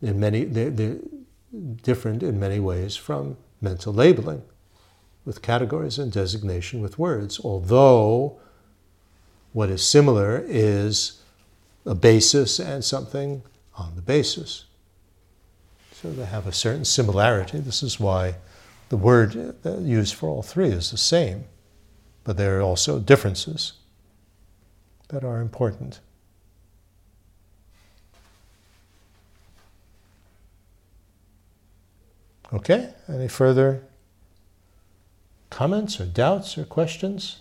in 0.00 0.18
many, 0.18 0.44
they're, 0.44 0.70
they're 0.70 0.96
different 1.82 2.22
in 2.22 2.40
many 2.40 2.58
ways 2.58 2.96
from 2.96 3.36
mental 3.60 3.92
labeling 3.92 4.42
with 5.24 5.42
categories 5.42 5.98
and 5.98 6.10
designation 6.10 6.80
with 6.80 6.98
words, 6.98 7.40
although 7.44 8.38
what 9.52 9.68
is 9.68 9.84
similar 9.84 10.42
is 10.46 11.20
a 11.84 11.94
basis 11.94 12.58
and 12.58 12.84
something 12.84 13.42
on 13.80 13.96
the 13.96 14.02
basis. 14.02 14.66
So 15.92 16.12
they 16.12 16.26
have 16.26 16.46
a 16.46 16.52
certain 16.52 16.84
similarity. 16.84 17.58
This 17.58 17.82
is 17.82 17.98
why 17.98 18.36
the 18.88 18.96
word 18.96 19.54
used 19.64 20.14
for 20.14 20.28
all 20.28 20.42
three 20.42 20.68
is 20.68 20.90
the 20.90 20.96
same, 20.96 21.44
but 22.24 22.36
there 22.36 22.58
are 22.58 22.62
also 22.62 22.98
differences 22.98 23.74
that 25.08 25.24
are 25.24 25.40
important. 25.40 26.00
Okay, 32.52 32.92
any 33.08 33.28
further 33.28 33.82
comments 35.50 36.00
or 36.00 36.06
doubts 36.06 36.58
or 36.58 36.64
questions? 36.64 37.40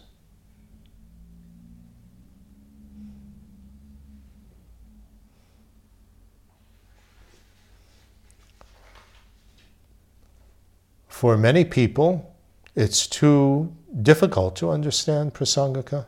For 11.19 11.35
many 11.37 11.65
people, 11.65 12.33
it's 12.75 13.05
too 13.05 13.75
difficult 14.01 14.55
to 14.55 14.69
understand 14.69 15.33
prasangika 15.33 16.05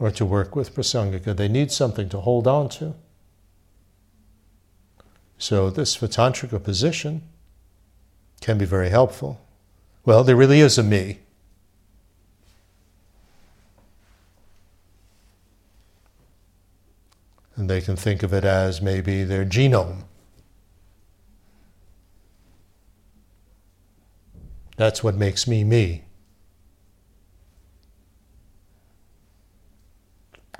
or 0.00 0.10
to 0.10 0.26
work 0.26 0.56
with 0.56 0.74
prasangika. 0.74 1.36
They 1.36 1.46
need 1.46 1.70
something 1.70 2.08
to 2.08 2.18
hold 2.18 2.48
on 2.48 2.68
to. 2.70 2.96
So, 5.38 5.70
this 5.70 5.96
Svatantrika 5.96 6.60
position 6.60 7.22
can 8.40 8.58
be 8.58 8.64
very 8.64 8.88
helpful. 8.88 9.40
Well, 10.04 10.24
there 10.24 10.34
really 10.34 10.58
is 10.58 10.76
a 10.76 10.82
me. 10.82 11.20
And 17.54 17.70
they 17.70 17.80
can 17.80 17.94
think 17.94 18.24
of 18.24 18.32
it 18.32 18.44
as 18.44 18.82
maybe 18.82 19.22
their 19.22 19.44
genome. 19.44 20.06
That's 24.76 25.02
what 25.02 25.14
makes 25.14 25.46
me 25.46 25.64
me. 25.64 26.04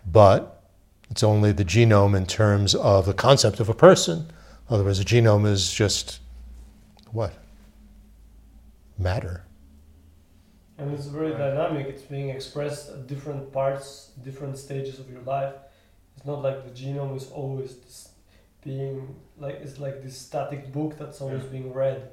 But 0.06 0.62
it's 1.10 1.22
only 1.22 1.52
the 1.52 1.64
genome 1.64 2.16
in 2.16 2.26
terms 2.26 2.74
of 2.74 3.06
the 3.06 3.14
concept 3.14 3.60
of 3.60 3.68
a 3.68 3.74
person. 3.74 4.30
Otherwise, 4.70 4.98
a 4.98 5.04
genome 5.04 5.46
is 5.46 5.72
just 5.72 6.20
what? 7.12 7.34
Matter. 8.98 9.44
And 10.78 10.92
it's 10.92 11.06
very 11.06 11.32
dynamic. 11.32 11.86
It's 11.86 12.02
being 12.02 12.30
expressed 12.30 12.90
at 12.90 13.06
different 13.06 13.52
parts, 13.52 14.10
different 14.22 14.58
stages 14.58 14.98
of 14.98 15.10
your 15.10 15.22
life. 15.22 15.54
It's 16.16 16.26
not 16.26 16.42
like 16.42 16.64
the 16.64 16.70
genome 16.70 17.16
is 17.16 17.30
always 17.30 18.08
being 18.64 19.14
like 19.38 19.56
it's 19.56 19.78
like 19.78 20.02
this 20.02 20.16
static 20.16 20.72
book 20.72 20.98
that's 20.98 21.20
always 21.20 21.44
being 21.44 21.72
read. 21.72 22.10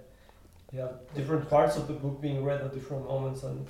You 0.73 0.79
have 0.79 0.93
different 1.13 1.47
parts 1.51 1.77
of 1.77 1.87
the 1.87 1.93
book 1.93 2.19
being 2.19 2.43
read 2.43 2.61
at 2.61 2.73
different 2.73 3.05
moments, 3.05 3.43
and 3.43 3.67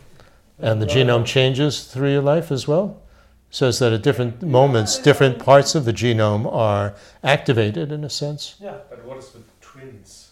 And 0.60 0.82
the 0.82 0.86
uh, 0.86 0.90
genome 0.90 1.26
changes 1.26 1.84
through 1.84 2.14
your 2.14 2.22
life 2.22 2.50
as 2.50 2.66
well? 2.66 3.02
So 3.50 3.70
Says 3.70 3.80
that 3.80 3.94
at 3.94 4.04
different 4.04 4.42
moments, 4.42 4.98
different 4.98 5.38
parts 5.38 5.76
of 5.76 5.84
the 5.84 5.92
genome 5.92 6.52
are 6.52 6.96
activated 7.22 7.92
in 7.92 8.06
a 8.06 8.10
sense. 8.10 8.56
Yeah, 8.60 8.78
But 8.90 9.04
what 9.04 9.18
is 9.18 9.34
with 9.34 9.44
twins? 9.60 10.32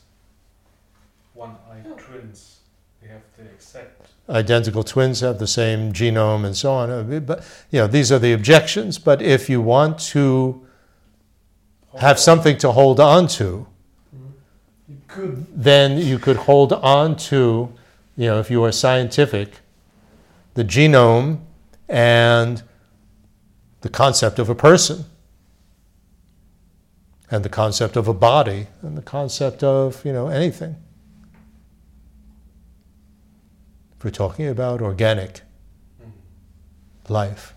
One-eyed 1.33 1.97
twins. 1.97 2.59
They 3.01 3.09
have 3.09 3.21
the 3.37 3.43
exact. 3.43 4.07
Identical 4.29 4.83
twins 4.83 5.19
have 5.19 5.39
the 5.39 5.47
same 5.47 5.91
genome 5.91 6.45
and 6.45 6.55
so 6.55 6.71
on. 6.71 6.89
Uh, 6.89 7.19
But, 7.19 7.43
you 7.69 7.81
know, 7.81 7.87
these 7.87 8.13
are 8.13 8.19
the 8.19 8.31
objections. 8.31 8.97
But 8.97 9.21
if 9.21 9.49
you 9.49 9.61
want 9.61 9.99
to 10.13 10.65
have 11.99 12.17
something 12.17 12.57
to 12.59 12.71
hold 12.71 13.01
on 13.01 13.27
to, 13.27 13.43
you 13.43 13.67
could. 15.11 15.45
then 15.53 15.97
you 15.97 16.17
could 16.17 16.37
hold 16.37 16.73
on 16.73 17.15
to, 17.15 17.71
you 18.17 18.27
know, 18.27 18.39
if 18.39 18.49
you 18.49 18.63
are 18.63 18.71
scientific, 18.71 19.59
the 20.53 20.63
genome 20.63 21.39
and 21.87 22.63
the 23.81 23.89
concept 23.89 24.39
of 24.39 24.49
a 24.49 24.55
person, 24.55 25.05
and 27.29 27.43
the 27.45 27.49
concept 27.49 27.95
of 27.95 28.07
a 28.07 28.13
body, 28.13 28.67
and 28.81 28.97
the 28.97 29.01
concept 29.01 29.63
of, 29.63 30.03
you 30.05 30.11
know, 30.13 30.27
anything. 30.27 30.75
If 33.97 34.03
we're 34.03 34.11
talking 34.11 34.47
about 34.47 34.81
organic 34.81 35.41
Mhm. 36.01 36.11
life. 37.09 37.53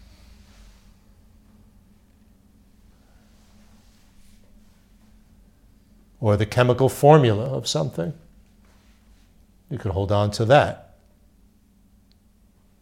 Or 6.21 6.37
the 6.37 6.47
chemical 6.47 6.89
formula 6.89 7.45
of 7.45 7.69
something. 7.69 8.15
You 9.71 9.79
could 9.79 9.93
hold 9.93 10.13
on 10.13 10.31
to 10.33 10.45
that. 10.47 10.95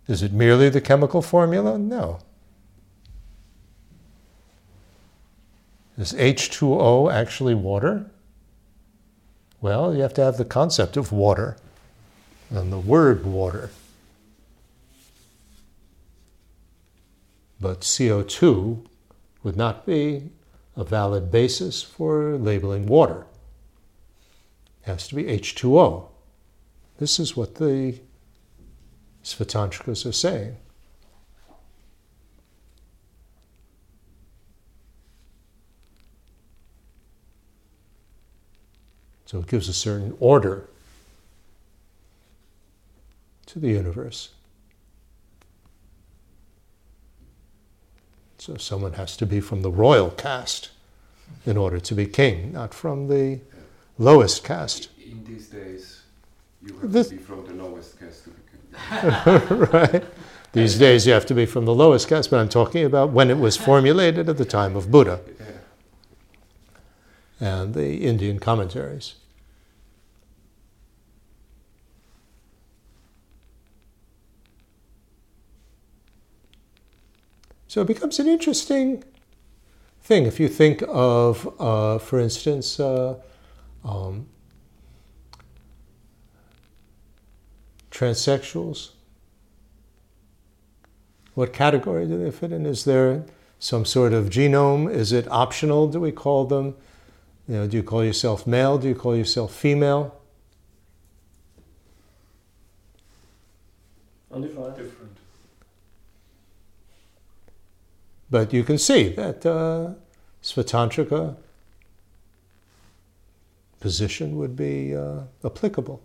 Is 0.09 0.23
it 0.23 0.33
merely 0.33 0.69
the 0.69 0.81
chemical 0.81 1.23
formula? 1.23 1.79
No. 1.79 2.19
Is 5.97 6.13
H2O 6.13 7.13
actually 7.13 7.55
water? 7.55 8.11
Well, 9.61 9.95
you 9.95 10.03
have 10.03 10.15
to 10.15 10.25
have 10.25 10.39
the 10.39 10.45
concept 10.45 10.97
of 10.97 11.13
water 11.13 11.57
and 12.51 12.73
the 12.73 12.79
word 12.79 13.25
water. 13.25 13.71
But 17.61 17.83
CO2 17.83 18.85
would 19.45 19.57
not 19.57 19.87
be 19.87 20.31
a 20.77 20.85
valid 20.85 21.31
basis 21.31 21.83
for 21.83 22.37
labeling 22.37 22.87
water. 22.87 23.27
It 24.83 24.87
has 24.87 25.09
to 25.09 25.15
be 25.15 25.25
H2O. 25.25 26.09
This 26.99 27.21
is 27.21 27.37
what 27.37 27.57
the 27.57 27.99
Svatantrikas 29.23 30.07
are 30.07 30.13
saying. 30.13 30.57
So 39.27 39.39
it 39.39 39.47
gives 39.47 39.69
a 39.69 39.73
certain 39.73 40.15
order 40.21 40.69
to 43.47 43.59
the 43.59 43.69
universe. 43.69 44.31
So 48.43 48.57
someone 48.57 48.95
has 48.95 49.17
to 49.19 49.25
be 49.25 49.41
from 49.41 49.63
the 49.63 49.71
royal 49.71 50.11
caste 50.11 50.71
in 51.47 51.57
order 51.57 51.79
to 51.79 51.95
be 51.95 52.07
king, 52.07 52.53
not 52.53 52.75
from 52.75 53.07
the 53.07 53.39
lowest 53.99 54.43
caste. 54.43 54.89
In 54.99 55.23
these 55.25 55.47
days, 55.47 56.01
you 56.61 56.77
have 56.79 56.91
This- 56.93 57.11
to 57.11 57.15
be 57.19 57.23
from 57.23 57.47
the 57.47 57.55
lowest 57.55 58.01
caste 58.01 58.25
to 58.25 58.31
be 58.31 58.43
king. 58.51 59.69
right? 59.73 60.05
These 60.55 60.77
days 60.77 61.07
you 61.07 61.13
have 61.13 61.25
to 61.27 61.35
be 61.35 61.47
from 61.47 61.67
the 61.67 61.75
lowest 61.75 62.09
caste, 62.09 62.31
but 62.33 62.41
I'm 62.41 62.49
talking 62.49 62.85
about 62.85 63.11
when 63.13 63.31
it 63.31 63.39
was 63.39 63.57
formulated 63.57 64.29
at 64.29 64.39
the 64.39 64.45
time 64.45 64.75
of 64.75 64.91
Buddha 64.91 65.21
Yeah. 67.41 67.53
and 67.63 67.75
the 67.75 67.99
Indian 67.99 68.41
commentaries. 68.41 69.15
So 77.73 77.81
it 77.81 77.87
becomes 77.87 78.19
an 78.19 78.29
interesting 78.29 79.03
thing 80.03 80.27
if 80.27 80.39
you 80.39 80.47
think 80.47 80.83
of, 80.87 81.59
uh, 81.59 81.97
for 81.97 82.21
instance, 82.21 82.79
uh, 82.79 83.15
um, 83.83 84.27
transsexuals. 87.91 88.91
What 91.33 91.55
category 91.55 92.07
do 92.07 92.23
they 92.23 92.31
fit 92.31 92.53
in? 92.53 92.67
Is 92.67 92.85
there 92.85 93.25
some 93.59 93.87
sort 93.87 94.13
of 94.13 94.29
genome? 94.29 94.93
Is 94.93 95.11
it 95.11 95.27
optional? 95.31 95.89
Do 95.89 95.99
we 95.99 96.13
call 96.13 96.45
them? 96.45 96.75
You 97.49 97.55
know, 97.55 97.67
do 97.67 97.79
you 97.79 97.83
call 97.83 98.05
yourself 98.05 98.47
male? 98.47 98.77
Do 98.77 98.87
you 98.87 98.95
call 98.95 99.17
yourself 99.17 99.55
female? 99.55 100.15
Undefined. 104.31 104.77
Different. 104.77 105.13
But 108.33 108.55
you 108.55 108.65
can 108.65 108.79
see 108.79 109.11
that 109.11 109.45
uh, 109.45 109.91
Svatantrika 110.43 111.37
position 113.79 114.39
would 114.39 114.57
be 114.57 114.97
uh, 114.97 115.25
applicable. 115.45 116.03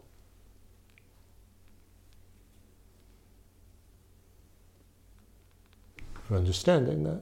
For 6.26 6.36
understanding 6.36 7.06
that. 7.06 7.22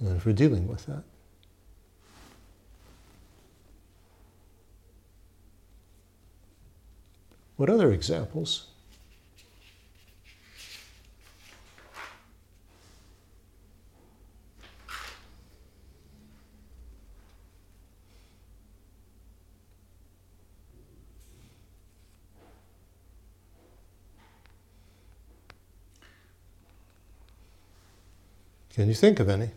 And 0.00 0.22
for 0.22 0.32
dealing 0.32 0.68
with 0.68 0.86
that. 0.86 1.04
What 7.56 7.68
other 7.68 7.92
examples? 7.92 8.71
Can 28.82 28.88
you 28.88 28.96
think 28.96 29.20
of 29.20 29.28
any? 29.28 29.50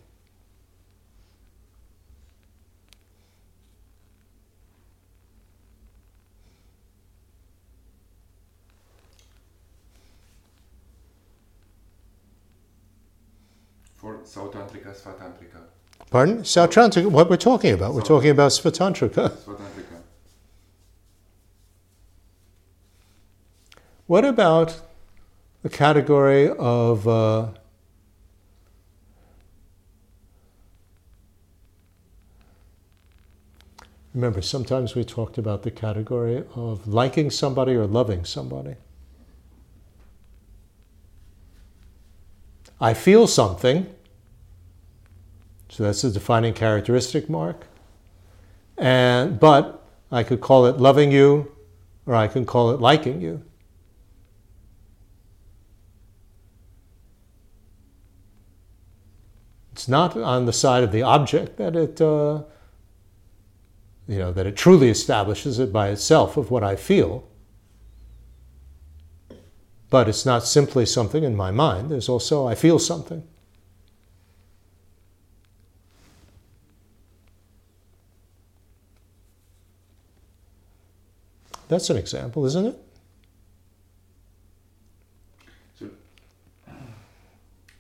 For 13.96 14.18
Sautrantika, 14.18 14.94
Svatantrika. 14.94 15.64
Pardon? 16.12 16.44
Sautrantika, 16.44 17.10
what 17.10 17.28
we're 17.28 17.36
talking 17.36 17.74
about? 17.74 17.96
We're 17.96 18.02
talking 18.02 18.30
about 18.30 18.52
Svatantrika. 18.52 19.32
Svatantrika. 19.32 20.02
What 24.06 24.24
about 24.24 24.82
the 25.64 25.70
category 25.70 26.48
of 26.48 27.08
uh, 27.08 27.48
remember 34.16 34.42
sometimes 34.42 34.96
we 34.96 35.04
talked 35.04 35.38
about 35.38 35.64
the 35.64 35.72
category 35.72 36.44
of 36.56 36.88
liking 36.88 37.30
somebody 37.30 37.74
or 37.74 37.86
loving 37.86 38.24
somebody. 38.24 38.76
I 42.80 42.94
feel 42.94 43.28
something. 43.28 43.94
So 45.68 45.84
that's 45.84 46.04
a 46.06 46.12
defining 46.12 46.54
characteristic 46.54 47.30
mark. 47.30 47.68
And 48.78 49.40
but 49.40 49.82
i 50.12 50.24
could 50.24 50.40
call 50.40 50.66
it 50.66 50.78
loving 50.78 51.12
you 51.12 51.52
or 52.06 52.14
i 52.14 52.28
can 52.28 52.46
call 52.46 52.72
it 52.72 52.80
liking 52.80 53.22
you. 53.22 53.42
It's 59.74 59.90
not 59.90 60.16
on 60.16 60.46
the 60.46 60.54
side 60.54 60.84
of 60.84 60.94
the 60.94 61.02
object 61.02 61.58
that 61.58 61.76
it, 61.76 62.00
uh, 62.00 62.44
you 64.08 64.20
know, 64.20 64.32
that 64.32 64.46
it 64.46 64.56
truly 64.56 64.90
establishes 64.90 65.60
it 65.60 65.74
by 65.74 65.90
itself 65.90 66.38
of 66.38 66.52
what 66.52 66.64
I 66.64 66.76
feel. 66.76 67.28
But 69.90 70.08
it's 70.08 70.26
not 70.26 70.46
simply 70.46 70.86
something 70.86 71.24
in 71.24 71.36
my 71.36 71.52
mind. 71.52 71.90
There's 71.90 72.10
also 72.10 72.48
I 72.48 72.56
feel 72.56 72.80
something. 72.80 73.24
That's 81.68 81.90
an 81.90 81.98
example, 81.98 82.46
isn't 82.46 82.68
it? 82.68 82.78
So, 85.80 85.90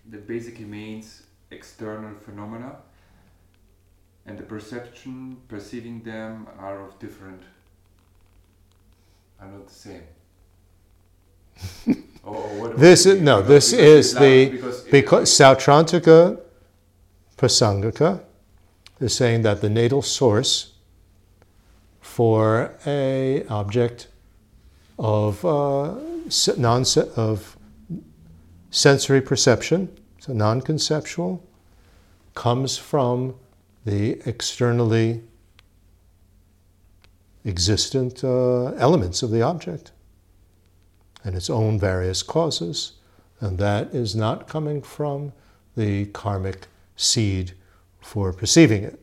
that 0.09 0.27
basically 0.27 0.65
means 0.65 1.21
external 1.51 2.15
phenomena 2.15 2.77
and 4.25 4.37
the 4.37 4.43
perception, 4.43 5.37
perceiving 5.47 6.01
them 6.01 6.47
are 6.59 6.83
of 6.83 6.97
different, 6.99 7.41
are 9.39 9.47
not 9.47 9.67
the 9.67 9.73
same. 9.73 10.03
or, 12.23 12.35
or 12.35 12.73
This 12.73 13.05
is- 13.05 13.21
no, 13.21 13.41
this 13.41 13.71
is 13.73 14.13
the- 14.13 14.49
because 14.49 14.81
Because 14.83 15.29
Sautrantika 15.29 16.39
Prasangika 17.37 18.21
is 18.99 19.13
saying 19.13 19.43
that 19.43 19.61
the 19.61 19.69
natal 19.69 20.01
source 20.01 20.73
for 22.01 22.73
a 22.85 23.45
object 23.49 24.07
of 24.97 25.43
uh, 25.43 25.95
non 26.57 26.85
of 27.17 27.57
sensory 28.71 29.21
perception, 29.21 29.89
so 30.19 30.33
non-conceptual, 30.33 31.41
comes 32.33 32.77
from 32.77 33.35
the 33.85 34.19
externally 34.25 35.21
existent 37.45 38.23
uh, 38.23 38.71
elements 38.73 39.21
of 39.21 39.29
the 39.29 39.41
object 39.41 39.91
and 41.23 41.35
its 41.35 41.49
own 41.49 41.79
various 41.79 42.23
causes, 42.23 42.93
and 43.39 43.57
that 43.59 43.93
is 43.93 44.15
not 44.15 44.47
coming 44.47 44.81
from 44.81 45.31
the 45.75 46.05
karmic 46.07 46.67
seed 46.95 47.53
for 47.99 48.33
perceiving 48.33 48.83
it. 48.83 48.99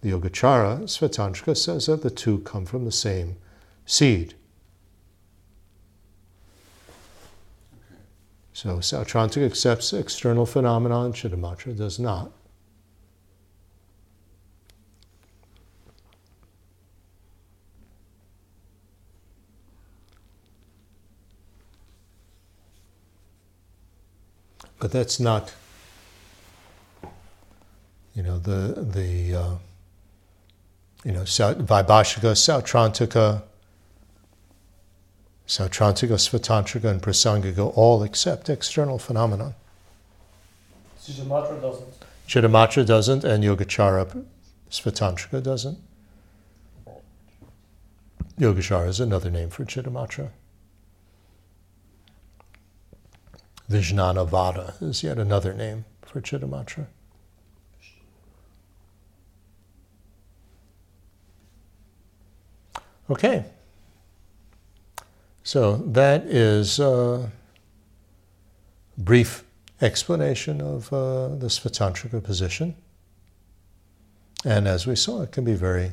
The 0.00 0.10
Yogacara, 0.10 0.82
Svatantrika, 0.82 1.56
says 1.56 1.86
that 1.86 2.02
the 2.02 2.10
two 2.10 2.38
come 2.40 2.64
from 2.64 2.84
the 2.84 2.92
same 2.92 3.36
seed. 3.84 4.34
So 8.52 8.78
Sautrantika 8.78 9.44
accepts 9.44 9.92
external 9.92 10.46
phenomenon, 10.46 11.12
Chittamatra 11.12 11.76
does 11.76 11.98
not. 11.98 12.32
But 24.86 24.92
that's 24.92 25.18
not, 25.18 25.52
you 28.14 28.22
know, 28.22 28.38
the 28.38 28.80
the 28.80 29.34
uh, 29.34 29.54
you 31.04 31.10
know 31.10 31.22
Vaibhashika, 31.22 32.36
Sautrantika, 32.36 33.42
Sautrantika, 35.48 36.14
Svatantrika, 36.14 36.84
and 36.84 37.02
Prasangika 37.02 37.76
all 37.76 38.04
accept 38.04 38.48
external 38.48 39.00
phenomena. 39.00 39.56
Chittamatra 41.02 41.60
doesn't. 41.60 42.04
Chittamatra 42.28 42.86
doesn't, 42.86 43.24
and 43.24 43.42
Yogacara 43.42 44.24
Svatantrika 44.70 45.42
doesn't. 45.42 45.78
Yogacara 48.38 48.86
is 48.86 49.00
another 49.00 49.30
name 49.30 49.50
for 49.50 49.64
Chittamatra. 49.64 50.28
Vijnana 53.70 54.26
Vada 54.26 54.74
is 54.80 55.02
yet 55.02 55.18
another 55.18 55.52
name 55.52 55.84
for 56.02 56.20
Chittamatra. 56.20 56.86
Okay. 63.08 63.44
So 65.42 65.76
that 65.76 66.24
is 66.24 66.80
a 66.80 67.30
brief 68.98 69.44
explanation 69.80 70.60
of 70.60 70.92
uh, 70.92 71.28
the 71.28 71.46
Svatantrika 71.46 72.22
position. 72.22 72.74
And 74.44 74.66
as 74.66 74.86
we 74.86 74.96
saw, 74.96 75.22
it 75.22 75.32
can 75.32 75.44
be 75.44 75.54
very 75.54 75.92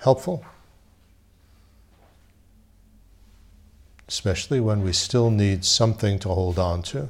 helpful, 0.00 0.44
especially 4.08 4.60
when 4.60 4.82
we 4.82 4.92
still 4.92 5.30
need 5.30 5.64
something 5.64 6.18
to 6.18 6.28
hold 6.28 6.58
on 6.58 6.82
to 6.82 7.08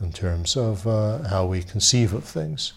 in 0.00 0.12
terms 0.12 0.56
of 0.56 0.86
uh, 0.86 1.28
how 1.28 1.46
we 1.46 1.62
conceive 1.62 2.12
of 2.12 2.24
things. 2.24 2.72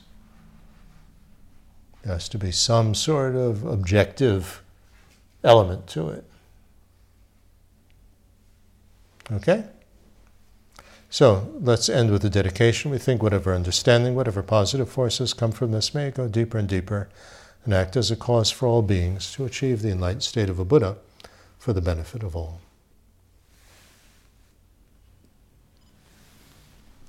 There 2.03 2.13
has 2.13 2.27
to 2.29 2.37
be 2.37 2.51
some 2.51 2.95
sort 2.95 3.35
of 3.35 3.63
objective 3.63 4.63
element 5.43 5.87
to 5.87 6.09
it. 6.09 6.25
Okay? 9.31 9.65
So 11.09 11.53
let's 11.59 11.89
end 11.89 12.09
with 12.09 12.21
the 12.21 12.29
dedication. 12.29 12.89
We 12.89 12.97
think 12.97 13.21
whatever 13.21 13.53
understanding, 13.53 14.15
whatever 14.15 14.41
positive 14.41 14.89
forces 14.89 15.33
come 15.33 15.51
from 15.51 15.71
this 15.71 15.93
may 15.93 16.09
go 16.09 16.27
deeper 16.27 16.57
and 16.57 16.67
deeper 16.67 17.09
and 17.65 17.73
act 17.73 17.95
as 17.95 18.09
a 18.09 18.15
cause 18.15 18.49
for 18.49 18.65
all 18.65 18.81
beings 18.81 19.31
to 19.33 19.45
achieve 19.45 19.81
the 19.81 19.91
enlightened 19.91 20.23
state 20.23 20.49
of 20.49 20.57
a 20.57 20.65
Buddha 20.65 20.97
for 21.61 21.73
the 21.73 21.81
benefit 21.81 22.23
of 22.23 22.35
all. 22.35 22.59